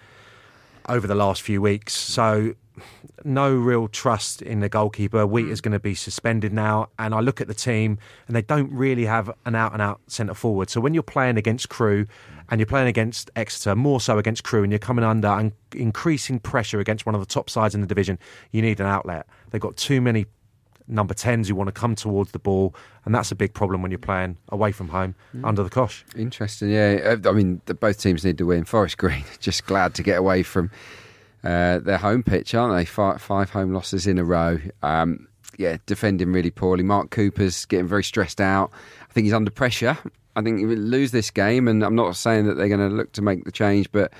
over 0.88 1.06
the 1.06 1.14
last 1.14 1.42
few 1.42 1.61
weeks. 1.61 1.92
So 1.94 2.54
no 3.24 3.54
real 3.54 3.88
trust 3.88 4.42
in 4.42 4.60
the 4.60 4.68
goalkeeper. 4.68 5.26
Wheat 5.26 5.48
is 5.48 5.60
going 5.60 5.72
to 5.72 5.80
be 5.80 5.94
suspended 5.94 6.52
now, 6.52 6.88
and 6.98 7.14
I 7.14 7.20
look 7.20 7.40
at 7.40 7.48
the 7.48 7.54
team, 7.54 7.98
and 8.26 8.36
they 8.36 8.42
don't 8.42 8.72
really 8.72 9.04
have 9.04 9.30
an 9.44 9.54
out 9.54 9.72
and 9.72 9.82
out 9.82 10.00
centre 10.06 10.34
forward. 10.34 10.70
So 10.70 10.80
when 10.80 10.94
you're 10.94 11.02
playing 11.02 11.36
against 11.36 11.68
Crewe, 11.68 12.06
and 12.50 12.60
you're 12.60 12.66
playing 12.66 12.88
against 12.88 13.30
Exeter, 13.36 13.74
more 13.74 14.00
so 14.00 14.18
against 14.18 14.44
Crewe, 14.44 14.62
and 14.62 14.72
you're 14.72 14.78
coming 14.78 15.04
under 15.04 15.28
and 15.28 15.52
increasing 15.74 16.38
pressure 16.38 16.80
against 16.80 17.04
one 17.06 17.14
of 17.14 17.20
the 17.20 17.26
top 17.26 17.50
sides 17.50 17.74
in 17.74 17.80
the 17.80 17.86
division, 17.86 18.18
you 18.52 18.62
need 18.62 18.80
an 18.80 18.86
outlet. 18.86 19.26
They've 19.50 19.60
got 19.60 19.76
too 19.76 20.00
many 20.00 20.26
number 20.88 21.14
10s 21.14 21.48
who 21.48 21.54
want 21.54 21.68
to 21.68 21.72
come 21.72 21.94
towards 21.94 22.32
the 22.32 22.38
ball, 22.38 22.74
and 23.04 23.14
that's 23.14 23.30
a 23.30 23.34
big 23.34 23.52
problem 23.52 23.82
when 23.82 23.90
you're 23.90 23.98
playing 23.98 24.36
away 24.48 24.72
from 24.72 24.88
home 24.88 25.14
mm. 25.36 25.46
under 25.46 25.62
the 25.62 25.70
cosh. 25.70 26.04
Interesting, 26.16 26.70
yeah. 26.70 27.16
I 27.24 27.32
mean, 27.32 27.60
both 27.80 28.00
teams 28.00 28.24
need 28.24 28.38
to 28.38 28.46
win. 28.46 28.64
Forest 28.64 28.98
Green, 28.98 29.24
just 29.40 29.66
glad 29.66 29.94
to 29.94 30.02
get 30.02 30.18
away 30.18 30.42
from 30.42 30.70
uh, 31.45 31.78
their 31.78 31.99
home 31.99 32.22
pitch, 32.22 32.55
aren't 32.55 32.74
they? 32.74 32.84
Five, 32.84 33.20
five 33.20 33.51
home 33.51 33.72
losses 33.72 34.07
in 34.07 34.18
a 34.18 34.24
row. 34.24 34.59
Um, 34.82 35.28
yeah, 35.57 35.78
defending 35.86 36.32
really 36.32 36.51
poorly. 36.51 36.84
Mark 36.84 37.11
Cooper's 37.11 37.64
getting 37.64 37.89
very 37.89 38.05
stressed 38.05 38.41
out. 38.41 38.70
I 39.09 39.12
think 39.12 39.24
he's 39.24 39.34
under 39.34 39.51
pressure. 39.51 39.99
I 40.36 40.43
think 40.43 40.59
he 40.61 40.66
will 40.66 40.76
lose 40.76 41.11
this 41.11 41.30
game, 41.30 41.66
and 41.66 41.82
I'm 41.82 41.97
not 41.97 42.14
saying 42.16 42.47
that 42.47 42.55
they're 42.55 42.68
going 42.68 42.89
to 42.89 42.95
look 42.95 43.12
to 43.12 43.22
make 43.22 43.45
the 43.45 43.53
change, 43.53 43.91
but 43.91 44.12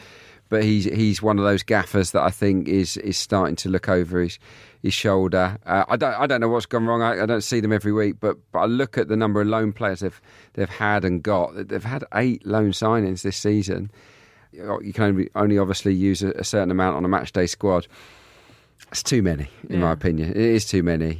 but 0.49 0.64
he's 0.64 0.85
he's 0.85 1.23
one 1.23 1.39
of 1.39 1.45
those 1.45 1.62
gaffers 1.62 2.12
that 2.12 2.23
I 2.23 2.31
think 2.31 2.69
is 2.69 2.97
is 2.99 3.16
starting 3.16 3.57
to 3.57 3.69
look 3.69 3.89
over 3.89 4.21
his 4.21 4.39
his 4.83 4.95
shoulder. 4.95 5.59
Uh, 5.66 5.85
I 5.89 5.97
don't 5.97 6.14
I 6.14 6.27
don't 6.27 6.41
know 6.41 6.49
what's 6.49 6.66
gone 6.66 6.87
wrong. 6.87 7.03
I, 7.03 7.23
I, 7.23 7.27
don't 7.27 7.43
see 7.43 7.61
them 7.61 7.73
every 7.73 7.93
week, 7.93 8.16
but 8.21 8.37
but 8.53 8.61
I 8.61 8.64
look 8.66 8.97
at 8.99 9.09
the 9.09 9.16
number 9.16 9.41
of 9.41 9.47
loan 9.47 9.73
players 9.73 10.01
they've 10.01 10.21
they've 10.55 10.69
had 10.69 11.05
and 11.05 11.23
got. 11.23 11.69
They've 11.69 11.85
had 11.85 12.05
eight 12.14 12.47
loan 12.47 12.71
signings 12.71 13.23
this 13.23 13.37
season. 13.37 13.91
You 14.53 14.92
can 14.92 15.05
only, 15.05 15.30
only 15.34 15.59
obviously 15.59 15.94
use 15.94 16.22
a, 16.22 16.44
certain 16.44 16.70
amount 16.70 16.96
on 16.96 17.05
a 17.05 17.09
match 17.09 17.32
day 17.32 17.46
squad. 17.46 17.86
It's 18.90 19.03
too 19.03 19.22
many, 19.22 19.49
in 19.68 19.76
yeah. 19.76 19.86
my 19.86 19.92
opinion. 19.92 20.30
It 20.30 20.36
is 20.36 20.64
too 20.64 20.82
many 20.82 21.14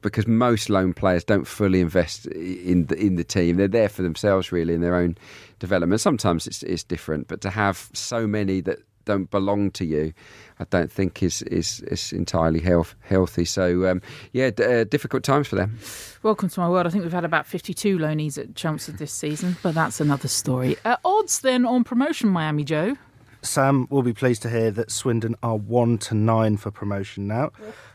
because 0.00 0.26
most 0.26 0.68
loan 0.68 0.92
players 0.92 1.22
don't 1.22 1.46
fully 1.46 1.80
invest 1.80 2.26
in 2.26 2.86
the, 2.86 2.96
in 2.96 3.14
the 3.14 3.24
team. 3.24 3.56
They're 3.56 3.68
there 3.68 3.88
for 3.88 4.02
themselves, 4.02 4.50
really, 4.50 4.74
in 4.74 4.80
their 4.80 4.96
own 4.96 5.16
development. 5.60 6.00
Sometimes 6.00 6.46
it's, 6.46 6.62
it's 6.64 6.82
different, 6.82 7.28
but 7.28 7.40
to 7.42 7.50
have 7.50 7.90
so 7.92 8.26
many 8.26 8.60
that 8.62 8.80
don't 9.04 9.30
belong 9.30 9.70
to 9.72 9.84
you, 9.84 10.12
I 10.58 10.64
don't 10.70 10.90
think 10.90 11.22
is 11.22 11.42
is, 11.42 11.80
is 11.80 12.12
entirely 12.12 12.60
health, 12.60 12.94
healthy. 13.00 13.44
So 13.44 13.90
um, 13.90 14.02
yeah, 14.32 14.50
d- 14.50 14.64
uh, 14.64 14.84
difficult 14.84 15.22
times 15.22 15.48
for 15.48 15.56
them. 15.56 15.78
Welcome 16.22 16.48
to 16.48 16.60
my 16.60 16.68
world. 16.68 16.86
I 16.86 16.90
think 16.90 17.04
we've 17.04 17.12
had 17.12 17.24
about 17.24 17.46
52 17.46 17.98
loanees 17.98 18.38
at 18.38 18.54
Chelmsford 18.54 18.98
this 18.98 19.12
season, 19.12 19.56
but 19.62 19.74
that's 19.74 20.00
another 20.00 20.28
story. 20.28 20.76
Uh, 20.84 20.96
odds 21.04 21.40
then 21.40 21.66
on 21.66 21.84
promotion, 21.84 22.28
Miami 22.28 22.64
Joe. 22.64 22.96
Sam 23.42 23.88
will 23.90 24.02
be 24.02 24.12
pleased 24.12 24.42
to 24.42 24.50
hear 24.50 24.70
that 24.70 24.90
Swindon 24.90 25.34
are 25.42 25.56
one 25.56 25.98
to 25.98 26.14
nine 26.14 26.56
for 26.56 26.70
promotion 26.70 27.26
now. 27.26 27.50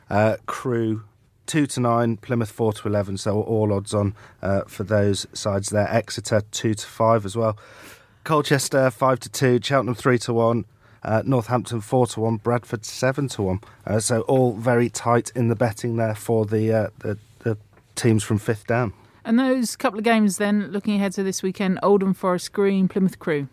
Uh, 0.09 0.35
Crewe 0.45 1.03
two 1.45 1.65
to 1.65 1.79
nine, 1.79 2.17
Plymouth 2.17 2.51
four 2.51 2.73
to 2.73 2.87
eleven. 2.87 3.17
So 3.17 3.41
all 3.41 3.73
odds 3.73 3.93
on 3.93 4.13
uh, 4.41 4.63
for 4.67 4.83
those 4.83 5.25
sides 5.33 5.69
there. 5.69 5.87
Exeter 5.89 6.41
two 6.51 6.73
to 6.73 6.85
five 6.85 7.25
as 7.25 7.35
well. 7.35 7.57
Colchester 8.25 8.91
five 8.91 9.19
to 9.21 9.29
two, 9.29 9.59
Cheltenham 9.63 9.95
three 9.95 10.19
to 10.19 10.33
one, 10.33 10.65
uh, 11.03 11.21
Northampton 11.25 11.81
four 11.81 12.07
to 12.07 12.21
one, 12.21 12.37
Bradford 12.37 12.85
seven 12.85 13.27
to 13.29 13.41
one. 13.41 13.59
Uh, 13.85 13.99
so 13.99 14.21
all 14.21 14.53
very 14.53 14.89
tight 14.89 15.31
in 15.35 15.47
the 15.47 15.55
betting 15.55 15.97
there 15.97 16.15
for 16.15 16.45
the, 16.45 16.71
uh, 16.71 16.89
the 16.99 17.17
the 17.39 17.57
teams 17.95 18.23
from 18.23 18.37
fifth 18.37 18.67
down. 18.67 18.93
And 19.23 19.37
those 19.37 19.75
couple 19.75 19.99
of 19.99 20.05
games 20.05 20.37
then, 20.37 20.71
looking 20.71 20.95
ahead 20.95 21.11
to 21.13 21.23
this 21.23 21.43
weekend, 21.43 21.79
Oldham 21.83 22.13
Forest 22.13 22.53
Green, 22.53 22.87
Plymouth 22.87 23.19
Crewe. 23.19 23.47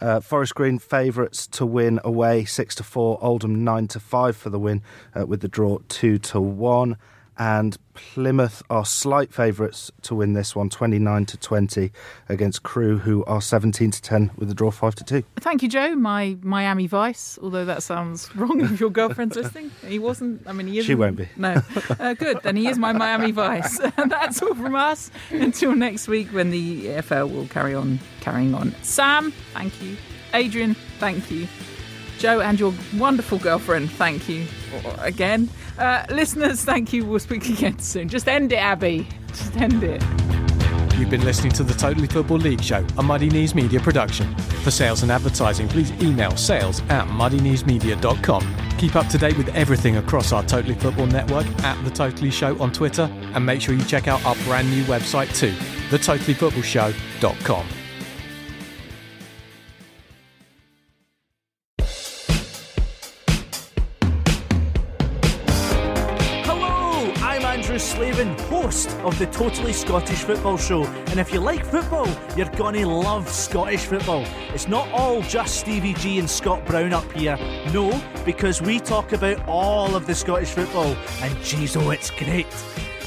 Uh, 0.00 0.20
Forest 0.20 0.54
Green 0.54 0.78
favourites 0.78 1.46
to 1.48 1.66
win 1.66 2.00
away 2.04 2.44
six 2.44 2.74
to 2.76 2.82
four. 2.82 3.18
Oldham 3.20 3.62
nine 3.64 3.88
to 3.88 4.00
five 4.00 4.36
for 4.36 4.48
the 4.48 4.58
win, 4.58 4.80
uh, 5.14 5.26
with 5.26 5.40
the 5.40 5.48
draw 5.48 5.78
two 5.88 6.18
to 6.18 6.40
one 6.40 6.96
and 7.42 7.76
Plymouth 7.94 8.62
are 8.70 8.84
slight 8.84 9.34
favourites 9.34 9.90
to 10.02 10.14
win 10.14 10.34
this 10.34 10.54
one, 10.54 10.70
29 10.70 11.26
to 11.26 11.36
20 11.36 11.90
against 12.28 12.62
Crewe, 12.62 12.98
who 12.98 13.24
are 13.24 13.40
17 13.40 13.90
to 13.90 14.00
10 14.00 14.30
with 14.36 14.48
a 14.48 14.54
draw 14.54 14.70
5 14.70 14.94
to 14.94 15.04
2. 15.04 15.24
Thank 15.40 15.64
you, 15.64 15.68
Joe. 15.68 15.96
My 15.96 16.36
Miami 16.42 16.86
Vice, 16.86 17.40
although 17.42 17.64
that 17.64 17.82
sounds 17.82 18.34
wrong 18.36 18.60
if 18.60 18.78
your 18.78 18.90
girlfriend's 18.90 19.34
listening. 19.34 19.72
He 19.84 19.98
wasn't, 19.98 20.46
I 20.46 20.52
mean, 20.52 20.68
he 20.68 20.78
is 20.78 20.86
She 20.86 20.94
won't 20.94 21.16
be. 21.16 21.28
No. 21.36 21.60
Uh, 21.98 22.14
good, 22.14 22.40
then 22.44 22.54
he 22.54 22.68
is 22.68 22.78
my 22.78 22.92
Miami 22.92 23.32
Vice. 23.32 23.76
That's 23.96 24.40
all 24.40 24.54
from 24.54 24.76
us. 24.76 25.10
Until 25.32 25.74
next 25.74 26.06
week 26.06 26.28
when 26.28 26.50
the 26.50 26.86
EFL 26.86 27.28
will 27.28 27.48
carry 27.48 27.74
on 27.74 27.98
carrying 28.20 28.54
on. 28.54 28.72
Sam, 28.82 29.32
thank 29.52 29.82
you. 29.82 29.96
Adrian, 30.32 30.74
thank 31.00 31.28
you. 31.28 31.48
Joe 32.18 32.40
and 32.40 32.60
your 32.60 32.72
wonderful 32.98 33.38
girlfriend, 33.38 33.90
thank 33.90 34.28
you 34.28 34.46
again. 35.00 35.48
Uh, 35.78 36.04
listeners, 36.10 36.64
thank 36.64 36.92
you. 36.92 37.04
We'll 37.04 37.18
speak 37.18 37.48
again 37.48 37.78
soon. 37.78 38.08
Just 38.08 38.28
end 38.28 38.52
it, 38.52 38.56
Abby. 38.56 39.06
Just 39.28 39.56
end 39.56 39.82
it. 39.82 40.02
You've 40.98 41.10
been 41.10 41.24
listening 41.24 41.52
to 41.54 41.64
the 41.64 41.74
Totally 41.74 42.06
Football 42.06 42.36
League 42.38 42.62
Show, 42.62 42.86
a 42.98 43.02
Muddy 43.02 43.28
Knees 43.28 43.54
Media 43.54 43.80
production. 43.80 44.32
For 44.62 44.70
sales 44.70 45.02
and 45.02 45.10
advertising, 45.10 45.66
please 45.66 45.90
email 46.02 46.36
sales 46.36 46.80
at 46.90 47.08
muddykneesmedia.com. 47.08 48.56
Keep 48.78 48.94
up 48.96 49.08
to 49.08 49.18
date 49.18 49.36
with 49.36 49.48
everything 49.48 49.96
across 49.96 50.32
our 50.32 50.44
Totally 50.44 50.74
Football 50.74 51.06
network 51.06 51.46
at 51.64 51.82
The 51.84 51.90
Totally 51.90 52.30
Show 52.30 52.56
on 52.60 52.70
Twitter, 52.72 53.10
and 53.34 53.44
make 53.44 53.60
sure 53.60 53.74
you 53.74 53.84
check 53.84 54.06
out 54.06 54.24
our 54.24 54.36
brand 54.44 54.70
new 54.70 54.84
website 54.84 55.34
too, 55.36 55.52
thetotallyfootballshow.com. 55.90 57.81
of 69.04 69.18
the 69.18 69.26
Totally 69.26 69.72
Scottish 69.72 70.24
Football 70.24 70.56
Show. 70.56 70.84
And 70.84 71.18
if 71.18 71.32
you 71.32 71.40
like 71.40 71.64
football, 71.64 72.08
you're 72.36 72.48
gonna 72.50 72.86
love 72.86 73.28
Scottish 73.28 73.84
football. 73.84 74.24
It's 74.54 74.68
not 74.68 74.88
all 74.90 75.22
just 75.22 75.56
Stevie 75.56 75.94
G 75.94 76.18
and 76.18 76.28
Scott 76.28 76.64
Brown 76.64 76.92
up 76.92 77.10
here. 77.12 77.36
No, 77.72 78.00
because 78.24 78.62
we 78.62 78.80
talk 78.80 79.12
about 79.12 79.46
all 79.48 79.94
of 79.94 80.06
the 80.06 80.14
Scottish 80.14 80.50
football, 80.50 80.96
and 81.20 81.36
geez, 81.42 81.76
oh, 81.76 81.90
it's 81.90 82.10
great. 82.10 82.46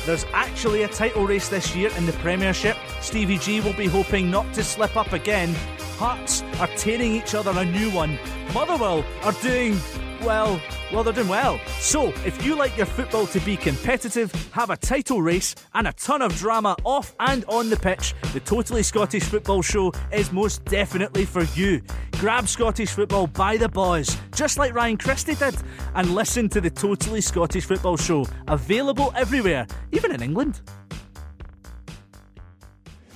There's 0.05 0.25
actually 0.33 0.83
a 0.83 0.87
title 0.87 1.25
race 1.25 1.49
this 1.49 1.75
year 1.75 1.89
in 1.97 2.05
the 2.05 2.13
Premiership. 2.13 2.77
Stevie 3.01 3.39
G 3.39 3.61
will 3.61 3.73
be 3.73 3.87
hoping 3.87 4.29
not 4.29 4.53
to 4.53 4.63
slip 4.63 4.95
up 4.95 5.13
again. 5.13 5.55
Hearts 5.97 6.43
are 6.59 6.67
tearing 6.75 7.13
each 7.13 7.33
other 7.33 7.51
a 7.55 7.65
new 7.65 7.89
one. 7.89 8.19
Motherwell 8.53 9.03
are 9.23 9.31
doing 9.41 9.77
well, 10.21 10.59
well, 10.91 11.03
they're 11.03 11.13
doing 11.13 11.27
well. 11.27 11.59
So, 11.79 12.07
if 12.25 12.45
you 12.45 12.55
like 12.55 12.77
your 12.77 12.85
football 12.85 13.27
to 13.27 13.39
be 13.41 13.57
competitive, 13.57 14.31
have 14.51 14.69
a 14.69 14.77
title 14.77 15.21
race, 15.21 15.55
and 15.73 15.87
a 15.87 15.93
ton 15.93 16.21
of 16.21 16.35
drama 16.35 16.75
off 16.83 17.13
and 17.19 17.43
on 17.45 17.69
the 17.69 17.77
pitch, 17.77 18.13
the 18.33 18.39
Totally 18.39 18.83
Scottish 18.83 19.23
Football 19.23 19.61
Show 19.61 19.91
is 20.11 20.31
most 20.31 20.63
definitely 20.65 21.25
for 21.25 21.43
you. 21.59 21.81
Grab 22.13 22.47
Scottish 22.47 22.89
football 22.89 23.27
by 23.27 23.57
the 23.57 23.67
boys, 23.67 24.15
just 24.33 24.57
like 24.57 24.73
Ryan 24.73 24.97
Christie 24.97 25.35
did, 25.35 25.55
and 25.95 26.13
listen 26.15 26.49
to 26.49 26.61
the 26.61 26.69
Totally 26.69 27.21
Scottish 27.21 27.65
Football 27.65 27.97
Show, 27.97 28.25
available 28.47 29.11
everywhere, 29.15 29.67
even 29.91 30.11
in 30.11 30.21
England. 30.21 30.61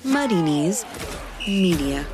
Knees 0.03 0.86
Media. 1.47 2.05